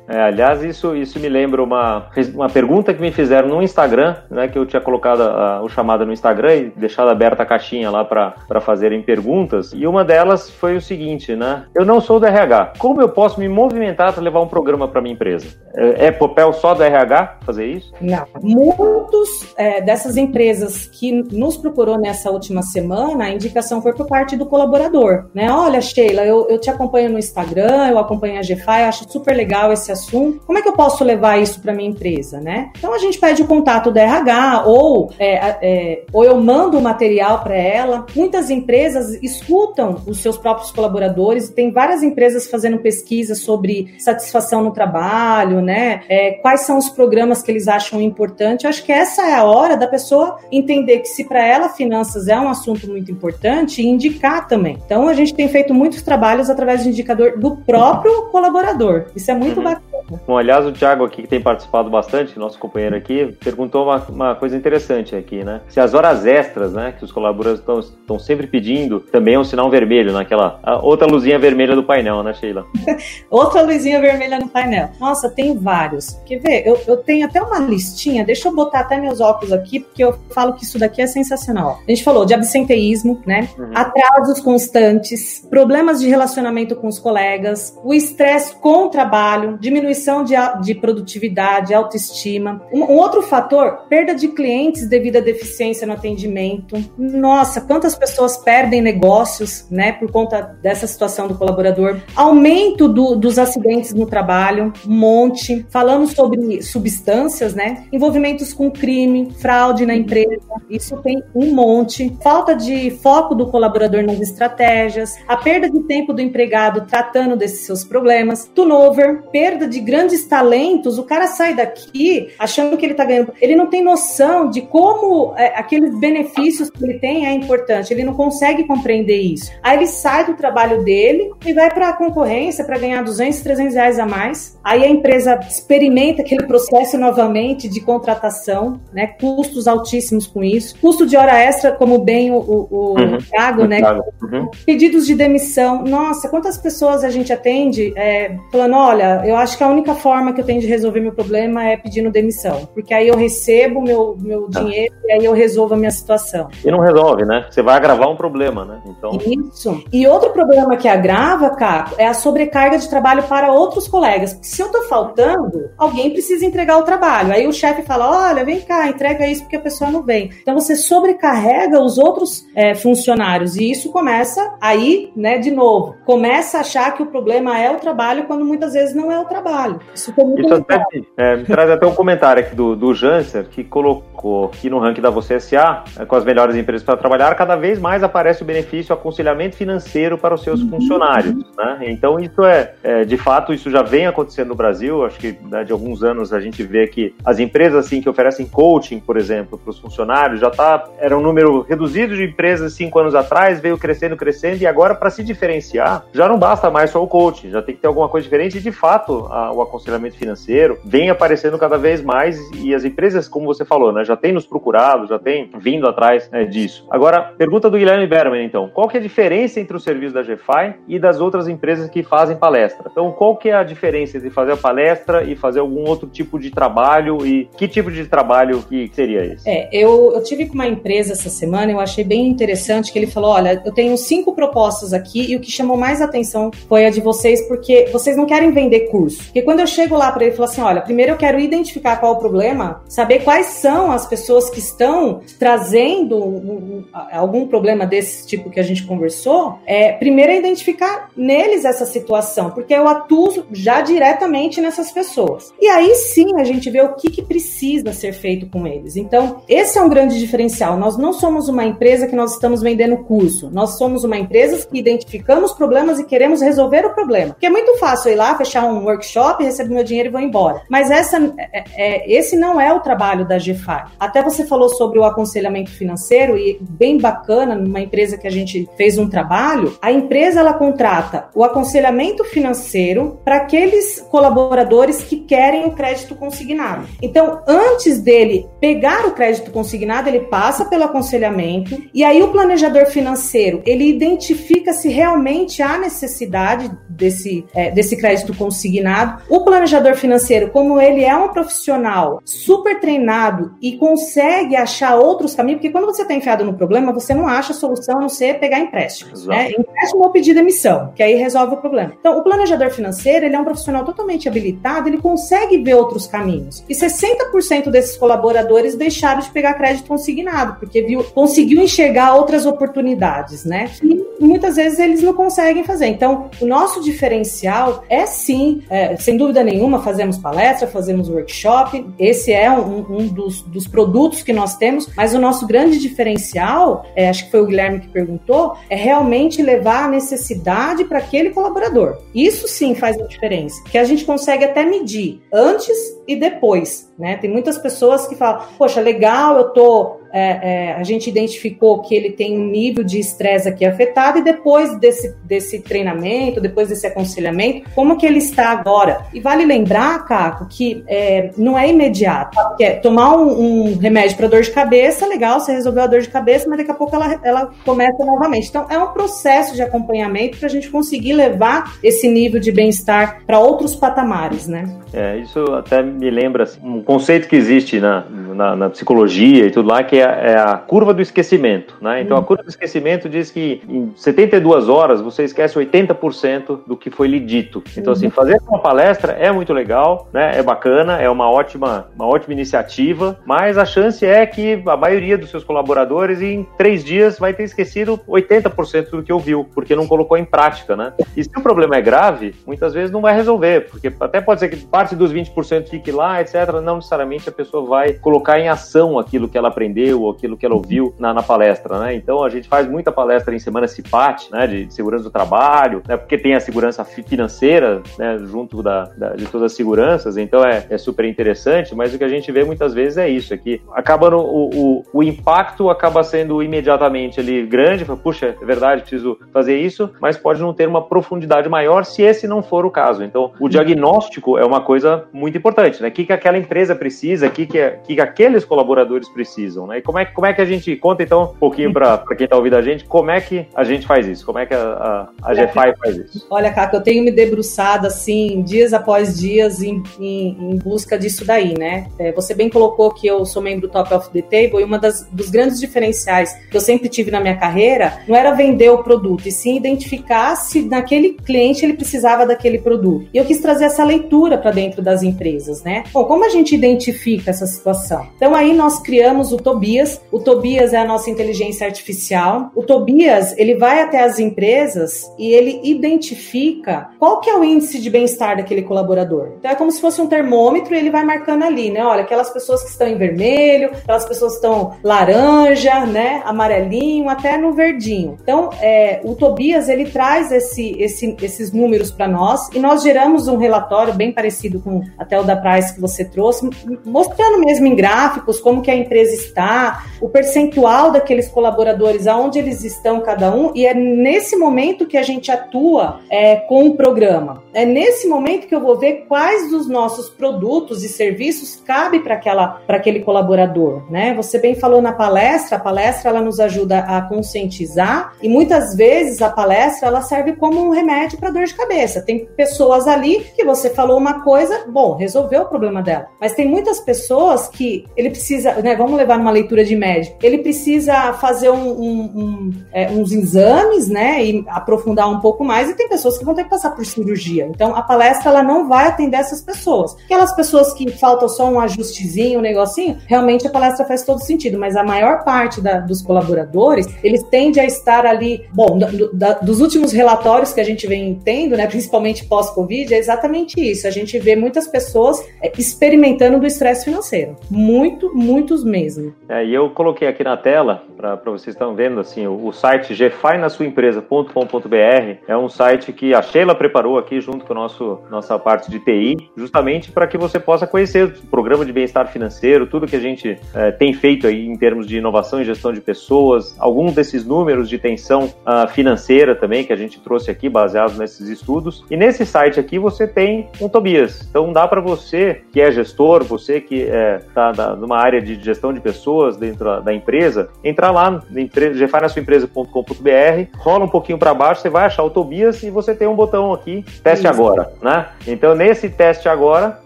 É, 0.09 0.21
aliás, 0.23 0.63
isso, 0.63 0.95
isso 0.97 1.19
me 1.21 1.29
lembra 1.29 1.63
uma, 1.63 2.11
uma 2.35 2.49
pergunta 2.49 2.90
que 2.95 3.01
me 3.01 3.13
fizeram 3.13 3.49
no 3.49 3.63
Instagram, 3.63 4.17
né? 4.31 4.49
Que 4.49 4.59
eu 4.59 4.67
tinha 4.67 4.81
colocado 4.81 5.23
a, 5.23 5.63
o 5.63 5.69
chamado 5.69 6.05
no 6.07 6.13
Instagram 6.13 6.55
e 6.55 6.73
deixado 6.77 7.11
aberta 7.11 7.43
a 7.43 7.47
caixinha 7.47 7.91
lá 7.91 8.05
para 8.05 8.61
fazerem 8.61 9.03
perguntas. 9.03 9.73
E 9.75 9.87
uma 9.87 10.05
delas 10.05 10.51
foi 10.51 10.77
o 10.77 10.81
seguinte, 10.81 11.35
né? 11.35 11.65
Eu 11.75 11.85
não 11.85 12.01
sou 12.01 12.21
do 12.21 12.27
RH. 12.27 12.75
Como 12.79 13.01
eu 13.01 13.09
posso 13.09 13.41
me 13.41 13.49
movimentar 13.49 14.13
para 14.13 14.23
levar 14.23 14.41
um 14.41 14.49
programa 14.49 14.89
para 14.89 15.01
minha 15.01 15.15
empresa? 15.15 15.47
É, 15.75 16.07
é, 16.07 16.13
papel 16.13 16.53
só 16.53 16.75
do 16.75 16.83
RH 16.83 17.39
fazer 17.45 17.67
isso? 17.67 17.93
Não. 18.01 18.25
Muitos 18.43 19.55
é, 19.57 19.81
dessas 19.81 20.17
empresas 20.17 20.87
que 20.87 21.13
nos 21.13 21.57
procurou 21.57 21.99
nessa 21.99 22.31
última 22.31 22.63
semana, 22.63 23.25
a 23.25 23.31
indicação 23.31 23.81
foi 23.83 23.93
por 23.93 24.07
parte 24.07 24.37
do 24.37 24.47
colaborador, 24.47 25.27
né? 25.35 25.51
Olha, 25.51 25.81
Sheila, 25.81 26.25
eu, 26.25 26.49
eu 26.49 26.59
te 26.59 26.71
acompanho 26.71 27.11
no 27.11 27.19
Instagram, 27.19 27.89
eu 27.89 27.99
acompanho 27.99 28.39
a 28.39 28.43
GFI, 28.43 28.83
acho 28.89 29.11
super 29.11 29.35
legal 29.35 29.73
esse 29.73 29.93
assunto. 29.93 30.41
Como 30.47 30.59
é 30.59 30.63
que 30.63 30.69
eu 30.69 30.73
posso 30.73 31.05
levar 31.05 31.39
isso 31.39 31.61
para 31.61 31.73
minha 31.73 31.89
empresa, 31.89 32.41
né? 32.41 32.71
Então 32.81 32.95
a 32.95 32.99
gente 32.99 33.19
pede 33.19 33.43
o 33.43 33.47
contato 33.47 33.91
da 33.91 34.01
RH 34.01 34.65
ou, 34.65 35.13
é, 35.19 35.35
é, 35.61 36.03
ou 36.11 36.25
eu 36.25 36.41
mando 36.41 36.79
o 36.79 36.83
material 36.83 37.43
para 37.43 37.55
ela. 37.55 38.07
Muitas 38.17 38.49
empresas 38.49 39.23
escutam 39.23 40.01
os 40.07 40.19
seus 40.19 40.39
próprios 40.39 40.71
colaboradores, 40.71 41.51
tem 41.51 41.71
várias 41.71 42.03
empresas 42.03 42.49
fazendo 42.49 42.79
pesquisa 42.79 43.35
sobre 43.35 43.95
satisfação 43.99 44.65
no 44.65 44.71
trabalho, 44.71 45.61
né? 45.61 46.01
É, 46.09 46.33
quais 46.41 46.63
são 46.63 46.79
os 46.79 46.89
programas 46.89 47.43
que 47.43 47.51
eles 47.51 47.69
acham 47.69 48.01
importante. 48.01 48.65
Eu 48.65 48.71
acho 48.71 48.83
que 48.83 48.91
essa 48.91 49.23
é 49.29 49.35
a 49.35 49.45
hora 49.45 49.77
da 49.77 49.87
pessoa 49.87 50.39
entender 50.51 51.01
que 51.01 51.09
se 51.09 51.25
para 51.25 51.47
ela 51.47 51.69
finanças 51.69 52.29
é 52.29 52.39
um 52.41 52.49
assunto 52.49 52.89
muito 52.89 53.13
importante, 53.13 53.87
indicar 53.87 54.49
também. 54.49 54.79
Então 54.87 55.07
a 55.07 55.13
gente 55.13 55.35
tem 55.35 55.49
feito 55.49 55.75
muitos 55.75 56.01
trabalhos 56.01 56.49
através 56.49 56.83
de 56.83 56.89
indicador 56.89 57.39
do 57.39 57.59
próprio 57.59 58.29
colaborador. 58.31 59.07
Isso 59.15 59.31
é 59.31 59.35
muito 59.35 59.59
uhum. 59.59 59.65
bacana. 59.65 59.90
Bom, 60.27 60.37
aliás, 60.37 60.67
o 60.67 60.73
Thiago 60.73 61.05
aqui, 61.05 61.23
que 61.23 61.29
tem 61.29 61.41
participado 61.41 61.91
bastante, 61.91 62.39
nosso 62.39 62.59
companheiro 62.59 62.97
aqui, 62.97 63.37
perguntou 63.43 63.85
uma, 63.85 63.97
uma 64.09 64.35
coisa 64.35 64.57
interessante 64.57 65.15
aqui, 65.15 65.45
né? 65.45 65.61
Se 65.69 65.81
as 65.81 65.95
horas 65.95 66.27
extras, 66.27 66.73
né, 66.73 66.95
que 66.97 67.05
os 67.05 67.13
colaboradores 67.13 67.61
estão 67.61 68.19
sempre 68.19 68.47
pedindo, 68.47 69.01
também 69.01 69.35
é 69.35 69.39
um 69.39 69.45
sinal 69.45 69.71
vermelho 69.71 70.13
naquela. 70.13 70.61
outra 70.83 71.07
luzinha 71.07 71.39
vermelha 71.39 71.75
do 71.75 71.85
painel, 71.85 72.23
né, 72.23 72.35
Sheila? 72.35 72.67
outra 73.31 73.63
luzinha 73.63 74.01
vermelha 74.01 74.39
no 74.39 74.49
painel. 74.49 74.91
Nossa, 74.99 75.29
tem 75.31 75.57
vários. 75.57 76.11
Quer 76.27 76.39
ver? 76.39 76.67
Eu, 76.67 76.81
eu 76.87 76.97
tenho 76.97 77.27
até 77.27 77.41
uma 77.43 77.59
listinha, 77.59 78.25
deixa 78.25 78.49
eu 78.49 78.55
botar 78.55 78.81
até 78.81 78.99
meus 78.99 79.21
óculos 79.21 79.53
aqui, 79.53 79.81
porque 79.81 80.03
eu 80.03 80.19
falo 80.31 80.55
que 80.55 80.65
isso 80.65 80.79
daqui 80.79 81.03
é 81.03 81.07
sensacional. 81.07 81.79
A 81.87 81.91
gente 81.91 82.03
falou 82.03 82.25
de 82.25 82.35
absenteísmo, 82.35 83.21
né? 83.27 83.49
Uhum. 83.59 83.71
Atrasos 83.75 84.41
constantes, 84.41 85.47
problemas 85.49 86.01
de 86.01 86.09
relacionamento 86.09 86.75
com 86.77 86.89
os 86.89 86.99
colegas, 86.99 87.77
o 87.85 87.95
estresse 87.95 88.55
com 88.57 88.87
o 88.87 88.89
trabalho, 88.89 89.59
diminuição 89.59 89.90
de, 90.25 90.35
de 90.63 90.75
produtividade, 90.75 91.75
autoestima. 91.75 92.63
Um, 92.73 92.83
um 92.83 92.97
outro 92.97 93.23
fator, 93.23 93.87
perda 93.89 94.15
de 94.15 94.29
clientes 94.29 94.89
devido 94.89 95.17
à 95.17 95.21
deficiência 95.21 95.87
no 95.87 95.93
atendimento. 95.93 96.77
Nossa, 96.97 97.61
quantas 97.61 97.95
pessoas 97.95 98.37
perdem 98.37 98.81
negócios, 98.81 99.67
né, 99.71 99.93
por 99.93 100.11
conta 100.11 100.57
dessa 100.63 100.87
situação 100.87 101.29
do 101.29 101.35
colaborador. 101.35 102.01
Aumento 102.15 102.89
do, 102.89 103.15
dos 103.15 103.39
acidentes 103.39 103.93
no 103.93 104.07
trabalho, 104.07 104.73
um 104.87 104.95
monte. 104.95 105.67
Falamos 105.71 106.13
sobre 106.13 106.63
substâncias, 106.63 107.55
né, 107.55 107.85
envolvimentos 107.93 108.53
com 108.53 108.71
crime, 108.71 109.31
fraude 109.41 109.87
na 109.87 109.95
empresa, 109.95 110.41
isso 110.69 110.97
tem 110.99 111.23
um 111.35 111.55
monte. 111.55 112.17
Falta 112.23 112.55
de 112.55 112.91
foco 113.03 113.35
do 113.35 113.47
colaborador 113.47 114.03
nas 114.03 114.21
estratégias, 114.21 115.15
a 115.27 115.37
perda 115.37 115.71
de 115.71 115.81
tempo 115.85 116.13
do 116.13 116.21
empregado 116.21 116.87
tratando 116.87 117.37
desses 117.37 117.67
seus 117.67 117.85
problemas, 117.85 118.51
turnover, 118.55 119.23
perda 119.33 119.67
de 119.67 119.80
grandes 119.81 120.25
talentos. 120.27 120.99
O 120.99 121.05
cara 121.05 121.27
sai 121.27 121.55
daqui 121.55 122.29
achando 122.39 122.77
que 122.77 122.85
ele 122.85 122.93
está 122.93 123.05
ganhando. 123.05 123.33
Ele 123.41 123.57
não 123.57 123.67
tem 123.67 123.83
noção 123.83 124.49
de 124.51 124.63
como 124.63 125.35
é, 125.37 125.59
aqueles 125.59 125.99
benefícios 125.99 126.71
que 126.71 126.83
ele 126.83 126.99
tem 126.99 127.27
é 127.27 127.33
importante. 127.33 127.93
Ele 127.93 128.05
não 128.05 128.15
consegue 128.15 128.65
compreender 128.65 129.21
isso. 129.21 129.51
Aí 129.63 129.77
ele 129.77 129.87
sai 129.87 130.27
do 130.27 130.35
trabalho 130.35 130.85
dele 130.85 131.31
e 131.45 131.53
vai 131.53 131.71
para 131.71 131.91
a 131.91 131.93
concorrência 131.93 132.65
para 132.65 132.79
ganhar 132.79 133.03
200, 133.03 133.41
300 133.41 133.75
reais 133.75 133.99
a 133.99 134.07
mais. 134.07 134.59
Aí 134.63 134.85
a 134.85 134.89
empresa 134.89 135.39
experimenta 135.49 136.23
aquele 136.23 136.47
processo 136.47 136.99
novamente 136.99 137.69
de 137.69 137.81
contratação, 137.81 138.81
né? 138.93 139.07
Custos 139.07 139.67
altíssimos 139.67 140.27
com 140.27 140.43
isso. 140.43 140.79
Custo 140.81 141.07
de 141.07 141.17
hora 141.17 141.39
extra, 141.39 141.73
como 141.73 141.99
bem 141.99 142.31
o, 142.31 142.37
o, 142.37 142.69
o 142.71 142.99
uhum. 142.99 143.19
Thiago, 143.19 143.65
né? 143.65 143.81
Uhum. 144.23 144.51
Pedidos 144.65 145.07
de 145.07 145.15
demissão. 145.15 145.83
Nossa, 145.83 146.29
quantas 146.29 146.59
pessoas 146.59 147.05
a 147.05 147.11
gente 147.11 147.33
atende 147.33 147.93
é, 147.97 148.37
falando: 148.51 148.77
olha, 148.77 149.23
eu 149.25 149.37
acho 149.37 149.57
que 149.57 149.63
é 149.63 149.67
única 149.71 149.95
forma 149.95 150.33
que 150.33 150.41
eu 150.41 150.45
tenho 150.45 150.61
de 150.61 150.67
resolver 150.67 151.01
meu 151.01 151.13
problema 151.13 151.65
é 151.65 151.77
pedindo 151.77 152.11
demissão. 152.11 152.69
Porque 152.75 152.93
aí 152.93 153.09
eu 153.09 153.17
recebo 153.17 153.81
meu, 153.81 154.17
meu 154.19 154.49
tá. 154.51 154.61
dinheiro 154.61 154.95
e 155.05 155.13
aí 155.13 155.25
eu 155.25 155.33
resolvo 155.33 155.75
a 155.75 155.77
minha 155.77 155.91
situação. 155.91 156.49
E 156.65 156.71
não 156.71 156.81
resolve, 156.81 157.25
né? 157.25 157.47
Você 157.51 157.63
vai 157.63 157.77
agravar 157.77 158.09
um 158.09 158.17
problema, 158.17 158.65
né? 158.65 158.81
Então... 158.87 159.19
Isso. 159.25 159.83
E 159.93 160.07
outro 160.07 160.31
problema 160.31 160.77
que 160.77 160.89
agrava, 160.89 161.51
Caco, 161.51 161.95
é 161.99 162.07
a 162.07 162.15
sobrecarga 162.15 162.79
de 162.79 162.89
trabalho 162.89 163.23
para 163.25 163.53
outros 163.53 163.89
colegas. 163.89 164.35
Porque 164.35 164.49
se 164.49 164.63
eu 164.63 164.71
tô 164.71 164.83
faltando, 164.83 165.71
alguém 165.77 166.11
precisa 166.11 166.45
entregar 166.45 166.79
o 166.79 166.83
trabalho. 166.83 167.33
Aí 167.33 167.47
o 167.47 167.53
chefe 167.53 167.83
fala: 167.83 168.29
olha, 168.29 168.45
vem 168.45 168.61
cá, 168.61 168.89
entrega 168.89 169.27
isso 169.27 169.43
porque 169.43 169.57
a 169.57 169.61
pessoa 169.61 169.91
não 169.91 170.03
vem. 170.03 170.31
Então 170.41 170.55
você 170.55 170.77
sobrecarrega 170.77 171.81
os 171.81 171.99
outros 171.99 172.47
é, 172.55 172.75
funcionários. 172.75 173.57
E 173.57 173.71
isso 173.71 173.91
começa 173.91 174.55
aí, 174.61 175.13
né, 175.17 175.39
de 175.39 175.51
novo, 175.51 175.97
começa 176.05 176.59
a 176.59 176.61
achar 176.61 176.95
que 176.95 177.03
o 177.03 177.07
problema 177.07 177.59
é 177.59 177.71
o 177.71 177.79
trabalho 177.79 178.25
quando 178.25 178.45
muitas 178.45 178.73
vezes 178.73 178.95
não 178.95 179.11
é 179.11 179.19
o 179.19 179.25
trabalho. 179.25 179.50
Isso 179.95 180.13
foi 180.15 180.25
muito 180.25 180.43
Isso 180.43 180.55
até, 180.55 180.85
é, 181.17 181.37
me 181.37 181.45
traz 181.45 181.71
até 181.71 181.87
um 181.87 181.95
comentário 181.95 182.43
aqui 182.43 182.55
do, 182.55 182.77
do 182.77 182.95
Janser, 182.95 183.45
que 183.45 183.65
colocou 183.65 184.47
aqui 184.47 184.71
no 184.71 184.79
ranking 184.79 185.01
da 185.01 185.11
Você 185.11 185.41
SA, 185.41 185.85
é, 185.99 186.05
com 186.05 186.17
as 186.17 186.25
melhores 186.25 186.57
empresas 186.57 186.85
para 186.85 186.97
trabalhar, 186.97 187.35
cada 187.35 187.57
vez 187.57 187.79
mais 187.79 188.03
aparece 188.03 188.43
o 188.43 188.47
benefício, 188.47 188.95
o 188.95 188.99
aconselhamento 188.99 189.57
financeiro 189.57 190.19
para 190.19 190.35
os 190.35 190.43
seus 190.43 190.61
uhum. 190.61 190.71
funcionários. 190.71 191.35
Né? 191.57 191.79
Então, 191.83 192.19
isso 192.19 192.43
é, 192.45 192.75
é, 192.83 193.05
de 193.05 193.17
fato, 193.17 193.53
isso 193.53 193.71
já 193.71 193.83
vem 193.83 194.07
acontecendo 194.07 194.49
no 194.49 194.55
Brasil. 194.55 195.05
Acho 195.05 195.19
que 195.19 195.39
né, 195.43 195.65
de 195.65 195.73
alguns 195.73 196.03
anos 196.03 196.33
a 196.33 196.41
gente 196.41 196.63
vê 196.63 196.87
que 196.87 197.15
as 197.25 197.39
empresas 197.39 197.87
assim 197.87 198.01
que 198.01 198.09
oferecem 198.09 198.47
coaching, 198.47 199.01
por 199.01 199.17
exemplo, 199.17 199.59
para 199.59 199.71
os 199.71 199.79
funcionários, 199.79 200.41
já 200.41 200.51
tá, 200.51 200.85
era 200.99 201.17
um 201.17 201.21
número 201.21 201.63
reduzido 201.63 202.17
de 202.17 202.25
empresas 202.25 202.75
cinco 202.75 202.99
anos 202.99 203.15
atrás, 203.15 203.61
veio 203.61 203.79
crescendo, 203.79 204.17
crescendo, 204.17 204.63
e 204.63 204.67
agora, 204.67 204.95
para 204.95 205.11
se 205.11 205.23
diferenciar, 205.23 206.05
já 206.13 206.29
não 206.29 206.39
basta 206.39 206.71
mais 206.71 206.91
só 206.91 207.03
o 207.03 207.07
coaching, 207.07 207.51
já 207.51 207.63
tem 207.63 207.75
que 207.75 207.81
ter 207.81 207.89
alguma 207.89 208.09
coisa 208.09 208.25
diferente. 208.25 208.59
E, 208.59 208.61
de 208.61 208.73
fato, 208.73 209.27
a, 209.31 209.40
o 209.53 209.63
aconselhamento 209.63 210.17
financeiro 210.17 210.79
vem 210.85 211.11
aparecendo 211.11 211.59
cada 211.59 211.79
vez 211.79 212.03
mais 212.03 212.39
e 212.57 212.75
as 212.75 212.85
empresas, 212.85 213.29
como 213.29 213.47
você 213.47 213.65
falou, 213.65 213.93
né, 213.93 214.05
já 214.05 214.17
tem 214.17 214.33
nos 214.33 214.47
procurado, 214.47 215.07
já 215.07 215.19
tem 215.19 215.51
vindo 215.59 215.89
atrás 215.89 216.29
né, 216.31 216.45
disso. 216.45 216.87
Agora, 216.91 217.23
pergunta 217.39 217.71
do 217.71 217.79
Guilherme 217.79 218.07
Berman, 218.07 218.45
então. 218.45 218.69
Qual 218.69 218.89
que 218.89 218.97
é 218.97 219.01
a 219.01 219.03
diferença 219.03 219.61
entre 219.61 219.77
o 219.77 219.81
serviço 219.81 220.15
da 220.15 220.23
GFI 220.23 220.75
e 220.89 220.99
das 220.99 221.21
outras 221.21 221.49
empresas 221.49 221.89
que 221.89 222.03
fazem 222.03 222.37
palestra? 222.37 222.89
Então, 222.91 223.13
qual 223.13 223.37
que 223.37 223.49
é 223.49 223.55
a 223.55 223.63
diferença 223.63 224.17
entre 224.17 224.31
fazer 224.31 224.53
a 224.53 224.57
palestra 224.57 225.25
e 225.25 225.37
fazer 225.37 225.61
algum 225.61 225.89
outro 225.89 226.09
tipo 226.09 226.39
de 226.39 226.51
trabalho 226.51 227.25
e 227.27 227.49
que 227.57 227.69
tipo 227.69 227.91
de 227.91 228.07
trabalho 228.07 228.63
que 228.69 228.91
seria 228.93 229.25
esse? 229.25 229.49
É, 229.49 229.69
eu, 229.73 230.13
eu 230.15 230.23
tive 230.23 230.47
com 230.47 230.55
uma 230.55 230.67
empresa 230.67 231.13
essa 231.13 231.31
semana, 231.31 231.73
eu 231.73 231.81
achei 231.81 232.05
bem 232.05 232.29
interessante 232.29 232.93
que 232.93 232.99
ele 232.99 233.07
falou, 233.07 233.31
olha, 233.31 233.63
eu 233.65 233.73
tenho 233.73 233.97
cinco 233.97 234.35
propostas 234.35 234.93
aqui 234.93 235.33
e 235.33 235.37
o 235.37 235.41
que 235.41 235.51
chamou 235.51 235.77
mais 235.77 236.01
atenção 236.01 236.51
foi 236.69 236.87
a 236.87 236.91
de 236.91 237.01
vocês, 237.01 237.47
porque 237.47 237.89
vocês 237.93 238.17
não 238.17 238.27
querem 238.27 238.51
vender 238.51 238.91
curso. 238.91 239.30
Porque 239.31 239.43
quando 239.43 239.61
eu 239.61 239.67
chego 239.67 239.97
lá 239.97 240.11
para 240.11 240.25
ele 240.25 240.33
e 240.35 240.37
falo 240.37 240.49
assim, 240.49 240.61
olha, 240.61 240.81
primeiro 240.81 241.13
eu 241.13 241.17
quero 241.17 241.39
identificar 241.39 241.97
qual 241.97 242.15
o 242.15 242.19
problema, 242.19 242.83
saber 242.89 243.21
quais 243.21 243.47
são 243.47 243.93
as 243.93 244.07
pessoas 244.07 244.51
que 244.51 244.59
estão 244.59 245.21
trazendo 245.39 246.17
um, 246.17 246.83
um, 246.83 246.85
algum 247.13 247.47
problema 247.47 247.87
desse 247.87 248.27
tipo 248.27 248.51
que 248.51 248.59
a 248.59 248.63
gente 248.63 248.85
conversou, 248.85 249.59
é, 249.65 249.93
primeiro 249.93 250.33
é 250.33 250.39
identificar 250.39 251.11
neles 251.17 251.65
essa 251.65 251.87
situação, 251.87 252.51
porque 252.51 252.75
eu 252.75 252.89
atuo 252.89 253.47
já 253.53 253.81
diretamente 253.81 254.61
nessas 254.61 254.91
pessoas. 254.91 255.53
E 255.61 255.69
aí 255.69 255.95
sim 255.95 256.41
a 256.41 256.45
gente 256.45 256.69
vê 256.69 256.83
o 256.83 256.95
que, 256.95 257.11
que 257.11 257.23
precisa 257.23 257.93
ser 257.93 258.13
feito 258.13 258.47
com 258.47 258.67
eles. 258.67 258.97
Então, 258.97 259.43
esse 259.49 259.79
é 259.79 259.83
um 259.83 259.89
grande 259.89 260.19
diferencial. 260.19 260.77
Nós 260.77 260.97
não 260.97 261.13
somos 261.13 261.49
uma 261.49 261.65
empresa 261.65 262.07
que 262.07 262.17
nós 262.17 262.33
estamos 262.33 262.63
vendendo 262.63 262.97
curso, 263.05 263.51
nós 263.53 263.79
somos 263.79 264.03
uma 264.03 264.19
empresa 264.19 264.67
que 264.67 264.79
identificamos 264.79 265.53
problemas 265.53 265.99
e 265.99 266.05
queremos 266.05 266.41
resolver 266.41 266.85
o 266.85 266.95
problema. 266.95 267.33
Porque 267.35 267.47
é 267.47 267.51
muito 267.51 267.77
fácil 267.79 268.13
ir 268.13 268.17
lá, 268.17 268.37
fechar 268.37 268.65
um 268.65 268.85
workshop, 268.85 269.20
receber 269.41 269.75
meu 269.75 269.85
dinheiro 269.85 270.09
e 270.09 270.13
vou 270.13 270.21
embora. 270.21 270.63
Mas 270.69 270.91
essa, 270.91 271.17
é, 271.39 271.65
é, 271.77 272.13
esse 272.13 272.37
não 272.37 272.61
é 272.61 272.73
o 272.73 272.81
trabalho 272.81 273.27
da 273.27 273.39
GFI. 273.39 273.85
Até 273.99 274.23
você 274.23 274.45
falou 274.45 274.69
sobre 274.69 274.99
o 274.99 275.05
aconselhamento 275.05 275.71
financeiro 275.71 276.37
e 276.37 276.59
bem 276.61 276.99
bacana, 276.99 277.55
numa 277.55 277.81
empresa 277.81 278.19
que 278.19 278.27
a 278.27 278.31
gente 278.31 278.69
fez 278.77 278.99
um 278.99 279.09
trabalho, 279.09 279.77
a 279.81 279.93
empresa 279.93 280.41
ela 280.41 280.55
contrata 280.55 281.29
o 281.35 281.45
aconselhamento 281.45 282.25
financeiro 282.25 283.21
para 283.25 283.37
aqueles 283.37 284.01
colaboradores 284.11 285.03
que 285.03 285.17
querem 285.17 285.67
o 285.67 285.73
crédito 285.73 286.15
consignado. 286.15 286.87
Então, 287.03 287.43
antes 287.47 288.01
dele 288.01 288.47
pegar 288.61 289.07
o 289.07 289.13
crédito 289.13 289.51
consignado, 289.51 290.09
ele 290.09 290.21
passa 290.21 290.65
pelo 290.65 290.85
aconselhamento 290.85 291.81
e 291.95 292.05
aí 292.05 292.23
o 292.23 292.29
planejador 292.29 292.87
financeiro 292.87 293.63
ele 293.65 293.89
identifica 293.89 294.73
se 294.73 294.89
realmente 294.89 295.63
há 295.63 295.79
necessidade 295.79 296.71
desse, 296.89 297.45
é, 297.55 297.71
desse 297.71 297.97
crédito 297.97 298.35
consignado. 298.35 299.10
O 299.29 299.45
planejador 299.45 299.95
financeiro, 299.95 300.51
como 300.51 300.81
ele 300.81 301.05
é 301.05 301.15
um 301.17 301.29
profissional 301.29 302.21
super 302.25 302.81
treinado 302.81 303.55
e 303.61 303.77
consegue 303.77 304.57
achar 304.57 304.97
outros 304.97 305.35
caminhos, 305.35 305.61
porque 305.61 305.73
quando 305.73 305.87
você 305.87 306.03
está 306.03 306.15
enfiado 306.15 306.45
no 306.45 306.55
problema, 306.55 306.93
você 306.93 307.15
não 307.15 307.27
acha 307.27 307.53
solução 307.53 307.99
a 307.99 308.01
não 308.01 308.09
ser 308.09 308.39
pegar 308.39 308.59
empréstimos. 308.59 309.27
Né? 309.27 309.51
Empréstimo 309.51 310.03
ou 310.03 310.11
pedir 310.11 310.35
demissão, 310.35 310.93
que 310.95 311.03
aí 311.03 311.15
resolve 311.15 311.55
o 311.55 311.59
problema. 311.59 311.93
Então, 311.99 312.19
o 312.19 312.23
planejador 312.23 312.71
financeiro, 312.71 313.27
ele 313.27 313.37
é 313.37 313.39
um 313.39 313.45
profissional 313.45 313.85
totalmente 313.85 314.29
habilitado, 314.29 314.89
ele 314.89 314.99
consegue 314.99 315.59
ver 315.59 315.75
outros 315.75 316.07
caminhos. 316.07 316.65
E 316.69 316.75
60% 316.75 317.71
desses 317.71 317.97
colaboradores 317.97 318.75
deixaram 318.75 319.21
de 319.21 319.31
pegar 319.31 319.55
crédito 319.55 319.87
consignado, 319.87 320.59
porque 320.59 320.83
viu, 320.83 321.05
conseguiu 321.05 321.63
enxergar 321.63 322.15
outras 322.15 322.47
oportunidades, 322.47 323.45
né? 323.45 323.71
E 323.83 324.01
muitas 324.21 324.57
vezes 324.57 324.79
eles 324.79 325.03
não 325.03 325.15
conseguem 325.15 325.65
fazer. 325.65 325.87
Então, 325.87 326.31
o 326.41 326.47
nosso 326.47 326.83
diferencial 326.83 327.85
é 327.89 328.07
sim, 328.07 328.63
é, 328.69 328.97
sem 329.03 329.17
dúvida 329.17 329.43
nenhuma, 329.43 329.83
fazemos 329.83 330.19
palestra, 330.19 330.67
fazemos 330.67 331.09
workshop, 331.09 331.87
esse 331.99 332.33
é 332.33 332.51
um, 332.51 332.85
um 332.91 333.09
dos, 333.09 333.43
dos, 333.43 333.67
produtos 333.67 334.23
que 334.23 334.33
nós 334.33 334.57
temos, 334.57 334.89
mas 334.97 335.15
o 335.15 335.19
nosso 335.19 335.47
grande 335.47 335.79
diferencial, 335.79 336.85
é, 336.95 337.09
acho 337.09 337.25
que 337.25 337.31
foi 337.31 337.41
o 337.41 337.47
Guilherme 337.47 337.81
que 337.81 337.89
perguntou, 337.89 338.57
é 338.69 338.77
realmente 338.77 339.43
levar 339.43 339.85
a 339.85 339.89
necessidade 339.89 340.85
para 340.85 340.99
aquele 340.99 341.31
colaborador. 341.31 341.99
Isso 342.15 342.49
sim 342.49 342.75
faz 342.75 342.99
a 342.99 343.07
diferença, 343.07 343.63
que 343.71 343.79
a 343.79 343.85
gente 343.85 344.05
consegue 344.05 344.45
até 344.45 344.65
medir 344.65 345.23
antes 345.33 345.77
e 346.07 346.17
depois, 346.17 346.91
né? 346.99 347.17
Tem 347.17 347.31
muitas 347.31 347.59
pessoas 347.59 348.07
que 348.07 348.17
falam, 348.17 348.43
poxa, 348.59 348.81
legal, 348.81 349.37
eu 349.37 349.51
tô 349.51 350.00
é, 350.13 350.71
é, 350.71 350.73
a 350.75 350.83
gente 350.83 351.09
identificou 351.09 351.81
que 351.81 351.95
ele 351.95 352.11
tem 352.11 352.39
um 352.39 352.47
nível 352.47 352.85
de 352.85 352.99
estresse 352.99 353.49
aqui 353.49 353.65
afetado 353.65 354.19
e 354.19 354.23
depois 354.23 354.79
desse, 354.79 355.15
desse 355.25 355.61
treinamento, 355.61 356.41
depois 356.41 356.69
desse 356.69 356.87
aconselhamento, 356.87 357.69
como 357.75 357.97
que 357.97 358.07
ele 358.07 358.19
está 358.19 358.51
agora? 358.51 359.05
E 359.13 359.21
vale 359.21 359.45
lembrar, 359.45 360.05
Caco, 360.07 360.47
que 360.49 360.85
é, 360.87 361.31
não 361.37 361.59
é 361.59 361.69
imediato. 361.69 362.37
Porque 362.49 362.71
tomar 362.73 363.17
um, 363.17 363.71
um 363.71 363.79
remédio 363.79 364.17
para 364.17 364.29
dor 364.29 364.43
de 364.43 364.51
cabeça, 364.51 365.07
legal, 365.07 365.41
você 365.41 365.53
resolveu 365.53 365.83
a 365.83 365.87
dor 365.87 366.01
de 366.01 366.09
cabeça, 366.09 366.49
mas 366.49 366.59
daqui 366.59 366.71
a 366.71 366.75
pouco 366.75 366.95
ela, 366.95 367.21
ela 367.23 367.51
começa 367.65 368.05
novamente. 368.05 368.49
Então, 368.49 368.67
é 368.69 368.79
um 368.79 368.89
processo 368.89 369.55
de 369.55 369.63
acompanhamento 369.63 370.39
para 370.39 370.47
a 370.47 370.51
gente 370.51 370.69
conseguir 370.69 371.13
levar 371.13 371.79
esse 371.83 372.09
nível 372.09 372.41
de 372.41 372.53
bem-estar 372.53 373.23
para 373.27 373.39
outros 373.39 373.75
patamares, 373.75 374.47
né? 374.47 374.65
É, 374.93 375.19
isso 375.19 375.39
até 375.55 375.83
me 375.83 376.11
lembra 376.11 376.45
assim, 376.45 376.61
um 376.63 376.83
conceito 376.83 377.29
que 377.29 377.37
existe 377.37 377.79
na, 377.79 378.05
na, 378.35 378.57
na, 378.57 378.71
psicologia 378.71 379.47
e 379.47 379.51
tudo 379.51 379.69
lá, 379.69 379.85
que 379.85 379.97
é, 379.97 380.00
é 380.01 380.39
a 380.39 380.57
curva 380.57 380.93
do 380.93 381.03
esquecimento. 381.03 381.77
Né? 381.81 382.03
Então, 382.03 382.17
a 382.17 382.23
curva 382.23 382.43
do 382.43 382.49
esquecimento 382.49 383.09
diz 383.09 383.31
que 383.31 383.63
em 383.69 383.93
72 383.97 384.69
horas 384.69 385.01
você 385.01 385.25
esquece 385.25 385.59
80% 385.59 386.61
do 386.67 386.77
que 386.77 386.91
foi 386.91 387.09
lhe 387.09 387.21
dito. 387.21 387.63
Então, 387.77 387.93
assim, 387.93 388.11
fazer 388.11 388.41
uma 388.47 388.59
palestra 388.59 389.13
é 389.13 389.31
muito 389.31 389.53
legal, 389.53 390.09
né? 390.13 390.39
é 390.39 390.43
bacana, 390.43 391.01
é 391.01 391.09
uma 391.09 391.31
ótima, 391.31 391.89
uma 391.95 392.07
ótima 392.07 392.33
iniciativa, 392.33 393.19
mas 393.25 393.59
a 393.59 393.65
chance 393.65 394.05
é 394.05 394.25
que 394.27 394.63
a 394.67 394.77
maioria 394.77 395.17
dos 395.19 395.31
seus 395.31 395.45
colaboradores 395.45 396.21
em 396.21 396.47
três 396.57 396.85
dias 396.85 397.19
vai 397.19 397.33
ter 397.33 397.45
esquecido 397.45 398.01
80% 398.09 398.91
do 398.91 399.03
que 399.03 399.13
ouviu, 399.13 399.49
porque 399.55 399.75
não 399.77 399.87
colocou 399.87 400.17
em 400.17 400.25
prática. 400.25 400.77
Né? 400.77 400.93
E 401.17 401.25
se 401.25 401.31
o 401.37 401.41
problema 401.41 401.77
é 401.77 401.81
grave, 401.81 402.35
muitas 402.47 402.73
vezes 402.73 402.91
não 402.91 403.01
vai 403.01 403.15
resolver, 403.15 403.69
porque 403.71 403.93
até 404.01 404.21
pode 404.21 404.41
ser 404.41 404.49
que 404.49 404.57
parte 404.57 404.95
dos 404.95 405.13
20% 405.13 405.69
fique 405.69 405.91
lá, 405.91 406.21
etc. 406.21 406.61
Não 406.63 406.77
necessariamente 406.77 407.29
a 407.29 407.33
pessoa 407.33 407.67
vai 407.67 407.93
colocar 407.95 408.39
em 408.39 408.49
ação 408.49 408.99
aquilo 408.99 409.29
que 409.29 409.37
ela 409.37 409.49
aprendeu 409.49 409.90
ou 409.93 410.11
aquilo 410.11 410.37
que 410.37 410.47
ela 410.47 410.55
ouviu 410.55 410.95
na, 410.99 411.13
na 411.13 411.23
palestra, 411.23 411.79
né? 411.79 411.95
Então 411.95 412.23
a 412.23 412.29
gente 412.29 412.49
faz 412.49 412.69
muita 412.69 412.93
palestra 412.93 413.35
em 413.35 413.39
semana 413.39 413.67
CIPAT, 413.67 414.31
né, 414.31 414.47
de 414.47 414.73
segurança 414.73 415.05
do 415.05 415.11
trabalho, 415.11 415.83
né, 415.87 415.97
porque 415.97 416.19
tem 416.19 416.35
a 416.35 416.41
segurança 416.41 416.85
financeira, 416.85 417.83
né, 417.99 418.19
junto 418.25 418.63
da, 418.63 418.85
da, 418.97 419.11
de 419.11 419.27
todas 419.27 419.53
as 419.53 419.57
seguranças, 419.57 420.17
então 420.17 420.45
é, 420.45 420.67
é, 420.71 420.79
super 420.79 421.05
interessante, 421.05 421.75
mas 421.75 421.95
o 421.95 421.99
que 421.99 422.05
a 422.05 422.09
gente 422.09 422.31
vê 422.33 422.45
muitas 422.45 422.75
vezes 422.75 422.99
é 422.99 423.09
isso, 423.09 423.33
é 423.33 423.37
que 423.37 423.61
acaba 423.73 424.11
no, 424.11 424.19
o, 424.19 424.51
o, 424.55 424.85
o 424.93 425.03
impacto 425.03 425.71
acaba 425.71 426.03
sendo 426.03 426.43
imediatamente 426.43 427.21
ali 427.21 427.45
grande, 427.47 427.85
fala, 427.85 427.99
puxa, 427.99 428.37
é 428.41 428.45
verdade, 428.45 428.83
preciso 428.83 429.19
fazer 429.33 429.59
isso, 429.59 429.91
mas 430.01 430.17
pode 430.17 430.41
não 430.41 430.53
ter 430.53 430.69
uma 430.69 430.83
profundidade 430.83 431.49
maior 431.49 431.85
se 431.85 432.03
esse 432.03 432.27
não 432.27 432.43
for 432.43 432.65
o 432.65 432.71
caso. 432.71 433.03
Então, 433.03 433.33
o 433.41 433.49
diagnóstico 433.49 434.39
é 434.39 434.45
uma 434.45 434.61
coisa 434.61 435.05
muito 435.13 435.37
importante, 435.37 435.83
né? 435.83 435.89
O 435.89 435.93
que, 435.93 436.05
que 436.05 436.13
aquela 436.13 436.39
empresa 436.39 436.75
precisa, 436.75 437.27
o 437.27 437.31
que, 437.31 437.47
que, 437.47 437.71
que 437.85 438.01
aqueles 438.01 438.45
colaboradores 438.45 439.09
precisam, 439.09 439.67
né? 439.67 439.80
Como 439.81 439.99
é, 439.99 440.05
como 440.05 440.27
é 440.27 440.33
que 440.33 440.41
a 440.41 440.45
gente 440.45 440.75
conta 440.77 441.03
então 441.03 441.25
um 441.25 441.39
pouquinho 441.39 441.73
para 441.73 441.99
quem 442.17 442.25
está 442.25 442.37
ouvindo 442.37 442.57
a 442.57 442.63
gente, 442.63 442.85
como 442.85 443.11
é 443.11 443.21
que 443.21 443.47
a 443.55 443.65
gente 443.65 443.87
faz 443.87 444.07
isso? 444.07 444.25
Como 444.25 444.39
é 444.39 444.47
que 444.47 444.55
a, 444.55 445.09
a, 445.23 445.31
a 445.31 445.35
GFI 445.35 445.79
faz 445.79 445.97
isso? 445.97 446.27
Olha, 446.31 446.53
Caco, 446.53 446.77
eu 446.77 446.83
tenho 446.83 447.05
me 447.05 447.11
debruçado 447.11 447.87
assim, 447.87 448.43
dias 448.43 448.73
após 448.73 449.19
dias, 449.19 449.63
em, 449.63 449.83
em, 449.99 450.53
em 450.53 450.57
busca 450.57 450.99
disso 450.99 451.25
daí, 451.25 451.55
né? 451.59 451.89
É, 451.99 452.13
você 452.13 452.35
bem 452.35 452.49
colocou 452.49 452.93
que 452.93 453.07
eu 453.07 453.25
sou 453.25 453.43
membro 453.43 453.63
do 453.63 453.69
Top 453.69 453.93
of 453.93 454.11
the 454.11 454.23
Table 454.23 454.61
e 454.61 454.65
uma 454.65 454.79
das, 454.79 455.07
dos 455.11 455.31
grandes 455.31 455.61
diferenciais 455.61 456.35
que 456.51 456.57
eu 456.57 456.61
sempre 456.61 456.89
tive 456.89 457.11
na 457.11 457.21
minha 457.21 457.37
carreira 457.37 458.01
não 458.07 458.17
era 458.17 458.33
vender 458.33 458.71
o 458.71 458.83
produto, 458.83 459.27
e 459.27 459.33
sim 459.33 459.57
identificar 459.57 460.35
se 460.37 460.63
naquele 460.63 461.15
cliente 461.15 461.65
ele 461.65 461.75
precisava 461.75 462.27
daquele 462.27 462.59
produto. 462.59 463.09
E 463.13 463.19
eu 463.19 463.25
quis 463.25 463.41
trazer 463.41 463.65
essa 463.65 463.85
leitura 463.85 464.39
para 464.39 464.51
dentro 464.51 464.83
das 464.83 465.03
empresas, 465.03 465.63
né? 465.63 465.85
Bom, 465.93 466.05
como 466.05 466.25
a 466.25 466.29
gente 466.29 466.55
identifica 466.55 467.31
essa 467.31 467.47
situação? 467.47 468.09
Então 468.17 468.35
aí 468.35 468.53
nós 468.53 468.81
criamos 468.81 469.33
o 469.33 469.37
Tobias. 469.71 470.01
O 470.11 470.19
Tobias 470.19 470.73
é 470.73 470.79
a 470.79 470.85
nossa 470.85 471.11
inteligência 471.11 471.67
artificial. 471.67 472.51
O 472.55 472.63
Tobias, 472.63 473.37
ele 473.39 473.55
vai 473.55 473.81
até 473.81 474.03
as 474.03 474.19
empresas 474.19 475.11
e 475.19 475.33
ele 475.33 475.61
identifica 475.63 476.89
qual 476.99 477.21
que 477.21 477.31
é 477.31 477.37
o 477.37 477.45
índice 477.45 477.81
de 477.81 477.89
bem-estar 477.89 478.37
daquele 478.37 478.63
colaborador. 478.63 479.35
Então 479.39 479.51
é 479.51 479.55
como 479.55 479.71
se 479.71 479.81
fosse 479.81 480.01
um 480.01 480.07
termômetro 480.07 480.75
e 480.75 480.79
ele 480.79 480.91
vai 480.91 481.05
marcando 481.05 481.45
ali, 481.45 481.71
né? 481.71 481.85
Olha, 481.85 482.03
aquelas 482.03 482.31
pessoas 482.31 482.63
que 482.63 482.71
estão 482.71 482.89
em 482.89 482.97
vermelho, 482.97 483.71
aquelas 483.71 484.05
pessoas 484.05 484.33
que 484.33 484.37
estão 484.39 484.77
laranja, 484.83 485.87
né? 485.87 486.23
Amarelinho, 486.25 487.09
até 487.09 487.37
no 487.37 487.53
verdinho. 487.53 488.17
Então, 488.21 488.51
é, 488.61 489.01
o 489.05 489.15
Tobias, 489.15 489.69
ele 489.69 489.85
traz 489.87 490.33
esse, 490.33 490.77
esse, 490.81 491.17
esses 491.23 491.53
números 491.53 491.91
para 491.91 492.09
nós 492.09 492.49
e 492.55 492.59
nós 492.59 492.83
geramos 492.83 493.29
um 493.29 493.37
relatório 493.37 493.95
bem 493.95 494.13
parecido 494.13 494.61
com 494.61 494.83
até 494.99 495.19
o 495.19 495.23
da 495.23 495.37
Price 495.37 495.75
que 495.75 495.81
você 495.81 496.05
trouxe, 496.05 496.49
mostrando 496.85 497.39
mesmo 497.39 497.67
em 497.67 497.77
gráficos 497.77 498.41
como 498.41 498.63
que 498.63 498.71
a 498.71 498.75
empresa 498.75 499.15
está, 499.15 499.60
o 500.01 500.09
percentual 500.09 500.91
daqueles 500.91 501.29
colaboradores, 501.29 502.07
aonde 502.07 502.39
eles 502.39 502.65
estão 502.65 503.01
cada 503.01 503.35
um, 503.35 503.53
e 503.55 503.67
é 503.67 503.75
nesse 503.75 504.37
momento 504.37 504.87
que 504.87 504.97
a 504.97 505.03
gente 505.03 505.31
atua 505.31 506.01
é, 506.11 506.37
com 506.37 506.67
o 506.67 506.77
programa. 506.77 507.43
É 507.53 507.65
nesse 507.65 508.09
momento 508.09 508.47
que 508.47 508.55
eu 508.55 508.61
vou 508.61 508.79
ver 508.79 509.05
quais 509.09 509.51
dos 509.51 509.69
nossos 509.69 510.09
produtos 510.09 510.85
e 510.85 510.89
serviços 510.89 511.57
cabe 511.57 512.01
para 512.01 512.61
aquele 512.69 513.01
colaborador, 513.01 513.91
né? 513.91 514.15
Você 514.15 514.39
bem 514.39 514.55
falou 514.55 514.81
na 514.81 514.93
palestra, 514.93 515.57
a 515.57 515.61
palestra 515.61 516.11
ela 516.11 516.21
nos 516.21 516.41
ajuda 516.41 516.79
a 516.81 517.03
conscientizar 517.03 518.15
e 518.23 518.29
muitas 518.29 518.75
vezes 518.75 519.21
a 519.21 519.31
palestra 519.31 519.89
ela 519.89 520.03
serve 520.03 520.35
como 520.35 520.61
um 520.61 520.71
remédio 520.71 521.19
para 521.19 521.31
dor 521.31 521.45
de 521.45 521.55
cabeça. 521.55 522.03
Tem 522.03 522.27
pessoas 522.37 522.87
ali 522.87 523.21
que 523.37 523.45
você 523.45 523.71
falou 523.71 523.99
uma 523.99 524.23
coisa, 524.23 524.67
bom, 524.69 524.95
resolveu 524.95 525.43
o 525.43 525.49
problema 525.49 525.83
dela. 525.83 526.07
Mas 526.21 526.35
tem 526.35 526.49
muitas 526.49 526.81
pessoas 526.81 527.49
que 527.49 527.87
ele 527.97 528.11
precisa, 528.11 528.55
né? 528.55 528.77
Vamos 528.77 528.97
levar 528.97 529.19
numa 529.19 529.31
leitura 529.31 529.50
de 529.57 529.77
médico. 529.77 530.17
Ele 530.23 530.39
precisa 530.39 531.13
fazer 531.15 531.51
um, 531.51 531.69
um, 531.69 532.01
um, 532.03 532.51
é, 532.73 532.91
uns 532.91 533.13
exames, 533.13 533.89
né? 533.89 534.25
E 534.25 534.45
aprofundar 534.49 535.11
um 535.11 535.21
pouco 535.21 535.45
mais. 535.45 535.69
E 535.69 535.75
tem 535.75 535.89
pessoas 535.89 536.19
que 536.19 536.25
vão 536.25 536.35
ter 536.35 536.45
que 536.45 536.51
passar 536.51 536.71
por 536.71 536.85
cirurgia. 536.85 537.47
Então 537.47 537.75
a 537.75 537.83
palestra 537.83 538.31
ela 538.31 538.43
não 538.43 538.69
vai 538.69 538.87
atender 538.87 539.17
essas 539.17 539.41
pessoas. 539.41 539.97
Aquelas 540.05 540.33
pessoas 540.35 540.73
que 540.73 540.91
faltam 540.93 541.29
só 541.29 541.51
um 541.51 541.59
ajustezinho, 541.61 542.39
um 542.39 542.43
negocinho, 542.43 542.99
realmente 543.07 543.47
a 543.47 543.51
palestra 543.51 543.85
faz 543.85 544.05
todo 544.05 544.21
sentido. 544.23 544.59
Mas 544.59 544.77
a 544.77 544.85
maior 544.85 545.25
parte 545.25 545.61
da, 545.61 545.79
dos 545.81 546.03
colaboradores, 546.03 546.87
eles 547.03 547.23
tendem 547.25 547.63
a 547.63 547.67
estar 547.67 548.07
ali. 548.07 548.45
Bom, 548.53 548.79
do, 548.79 549.13
da, 549.13 549.35
dos 549.35 549.61
últimos 549.61 549.93
relatórios 549.93 550.53
que 550.53 550.61
a 550.61 550.65
gente 550.65 550.87
vem 550.87 551.21
tendo, 551.25 551.57
né? 551.57 551.67
Principalmente 551.67 552.25
pós-Covid, 552.25 552.95
é 552.95 552.99
exatamente 552.99 553.61
isso. 553.61 553.87
A 553.87 553.91
gente 553.91 554.19
vê 554.19 554.37
muitas 554.37 554.67
pessoas 554.67 555.23
é, 555.43 555.51
experimentando 555.59 556.39
do 556.39 556.47
estresse 556.47 556.85
financeiro. 556.85 557.37
Muito, 557.51 558.15
muitos 558.15 558.65
mesmo. 558.65 559.15
É, 559.31 559.45
e 559.45 559.55
eu 559.55 559.71
coloquei 559.71 560.09
aqui 560.09 560.25
na 560.25 560.37
tela, 560.37 560.83
para 560.97 561.15
vocês 561.27 561.55
estão 561.55 561.73
vendo, 561.73 562.01
assim, 562.01 562.27
o, 562.27 562.49
o 562.49 562.53
site 562.53 562.93
gfinasuaempresa.com.br 562.93 565.19
é 565.29 565.37
um 565.37 565.49
site 565.49 565.93
que 565.93 566.13
a 566.13 566.21
Sheila 566.21 566.53
preparou 566.53 566.99
aqui 566.99 567.21
junto 567.21 567.45
com 567.45 567.53
a 567.53 567.57
nosso, 567.57 568.01
nossa 568.11 568.37
parte 568.41 568.69
de 568.69 568.81
TI, 568.81 569.31
justamente 569.37 569.93
para 569.93 570.09
que 570.09 570.19
você 570.19 570.41
possa 570.41 570.67
conhecer 570.67 571.07
o 571.07 571.27
programa 571.29 571.65
de 571.65 571.73
bem-estar 571.73 572.09
financeiro, 572.09 572.67
tudo 572.67 572.89
que 572.89 572.97
a 572.97 573.01
gente 573.01 573.39
é, 573.55 573.71
tem 573.71 573.95
feito 573.95 574.27
aí 574.27 574.49
em 574.49 574.59
termos 574.59 574.85
de 574.85 574.97
inovação 574.97 575.41
e 575.41 575.45
gestão 575.45 575.73
de 575.73 575.81
pessoas, 575.81 576.57
alguns 576.59 576.93
desses 576.93 577.25
números 577.25 577.69
de 577.69 577.79
tensão 577.79 578.25
uh, 578.25 578.67
financeira 578.69 579.37
também 579.37 579.63
que 579.63 579.73
a 579.73 579.77
gente 579.77 580.01
trouxe 580.01 580.29
aqui, 580.29 580.49
baseados 580.49 580.99
nesses 580.99 581.29
estudos. 581.29 581.85
E 581.89 581.97
nesse 581.97 582.27
site 582.27 582.59
aqui 582.59 582.81
você 582.81 583.07
tem 583.07 583.49
um 583.61 583.69
Tobias. 583.69 584.27
Então 584.29 584.53
dá 584.53 584.67
para 584.67 584.81
você 584.81 585.43
que 585.53 585.61
é 585.61 585.71
gestor, 585.71 586.25
você 586.25 586.61
que 586.61 586.81
está 586.81 587.53
é, 587.57 587.77
numa 587.77 587.97
área 587.97 588.21
de 588.21 588.35
gestão 588.35 588.73
de 588.73 588.81
pessoas 588.81 589.20
dentro 589.37 589.81
da, 589.81 589.95
empresa, 589.95 590.49
entrar 590.63 590.91
lá 590.91 591.11
no 591.11 591.21
gfinasuaempresa.com.br, 591.31 593.59
rola 593.59 593.85
um 593.85 593.89
pouquinho 593.89 594.19
para 594.19 594.35
baixo, 594.35 594.63
você 594.63 594.71
vai 594.71 594.87
achar 594.87 595.03
o 595.03 595.11
Tobias 595.11 595.63
e 595.63 595.71
você 595.71 595.95
tem 595.95 596.09
um 596.09 596.15
botão 596.15 596.53
aqui, 596.53 596.85
teste 597.03 597.27
Isso. 597.27 597.35
agora, 597.35 597.71
né? 597.83 598.07
Então 598.27 598.55
nesse 598.55 598.89
teste 598.89 599.29
agora, 599.29 599.79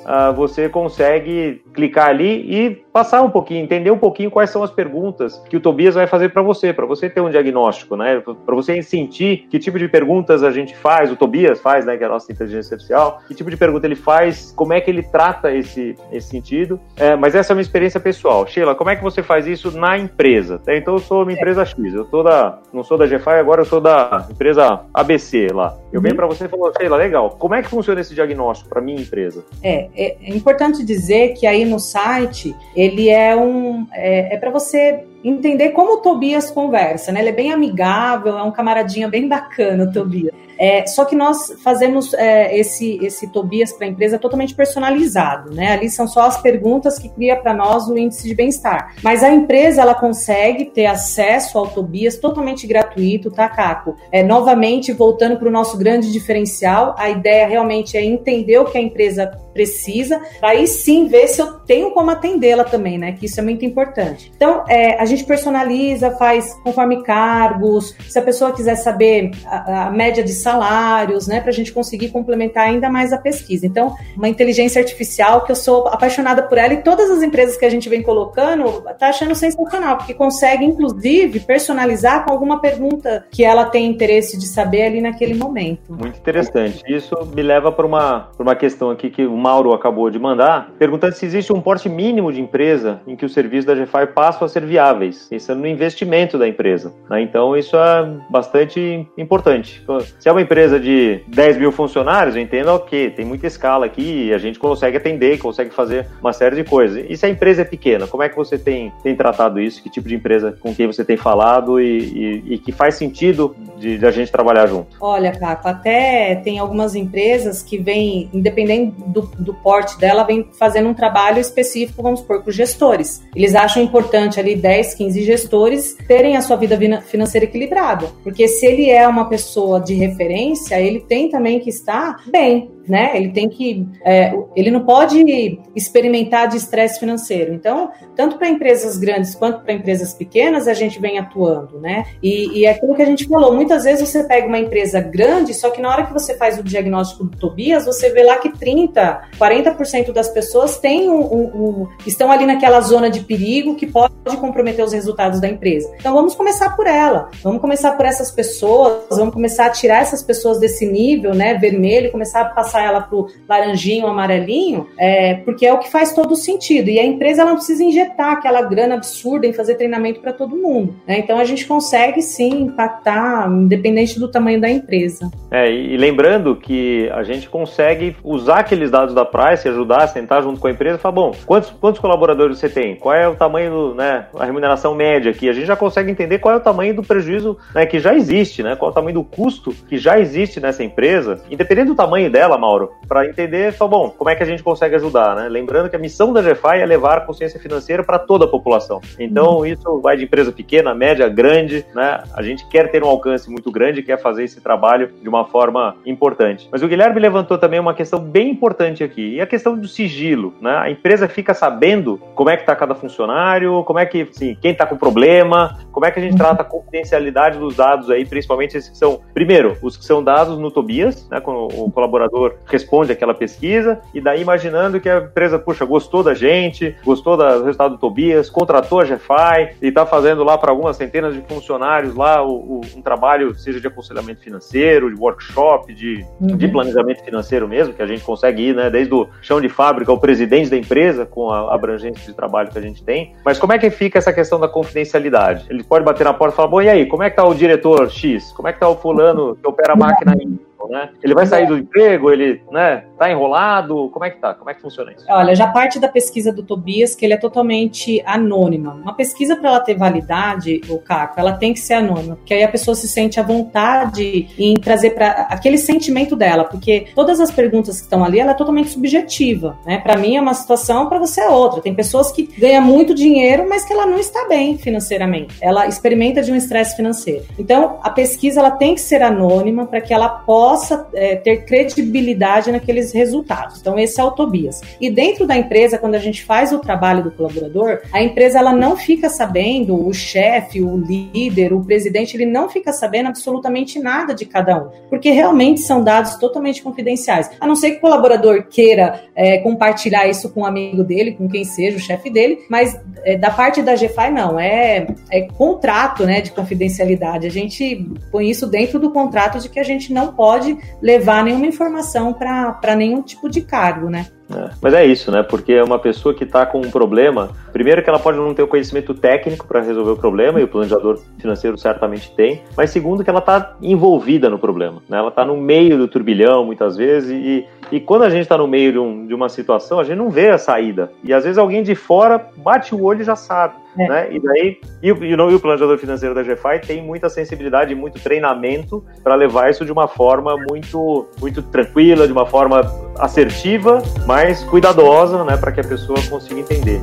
uh, 0.00 0.32
você 0.34 0.68
consegue 0.68 1.62
clicar 1.72 2.08
ali 2.08 2.52
e 2.52 2.84
passar 2.92 3.22
um 3.22 3.30
pouquinho, 3.30 3.62
entender 3.62 3.90
um 3.90 3.98
pouquinho 3.98 4.30
quais 4.30 4.50
são 4.50 4.62
as 4.62 4.70
perguntas 4.70 5.40
que 5.48 5.56
o 5.56 5.60
Tobias 5.60 5.94
vai 5.94 6.06
fazer 6.06 6.30
para 6.30 6.42
você, 6.42 6.72
para 6.72 6.86
você 6.86 7.08
ter 7.08 7.20
um 7.20 7.30
diagnóstico, 7.30 7.96
né? 7.96 8.20
Para 8.20 8.54
você 8.54 8.82
sentir 8.82 9.46
que 9.48 9.58
tipo 9.58 9.78
de 9.78 9.88
perguntas 9.88 10.42
a 10.42 10.50
gente 10.50 10.76
faz, 10.76 11.10
o 11.10 11.16
Tobias 11.16 11.60
faz, 11.60 11.84
né? 11.84 11.96
Que 11.96 12.04
é 12.04 12.06
a 12.06 12.10
nossa 12.10 12.30
inteligência 12.30 12.74
artificial, 12.74 13.22
que 13.26 13.34
tipo 13.34 13.50
de 13.50 13.56
pergunta 13.56 13.86
ele 13.86 13.94
faz, 13.94 14.52
como 14.56 14.72
é 14.72 14.80
que 14.80 14.90
ele 14.90 15.02
trata 15.02 15.52
esse, 15.52 15.96
esse 16.12 16.28
sentido. 16.28 16.80
É, 16.96 17.14
mas 17.16 17.34
essa 17.34 17.52
é 17.52 17.54
uma 17.54 17.62
experiência 17.62 18.00
pessoal. 18.00 18.46
Sheila, 18.46 18.74
como 18.74 18.90
é 18.90 18.96
que 18.96 19.02
você 19.02 19.22
faz 19.22 19.46
isso 19.46 19.70
na 19.70 19.98
empresa? 19.98 20.60
É, 20.66 20.76
então 20.76 20.94
eu 20.94 21.00
sou 21.00 21.22
uma 21.22 21.32
empresa 21.32 21.64
X, 21.64 21.94
eu 21.94 22.04
tô 22.04 22.22
da, 22.22 22.58
não 22.72 22.82
sou 22.82 22.98
da 22.98 23.06
GFI, 23.06 23.30
agora 23.38 23.60
eu 23.60 23.66
sou 23.66 23.80
da 23.80 24.26
empresa 24.30 24.80
ABC 24.92 25.48
lá. 25.52 25.76
Eu 25.92 26.00
venho 26.00 26.14
uhum. 26.14 26.16
para 26.16 26.26
você 26.26 26.44
e 26.44 26.48
falo, 26.48 26.72
Sheila, 26.76 26.96
legal, 26.96 27.30
como 27.38 27.54
é 27.54 27.62
que 27.62 27.68
funciona 27.68 28.00
esse 28.00 28.14
diagnóstico 28.14 28.68
para 28.68 28.80
minha 28.80 29.00
empresa? 29.00 29.44
É, 29.62 29.88
é, 29.96 30.16
é 30.22 30.34
importante 30.34 30.84
dizer 30.84 31.34
que 31.34 31.46
aí 31.46 31.59
no 31.64 31.78
site 31.78 32.54
ele 32.74 33.08
é 33.08 33.36
um 33.36 33.86
é, 33.92 34.34
é 34.34 34.38
para 34.38 34.50
você 34.50 35.04
entender 35.24 35.70
como 35.70 35.94
o 35.94 35.96
Tobias 35.98 36.50
conversa, 36.50 37.12
né? 37.12 37.20
Ele 37.20 37.30
é 37.30 37.32
bem 37.32 37.52
amigável, 37.52 38.38
é 38.38 38.42
um 38.42 38.50
camaradinha 38.50 39.08
bem 39.08 39.28
bacana, 39.28 39.84
o 39.84 39.92
Tobias. 39.92 40.32
É, 40.60 40.86
só 40.86 41.06
que 41.06 41.16
nós 41.16 41.54
fazemos 41.64 42.12
é, 42.12 42.54
esse, 42.54 42.98
esse 43.02 43.32
Tobias 43.32 43.72
para 43.72 43.86
a 43.86 43.88
empresa 43.88 44.18
totalmente 44.18 44.54
personalizado, 44.54 45.54
né? 45.54 45.72
Ali 45.72 45.88
são 45.88 46.06
só 46.06 46.26
as 46.26 46.38
perguntas 46.42 46.98
que 46.98 47.08
cria 47.08 47.34
para 47.34 47.54
nós 47.54 47.88
o 47.88 47.96
índice 47.96 48.28
de 48.28 48.34
bem-estar. 48.34 48.94
Mas 49.02 49.24
a 49.24 49.32
empresa 49.32 49.80
ela 49.80 49.94
consegue 49.94 50.66
ter 50.66 50.84
acesso 50.84 51.56
ao 51.56 51.68
Tobias 51.68 52.18
totalmente 52.18 52.66
gratuito, 52.66 53.30
tá, 53.30 53.48
Caco? 53.48 53.96
É, 54.12 54.22
novamente, 54.22 54.92
voltando 54.92 55.38
para 55.38 55.48
o 55.48 55.50
nosso 55.50 55.78
grande 55.78 56.12
diferencial, 56.12 56.94
a 56.98 57.08
ideia 57.08 57.48
realmente 57.48 57.96
é 57.96 58.04
entender 58.04 58.58
o 58.58 58.66
que 58.66 58.76
a 58.76 58.82
empresa 58.82 59.30
precisa, 59.54 60.20
aí 60.42 60.66
sim 60.66 61.08
ver 61.08 61.28
se 61.28 61.40
eu 61.40 61.54
tenho 61.60 61.90
como 61.92 62.10
atendê-la 62.10 62.64
também, 62.64 62.98
né? 62.98 63.12
Que 63.12 63.26
isso 63.26 63.40
é 63.40 63.42
muito 63.42 63.64
importante. 63.64 64.30
Então, 64.36 64.64
é, 64.68 65.00
a 65.00 65.04
gente 65.10 65.24
personaliza, 65.24 66.10
faz 66.12 66.54
conforme 66.62 67.02
cargos, 67.02 67.94
se 68.08 68.18
a 68.18 68.22
pessoa 68.22 68.52
quiser 68.52 68.76
saber 68.76 69.30
a, 69.46 69.88
a 69.88 69.90
média 69.90 70.22
de 70.22 70.32
salários, 70.32 71.26
né, 71.26 71.40
para 71.40 71.50
a 71.50 71.52
gente 71.52 71.72
conseguir 71.72 72.08
complementar 72.08 72.68
ainda 72.68 72.88
mais 72.88 73.12
a 73.12 73.18
pesquisa. 73.18 73.66
Então, 73.66 73.94
uma 74.16 74.28
inteligência 74.28 74.80
artificial 74.80 75.42
que 75.42 75.52
eu 75.52 75.56
sou 75.56 75.88
apaixonada 75.88 76.42
por 76.42 76.58
ela 76.58 76.74
e 76.74 76.82
todas 76.82 77.10
as 77.10 77.22
empresas 77.22 77.56
que 77.56 77.64
a 77.64 77.70
gente 77.70 77.88
vem 77.88 78.02
colocando 78.02 78.82
tá 78.98 79.08
achando 79.08 79.34
sensacional, 79.34 79.96
porque 79.96 80.14
consegue, 80.14 80.64
inclusive, 80.64 81.40
personalizar 81.40 82.24
com 82.24 82.32
alguma 82.32 82.60
pergunta 82.60 83.24
que 83.30 83.44
ela 83.44 83.64
tem 83.64 83.86
interesse 83.86 84.38
de 84.38 84.46
saber 84.46 84.82
ali 84.82 85.00
naquele 85.00 85.34
momento. 85.34 85.92
Muito 85.92 86.18
interessante. 86.18 86.82
Isso 86.88 87.14
me 87.34 87.42
leva 87.42 87.72
para 87.72 87.86
uma, 87.86 88.30
uma 88.38 88.54
questão 88.54 88.90
aqui 88.90 89.10
que 89.10 89.26
o 89.26 89.36
Mauro 89.36 89.72
acabou 89.72 90.10
de 90.10 90.18
mandar, 90.18 90.70
perguntando 90.78 91.14
se 91.14 91.26
existe 91.26 91.52
um 91.52 91.60
porte 91.60 91.88
mínimo 91.88 92.32
de 92.32 92.40
empresa 92.40 93.00
em 93.06 93.16
que 93.16 93.24
os 93.24 93.32
serviços 93.32 93.64
da 93.64 93.74
GFI 93.74 94.06
passam 94.14 94.46
a 94.46 94.48
ser 94.48 94.64
viáveis 94.64 94.99
rentáveis, 95.00 95.26
pensando 95.28 95.60
no 95.60 95.66
investimento 95.66 96.38
da 96.38 96.46
empresa. 96.46 96.92
Né? 97.08 97.22
Então, 97.22 97.56
isso 97.56 97.76
é 97.76 98.08
bastante 98.28 99.06
importante. 99.16 99.82
Se 100.18 100.28
é 100.28 100.32
uma 100.32 100.42
empresa 100.42 100.78
de 100.78 101.22
10 101.28 101.56
mil 101.56 101.72
funcionários, 101.72 102.36
eu 102.36 102.42
entendo, 102.42 102.68
ok, 102.68 103.10
tem 103.10 103.24
muita 103.24 103.46
escala 103.46 103.86
aqui 103.86 104.26
e 104.26 104.34
a 104.34 104.38
gente 104.38 104.58
consegue 104.58 104.96
atender, 104.96 105.38
consegue 105.38 105.70
fazer 105.70 106.06
uma 106.20 106.32
série 106.32 106.56
de 106.56 106.64
coisas. 106.64 107.04
E 107.08 107.16
se 107.16 107.26
a 107.26 107.28
empresa 107.28 107.62
é 107.62 107.64
pequena, 107.64 108.06
como 108.06 108.22
é 108.22 108.28
que 108.28 108.36
você 108.36 108.58
tem, 108.58 108.92
tem 109.02 109.16
tratado 109.16 109.60
isso? 109.60 109.82
Que 109.82 109.90
tipo 109.90 110.08
de 110.08 110.14
empresa 110.14 110.56
com 110.60 110.74
quem 110.74 110.86
você 110.86 111.04
tem 111.04 111.16
falado 111.16 111.80
e, 111.80 111.98
e, 111.98 112.54
e 112.54 112.58
que 112.58 112.72
faz 112.72 112.94
sentido 112.94 113.56
de, 113.78 113.98
de, 113.98 114.06
a 114.06 114.10
gente 114.10 114.30
trabalhar 114.30 114.66
junto? 114.66 114.96
Olha, 115.00 115.32
Caco, 115.32 115.68
até 115.68 116.36
tem 116.36 116.58
algumas 116.58 116.94
empresas 116.94 117.62
que 117.62 117.78
vêm, 117.78 118.28
independente 118.32 118.94
do, 119.06 119.22
do 119.38 119.54
porte 119.54 119.98
dela, 119.98 120.24
vem 120.24 120.48
fazendo 120.58 120.88
um 120.88 120.94
trabalho 120.94 121.38
específico, 121.38 122.02
vamos 122.02 122.20
supor, 122.20 122.42
com 122.42 122.50
gestores. 122.50 123.22
Eles 123.34 123.54
acham 123.54 123.82
importante 123.82 124.38
ali 124.38 124.56
10 124.56 124.89
10, 124.90 124.94
15 124.94 125.22
gestores 125.24 125.96
terem 126.06 126.36
a 126.36 126.42
sua 126.42 126.56
vida 126.56 126.78
financeira 127.02 127.44
equilibrada. 127.44 128.08
Porque 128.22 128.48
se 128.48 128.66
ele 128.66 128.90
é 128.90 129.06
uma 129.06 129.28
pessoa 129.28 129.80
de 129.80 129.94
referência, 129.94 130.80
ele 130.80 131.00
tem 131.00 131.28
também 131.28 131.60
que 131.60 131.70
estar 131.70 132.22
bem. 132.30 132.70
Né? 132.88 133.12
Ele 133.14 133.30
tem 133.30 133.48
que, 133.48 133.86
é, 134.04 134.32
ele 134.56 134.70
não 134.70 134.84
pode 134.84 135.58
experimentar 135.74 136.48
de 136.48 136.56
estresse 136.56 136.98
financeiro. 136.98 137.54
Então, 137.54 137.90
tanto 138.16 138.36
para 138.36 138.48
empresas 138.48 138.96
grandes 138.96 139.34
quanto 139.34 139.60
para 139.60 139.72
empresas 139.72 140.12
pequenas, 140.14 140.66
a 140.66 140.74
gente 140.74 141.00
vem 141.00 141.18
atuando, 141.18 141.80
né? 141.80 142.04
E, 142.22 142.60
e 142.60 142.66
é 142.66 142.70
aquilo 142.70 142.94
que 142.94 143.02
a 143.02 143.06
gente 143.06 143.26
falou, 143.26 143.54
muitas 143.54 143.84
vezes 143.84 144.08
você 144.08 144.24
pega 144.24 144.46
uma 144.46 144.58
empresa 144.58 145.00
grande, 145.00 145.54
só 145.54 145.70
que 145.70 145.80
na 145.80 145.88
hora 145.88 146.06
que 146.06 146.12
você 146.12 146.36
faz 146.36 146.58
o 146.58 146.62
diagnóstico 146.62 147.24
do 147.24 147.36
Tobias, 147.36 147.84
você 147.84 148.10
vê 148.10 148.22
lá 148.22 148.36
que 148.36 148.50
30, 148.50 149.28
40% 149.38 150.12
das 150.12 150.28
pessoas 150.28 150.78
têm 150.78 151.08
um, 151.08 151.20
um, 151.20 151.42
um, 151.44 151.88
estão 152.06 152.30
ali 152.30 152.46
naquela 152.46 152.80
zona 152.80 153.08
de 153.08 153.20
perigo 153.20 153.74
que 153.74 153.86
pode 153.86 154.10
comprometer 154.40 154.84
os 154.84 154.92
resultados 154.92 155.40
da 155.40 155.48
empresa. 155.48 155.90
Então, 155.98 156.14
vamos 156.14 156.34
começar 156.34 156.76
por 156.76 156.86
ela, 156.86 157.30
vamos 157.42 157.60
começar 157.60 157.92
por 157.92 158.06
essas 158.06 158.30
pessoas, 158.30 159.04
vamos 159.10 159.32
começar 159.32 159.66
a 159.66 159.70
tirar 159.70 160.02
essas 160.02 160.22
pessoas 160.22 160.58
desse 160.58 160.86
nível, 160.86 161.34
né, 161.34 161.54
vermelho, 161.54 162.10
começar 162.10 162.40
a 162.42 162.44
passar 162.46 162.69
ela 162.78 163.00
pro 163.00 163.28
laranjinho, 163.48 164.06
amarelinho, 164.06 164.88
é, 164.98 165.34
porque 165.36 165.66
é 165.66 165.72
o 165.72 165.78
que 165.78 165.90
faz 165.90 166.12
todo 166.12 166.36
sentido. 166.36 166.88
E 166.90 166.98
a 166.98 167.04
empresa 167.04 167.42
ela 167.42 167.50
não 167.50 167.56
precisa 167.56 167.82
injetar 167.82 168.32
aquela 168.32 168.62
grana 168.62 168.94
absurda 168.94 169.46
em 169.46 169.52
fazer 169.52 169.76
treinamento 169.76 170.20
para 170.20 170.32
todo 170.32 170.56
mundo. 170.56 170.94
Né? 171.06 171.18
Então 171.18 171.38
a 171.38 171.44
gente 171.44 171.66
consegue 171.66 172.20
sim 172.20 172.62
impactar, 172.62 173.50
independente 173.50 174.18
do 174.18 174.30
tamanho 174.30 174.60
da 174.60 174.68
empresa. 174.68 175.30
É, 175.50 175.70
e 175.70 175.96
lembrando 175.96 176.54
que 176.54 177.08
a 177.12 177.22
gente 177.22 177.48
consegue 177.48 178.16
usar 178.22 178.60
aqueles 178.60 178.90
dados 178.90 179.14
da 179.14 179.24
Price, 179.24 179.68
ajudar, 179.68 180.06
sentar 180.08 180.42
junto 180.42 180.60
com 180.60 180.66
a 180.66 180.70
empresa 180.70 180.96
e 180.96 181.00
falar, 181.00 181.14
bom, 181.14 181.32
quantos, 181.46 181.70
quantos 181.70 182.00
colaboradores 182.00 182.58
você 182.58 182.68
tem? 182.68 182.96
Qual 182.96 183.14
é 183.14 183.28
o 183.28 183.34
tamanho, 183.34 183.94
né, 183.94 184.26
a 184.34 184.44
remuneração 184.44 184.94
média 184.94 185.30
aqui? 185.30 185.48
A 185.48 185.52
gente 185.52 185.66
já 185.66 185.76
consegue 185.76 186.10
entender 186.10 186.38
qual 186.38 186.54
é 186.54 186.58
o 186.58 186.60
tamanho 186.60 186.94
do 186.94 187.02
prejuízo 187.02 187.56
né, 187.74 187.86
que 187.86 187.98
já 187.98 188.14
existe, 188.14 188.62
né? 188.62 188.76
Qual 188.76 188.90
é 188.90 188.92
o 188.92 188.94
tamanho 188.94 189.14
do 189.14 189.24
custo 189.24 189.72
que 189.88 189.98
já 189.98 190.18
existe 190.18 190.60
nessa 190.60 190.84
empresa, 190.84 191.42
independente 191.50 191.88
do 191.88 191.94
tamanho 191.94 192.30
dela, 192.30 192.56
Mauro, 192.60 192.92
para 193.08 193.26
entender, 193.26 193.72
falar, 193.72 193.90
bom, 193.90 194.10
como 194.10 194.30
é 194.30 194.36
que 194.36 194.42
a 194.42 194.46
gente 194.46 194.62
consegue 194.62 194.94
ajudar, 194.96 195.34
né? 195.34 195.48
Lembrando 195.48 195.88
que 195.88 195.96
a 195.96 195.98
missão 195.98 196.32
da 196.32 196.42
GFI 196.42 196.80
é 196.80 196.86
levar 196.86 197.18
a 197.18 197.20
consciência 197.22 197.58
financeira 197.58 198.04
para 198.04 198.18
toda 198.18 198.44
a 198.44 198.48
população. 198.48 199.00
Então, 199.18 199.58
uhum. 199.58 199.66
isso 199.66 200.00
vai 200.00 200.16
de 200.16 200.24
empresa 200.24 200.52
pequena, 200.52 200.94
média, 200.94 201.28
grande, 201.28 201.84
né? 201.94 202.22
A 202.34 202.42
gente 202.42 202.68
quer 202.68 202.90
ter 202.90 203.02
um 203.02 203.08
alcance 203.08 203.50
muito 203.50 203.70
grande, 203.70 204.02
quer 204.02 204.20
fazer 204.20 204.44
esse 204.44 204.60
trabalho 204.60 205.10
de 205.20 205.28
uma 205.28 205.44
forma 205.44 205.96
importante. 206.04 206.68
Mas 206.70 206.82
o 206.82 206.88
Guilherme 206.88 207.18
levantou 207.20 207.58
também 207.58 207.80
uma 207.80 207.94
questão 207.94 208.20
bem 208.20 208.50
importante 208.50 209.02
aqui, 209.02 209.36
e 209.36 209.40
a 209.40 209.46
questão 209.46 209.76
do 209.76 209.88
sigilo, 209.88 210.54
né? 210.60 210.76
A 210.76 210.90
empresa 210.90 211.28
fica 211.28 211.54
sabendo 211.54 212.20
como 212.34 212.50
é 212.50 212.56
que 212.56 212.62
está 212.62 212.76
cada 212.76 212.94
funcionário, 212.94 213.82
como 213.84 213.98
é 213.98 214.06
que, 214.06 214.28
sim, 214.32 214.56
quem 214.60 214.72
está 214.72 214.86
com 214.86 214.96
problema, 214.96 215.78
como 215.90 216.06
é 216.06 216.10
que 216.10 216.18
a 216.18 216.22
gente 216.22 216.32
uhum. 216.32 216.38
trata 216.38 216.62
a 216.62 216.64
confidencialidade 216.64 217.58
dos 217.58 217.76
dados 217.76 218.10
aí, 218.10 218.24
principalmente 218.24 218.76
esses 218.76 218.90
que 218.90 218.98
são, 218.98 219.20
primeiro, 219.32 219.76
os 219.82 219.96
que 219.96 220.04
são 220.04 220.22
dados 220.22 220.58
no 220.58 220.70
Tobias, 220.70 221.28
né? 221.28 221.40
Quando 221.40 221.66
o 221.66 221.90
colaborador 221.90 222.49
responde 222.66 223.12
aquela 223.12 223.34
pesquisa, 223.34 224.00
e 224.14 224.20
daí 224.20 224.40
imaginando 224.40 225.00
que 225.00 225.08
a 225.08 225.18
empresa, 225.18 225.58
puxa, 225.58 225.84
gostou 225.84 226.22
da 226.22 226.34
gente, 226.34 226.96
gostou 227.04 227.36
do 227.36 227.64
resultado 227.64 227.92
do 227.92 227.98
Tobias, 227.98 228.48
contratou 228.48 229.00
a 229.00 229.04
GFI 229.04 229.76
e 229.82 229.88
está 229.88 230.06
fazendo 230.06 230.44
lá 230.44 230.56
para 230.56 230.70
algumas 230.70 230.96
centenas 230.96 231.34
de 231.34 231.40
funcionários 231.42 232.14
lá 232.14 232.42
o, 232.42 232.50
o, 232.50 232.80
um 232.96 233.02
trabalho, 233.02 233.54
seja 233.54 233.80
de 233.80 233.86
aconselhamento 233.86 234.40
financeiro, 234.40 235.12
de 235.12 235.20
workshop, 235.20 235.92
de, 235.94 236.24
uhum. 236.40 236.56
de 236.56 236.68
planejamento 236.68 237.24
financeiro 237.24 237.68
mesmo, 237.68 237.94
que 237.94 238.02
a 238.02 238.06
gente 238.06 238.22
consegue 238.22 238.68
ir, 238.68 238.74
né, 238.74 238.90
desde 238.90 239.14
o 239.14 239.28
chão 239.42 239.60
de 239.60 239.68
fábrica 239.68 240.10
ao 240.10 240.18
presidente 240.18 240.70
da 240.70 240.76
empresa, 240.76 241.26
com 241.26 241.50
a 241.50 241.74
abrangência 241.74 242.26
de 242.26 242.34
trabalho 242.34 242.70
que 242.70 242.78
a 242.78 242.82
gente 242.82 243.02
tem. 243.02 243.34
Mas 243.44 243.58
como 243.58 243.72
é 243.72 243.78
que 243.78 243.90
fica 243.90 244.18
essa 244.18 244.32
questão 244.32 244.58
da 244.58 244.68
confidencialidade? 244.68 245.66
Ele 245.68 245.82
pode 245.82 246.04
bater 246.04 246.24
na 246.24 246.32
porta 246.32 246.54
e 246.54 246.56
falar, 246.56 246.68
bom, 246.68 246.82
e 246.82 246.88
aí, 246.88 247.06
como 247.06 247.22
é 247.22 247.30
que 247.30 247.36
tá 247.36 247.44
o 247.44 247.54
diretor 247.54 248.10
X? 248.10 248.52
Como 248.52 248.68
é 248.68 248.72
que 248.72 248.80
tá 248.80 248.88
o 248.88 248.96
fulano 248.96 249.56
que 249.56 249.66
opera 249.66 249.92
a 249.92 249.96
máquina 249.96 250.32
aí? 250.32 250.69
Né? 250.88 251.10
Ele 251.22 251.34
vai 251.34 251.46
sair 251.46 251.66
do 251.66 251.76
emprego, 251.76 252.30
ele, 252.30 252.62
né, 252.70 253.04
tá 253.18 253.30
enrolado, 253.30 254.08
como 254.12 254.24
é 254.24 254.30
que 254.30 254.38
tá? 254.38 254.54
Como 254.54 254.70
é 254.70 254.74
que 254.74 254.80
funciona 254.80 255.12
isso? 255.12 255.24
Olha, 255.28 255.54
já 255.54 255.66
parte 255.66 255.98
da 255.98 256.08
pesquisa 256.08 256.52
do 256.52 256.62
Tobias 256.62 257.14
que 257.14 257.24
ele 257.24 257.34
é 257.34 257.36
totalmente 257.36 258.22
anônima. 258.24 258.94
Uma 258.94 259.14
pesquisa 259.14 259.56
para 259.56 259.68
ela 259.68 259.80
ter 259.80 259.94
validade, 259.94 260.80
o 260.88 260.98
Caco, 260.98 261.38
ela 261.38 261.52
tem 261.52 261.72
que 261.72 261.80
ser 261.80 261.94
anônima, 261.94 262.36
porque 262.36 262.54
aí 262.54 262.62
a 262.62 262.68
pessoa 262.68 262.94
se 262.94 263.08
sente 263.08 263.38
à 263.38 263.42
vontade 263.42 264.48
em 264.58 264.74
trazer 264.74 265.10
para 265.10 265.30
aquele 265.50 265.78
sentimento 265.78 266.34
dela, 266.34 266.64
porque 266.64 267.06
todas 267.14 267.40
as 267.40 267.50
perguntas 267.50 267.98
que 267.98 268.04
estão 268.04 268.24
ali, 268.24 268.40
ela 268.40 268.52
é 268.52 268.54
totalmente 268.54 268.90
subjetiva, 268.90 269.78
né? 269.84 269.98
Para 269.98 270.16
mim 270.16 270.36
é 270.36 270.40
uma 270.40 270.54
situação, 270.54 271.08
para 271.08 271.18
você 271.18 271.40
é 271.42 271.48
outra. 271.48 271.80
Tem 271.80 271.94
pessoas 271.94 272.32
que 272.32 272.48
ganham 272.58 272.82
muito 272.82 273.14
dinheiro, 273.14 273.66
mas 273.68 273.84
que 273.84 273.92
ela 273.92 274.06
não 274.06 274.18
está 274.18 274.46
bem 274.48 274.78
financeiramente. 274.78 275.56
Ela 275.60 275.86
experimenta 275.86 276.42
de 276.42 276.52
um 276.52 276.56
estresse 276.56 276.96
financeiro. 276.96 277.44
Então, 277.58 277.98
a 278.02 278.10
pesquisa 278.10 278.60
ela 278.60 278.70
tem 278.70 278.94
que 278.94 279.00
ser 279.00 279.22
anônima 279.22 279.86
para 279.86 280.00
que 280.00 280.14
ela 280.14 280.28
possa 280.28 280.69
possa 280.70 281.08
é, 281.14 281.34
ter 281.34 281.64
credibilidade 281.64 282.70
naqueles 282.70 283.12
resultados. 283.12 283.80
Então, 283.80 283.98
esse 283.98 284.20
é 284.20 284.24
o 284.24 284.30
Tobias. 284.30 284.80
E 285.00 285.10
dentro 285.10 285.44
da 285.44 285.56
empresa, 285.56 285.98
quando 285.98 286.14
a 286.14 286.18
gente 286.20 286.44
faz 286.44 286.70
o 286.70 286.78
trabalho 286.78 287.24
do 287.24 287.32
colaborador, 287.32 288.02
a 288.12 288.22
empresa 288.22 288.60
ela 288.60 288.72
não 288.72 288.96
fica 288.96 289.28
sabendo, 289.28 290.06
o 290.06 290.14
chefe, 290.14 290.80
o 290.80 290.96
líder, 290.96 291.72
o 291.72 291.84
presidente, 291.84 292.36
ele 292.36 292.46
não 292.46 292.68
fica 292.68 292.92
sabendo 292.92 293.26
absolutamente 293.26 293.98
nada 293.98 294.32
de 294.32 294.44
cada 294.44 294.80
um, 294.80 294.90
porque 295.08 295.30
realmente 295.30 295.80
são 295.80 296.04
dados 296.04 296.36
totalmente 296.36 296.82
confidenciais. 296.82 297.50
A 297.58 297.66
não 297.66 297.74
ser 297.74 297.90
que 297.90 297.96
o 297.96 298.00
colaborador 298.00 298.68
queira 298.70 299.24
é, 299.34 299.58
compartilhar 299.58 300.28
isso 300.28 300.50
com 300.50 300.60
um 300.60 300.64
amigo 300.64 301.02
dele, 301.02 301.32
com 301.32 301.48
quem 301.48 301.64
seja 301.64 301.96
o 301.96 302.00
chefe 302.00 302.30
dele, 302.30 302.60
mas 302.68 302.96
é, 303.24 303.36
da 303.36 303.50
parte 303.50 303.82
da 303.82 303.96
GFI, 303.96 304.30
não, 304.32 304.58
é, 304.58 305.08
é 305.32 305.40
contrato 305.42 306.24
né, 306.24 306.40
de 306.40 306.52
confidencialidade. 306.52 307.44
A 307.44 307.50
gente 307.50 308.08
põe 308.30 308.48
isso 308.48 308.68
dentro 308.68 309.00
do 309.00 309.10
contrato 309.10 309.58
de 309.58 309.68
que 309.68 309.80
a 309.80 309.84
gente 309.84 310.12
não 310.12 310.32
pode 310.32 310.59
levar 311.00 311.44
nenhuma 311.44 311.66
informação 311.66 312.32
para 312.32 312.96
nenhum 312.96 313.22
tipo 313.22 313.48
de 313.48 313.62
cargo, 313.62 314.08
né? 314.08 314.26
É, 314.54 314.70
mas 314.80 314.94
é 314.94 315.04
isso, 315.04 315.30
né? 315.30 315.42
Porque 315.42 315.72
é 315.72 315.82
uma 315.82 315.98
pessoa 315.98 316.34
que 316.34 316.44
está 316.44 316.66
com 316.66 316.80
um 316.80 316.90
problema, 316.90 317.50
primeiro 317.72 318.02
que 318.02 318.08
ela 318.08 318.18
pode 318.18 318.38
não 318.38 318.52
ter 318.52 318.62
o 318.62 318.68
conhecimento 318.68 319.14
técnico 319.14 319.66
para 319.66 319.80
resolver 319.80 320.10
o 320.10 320.16
problema, 320.16 320.60
e 320.60 320.64
o 320.64 320.68
planejador 320.68 321.20
financeiro 321.38 321.78
certamente 321.78 322.32
tem, 322.34 322.62
mas 322.76 322.90
segundo 322.90 323.22
que 323.22 323.30
ela 323.30 323.38
está 323.38 323.76
envolvida 323.80 324.50
no 324.50 324.58
problema, 324.58 325.02
né? 325.08 325.18
Ela 325.18 325.28
está 325.28 325.44
no 325.44 325.56
meio 325.56 325.96
do 325.96 326.08
turbilhão 326.08 326.64
muitas 326.64 326.96
vezes, 326.96 327.30
e, 327.30 327.66
e 327.92 328.00
quando 328.00 328.22
a 328.22 328.30
gente 328.30 328.42
está 328.42 328.58
no 328.58 328.66
meio 328.66 328.92
de, 328.92 328.98
um, 328.98 329.26
de 329.26 329.34
uma 329.34 329.48
situação, 329.48 330.00
a 330.00 330.04
gente 330.04 330.16
não 330.16 330.30
vê 330.30 330.48
a 330.48 330.58
saída. 330.58 331.12
E 331.22 331.32
às 331.32 331.44
vezes 331.44 331.58
alguém 331.58 331.82
de 331.82 331.94
fora 331.94 332.44
bate 332.56 332.94
o 332.94 333.02
olho 333.02 333.20
e 333.20 333.24
já 333.24 333.36
sabe. 333.36 333.74
É. 333.98 334.08
Né? 334.08 334.28
E 334.32 334.40
daí, 334.40 334.80
e, 335.02 335.10
e, 335.10 335.30
e, 335.30 335.34
o 335.34 335.60
planejador 335.60 335.98
financeiro 335.98 336.34
da 336.34 336.42
GFI 336.42 336.86
tem 336.86 337.02
muita 337.02 337.28
sensibilidade 337.28 337.92
e 337.92 337.96
muito 337.96 338.20
treinamento 338.20 339.04
para 339.22 339.34
levar 339.34 339.70
isso 339.70 339.84
de 339.84 339.90
uma 339.90 340.06
forma 340.06 340.56
muito, 340.68 341.26
muito 341.40 341.62
tranquila, 341.62 342.26
de 342.26 342.32
uma 342.32 342.46
forma 342.46 342.80
assertiva, 343.18 344.02
mas 344.26 344.39
cuidadosa, 344.64 345.44
né, 345.44 345.56
para 345.56 345.72
que 345.72 345.80
a 345.80 345.84
pessoa 345.84 346.18
consiga 346.28 346.60
entender. 346.60 347.00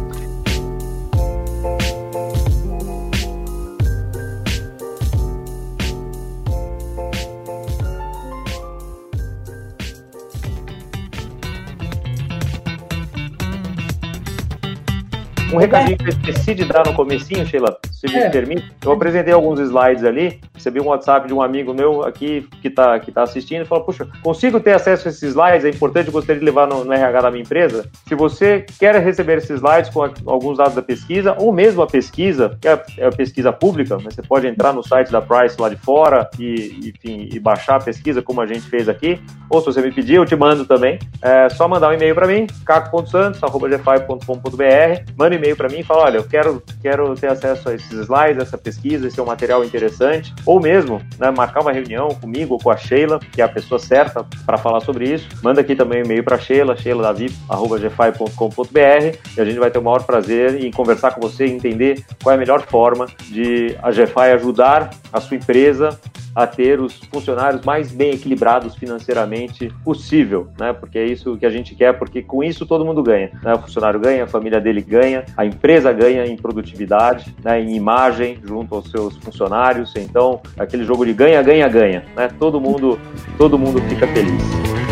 Um 15.53 15.57
recadinho 15.57 15.97
que 15.97 16.05
eu 16.05 16.09
esqueci 16.09 16.53
de 16.53 16.65
dar 16.65 16.85
no 16.85 16.93
comecinho, 16.93 17.45
Sheila, 17.45 17.77
se 17.89 18.05
me 18.07 18.15
é. 18.15 18.29
permite. 18.29 18.69
Eu 18.83 18.91
apresentei 18.91 19.33
alguns 19.33 19.59
slides 19.59 20.03
ali, 20.03 20.41
recebi 20.53 20.81
um 20.81 20.87
WhatsApp 20.87 21.25
de 21.25 21.33
um 21.33 21.41
amigo 21.41 21.73
meu 21.73 22.03
aqui 22.03 22.45
que 22.61 22.67
está 22.67 22.99
que 22.99 23.13
tá 23.13 23.23
assistindo 23.23 23.61
e 23.61 23.65
falou, 23.65 23.85
puxa, 23.85 24.05
consigo 24.21 24.59
ter 24.59 24.73
acesso 24.73 25.07
a 25.07 25.11
esses 25.11 25.23
slides? 25.23 25.63
É 25.63 25.69
importante, 25.69 26.07
eu 26.07 26.13
gostaria 26.13 26.39
de 26.39 26.45
levar 26.45 26.67
no, 26.67 26.83
no 26.83 26.91
RH 26.91 27.21
da 27.21 27.31
minha 27.31 27.43
empresa. 27.43 27.89
Se 28.05 28.13
você 28.13 28.65
quer 28.77 28.93
receber 29.01 29.37
esses 29.37 29.51
slides 29.51 29.89
com 29.89 30.03
alguns 30.25 30.57
dados 30.57 30.75
da 30.75 30.81
pesquisa, 30.81 31.33
ou 31.39 31.53
mesmo 31.53 31.81
a 31.81 31.87
pesquisa, 31.87 32.57
que 32.59 32.67
é 32.67 32.73
a, 32.73 32.83
é 32.97 33.07
a 33.07 33.11
pesquisa 33.11 33.53
pública, 33.53 33.95
né? 33.97 34.09
você 34.11 34.21
pode 34.21 34.47
entrar 34.47 34.73
no 34.73 34.83
site 34.83 35.09
da 35.11 35.21
Price 35.21 35.55
lá 35.59 35.69
de 35.69 35.77
fora 35.77 36.29
e, 36.37 36.91
enfim, 36.93 37.29
e 37.31 37.39
baixar 37.39 37.77
a 37.77 37.79
pesquisa 37.79 38.21
como 38.21 38.41
a 38.41 38.45
gente 38.45 38.69
fez 38.69 38.89
aqui, 38.89 39.17
ou 39.49 39.61
se 39.61 39.67
você 39.67 39.81
me 39.81 39.93
pedir, 39.93 40.15
eu 40.15 40.25
te 40.25 40.35
mando 40.35 40.65
também. 40.65 40.99
É 41.21 41.47
só 41.49 41.69
mandar 41.69 41.89
um 41.89 41.93
e-mail 41.93 42.13
para 42.13 42.27
mim, 42.27 42.47
caco.santos.gfi.com.br, 42.65 45.13
manda 45.17 45.36
e-mail 45.37 45.55
para 45.55 45.69
mim 45.69 45.79
e 45.79 45.83
fala: 45.83 46.03
olha, 46.03 46.17
eu 46.17 46.23
quero, 46.23 46.61
quero 46.81 47.15
ter 47.15 47.31
acesso 47.31 47.69
a 47.69 47.73
esses 47.73 47.91
slides, 47.91 48.41
essa 48.41 48.57
pesquisa, 48.57 49.07
esse 49.07 49.17
é 49.19 49.23
um 49.23 49.27
material 49.27 49.63
interessante, 49.63 50.33
ou 50.45 50.59
mesmo 50.59 51.01
né, 51.17 51.31
marcar 51.31 51.61
uma 51.61 51.71
reunião 51.71 52.09
comigo 52.09 52.55
ou 52.55 52.59
com 52.59 52.69
a 52.69 52.77
Sheila, 52.77 53.19
que 53.31 53.41
é 53.41 53.45
a 53.45 53.49
pessoa 53.49 53.79
certa 53.79 54.25
para 54.45 54.57
falar 54.57 54.81
sobre 54.81 55.13
isso. 55.13 55.27
Manda 55.43 55.61
aqui 55.61 55.75
também 55.75 56.01
um 56.01 56.05
e-mail 56.05 56.23
para 56.23 56.37
Sheila, 56.37 56.75
sheiladavip.gfi.com.br 56.75 59.17
e 59.37 59.41
a 59.41 59.45
gente 59.45 59.59
vai 59.59 59.71
ter 59.71 59.79
o 59.79 59.83
maior 59.83 60.03
prazer 60.03 60.61
em 60.63 60.71
conversar 60.71 61.11
com 61.11 61.21
você 61.21 61.45
e 61.45 61.51
entender 61.51 62.03
qual 62.21 62.33
é 62.33 62.35
a 62.35 62.39
melhor 62.39 62.61
forma 62.61 63.07
de 63.29 63.77
a 63.81 63.91
GFI 63.91 64.33
ajudar 64.35 64.89
a 65.11 65.21
sua 65.21 65.37
empresa 65.37 65.97
a 66.37 66.45
ter 66.45 66.79
os 66.79 66.99
funcionários 67.11 67.65
mais 67.65 67.91
bem 67.91 68.13
equilibrados 68.13 68.75
financeiramente 68.75 69.73
possível, 69.83 70.49
né? 70.59 70.71
Porque 70.71 70.99
é 70.99 71.03
isso 71.03 71.35
que 71.35 71.47
a 71.47 71.49
gente 71.49 71.73
quer, 71.73 71.97
porque 71.97 72.21
com 72.21 72.43
isso 72.43 72.63
todo 72.63 72.85
mundo 72.85 73.01
ganha. 73.01 73.31
Né? 73.41 73.55
O 73.55 73.59
funcionário 73.59 73.99
ganha, 73.99 74.23
a 74.23 74.27
família 74.27 74.61
dele 74.61 74.81
ganha, 74.81 75.25
a 75.35 75.45
empresa 75.45 75.91
ganha 75.91 76.25
em 76.25 76.35
produtividade, 76.35 77.35
né? 77.43 77.61
em 77.61 77.75
imagem 77.75 78.39
junto 78.43 78.75
aos 78.75 78.89
seus 78.89 79.17
funcionários. 79.17 79.93
Então, 79.95 80.41
aquele 80.57 80.83
jogo 80.83 81.05
de 81.05 81.13
ganha, 81.13 81.41
ganha, 81.41 81.67
ganha, 81.67 82.03
né? 82.15 82.29
Todo 82.39 82.59
mundo, 82.59 82.99
todo 83.37 83.57
mundo 83.57 83.81
fica 83.81 84.07
feliz. 84.07 84.86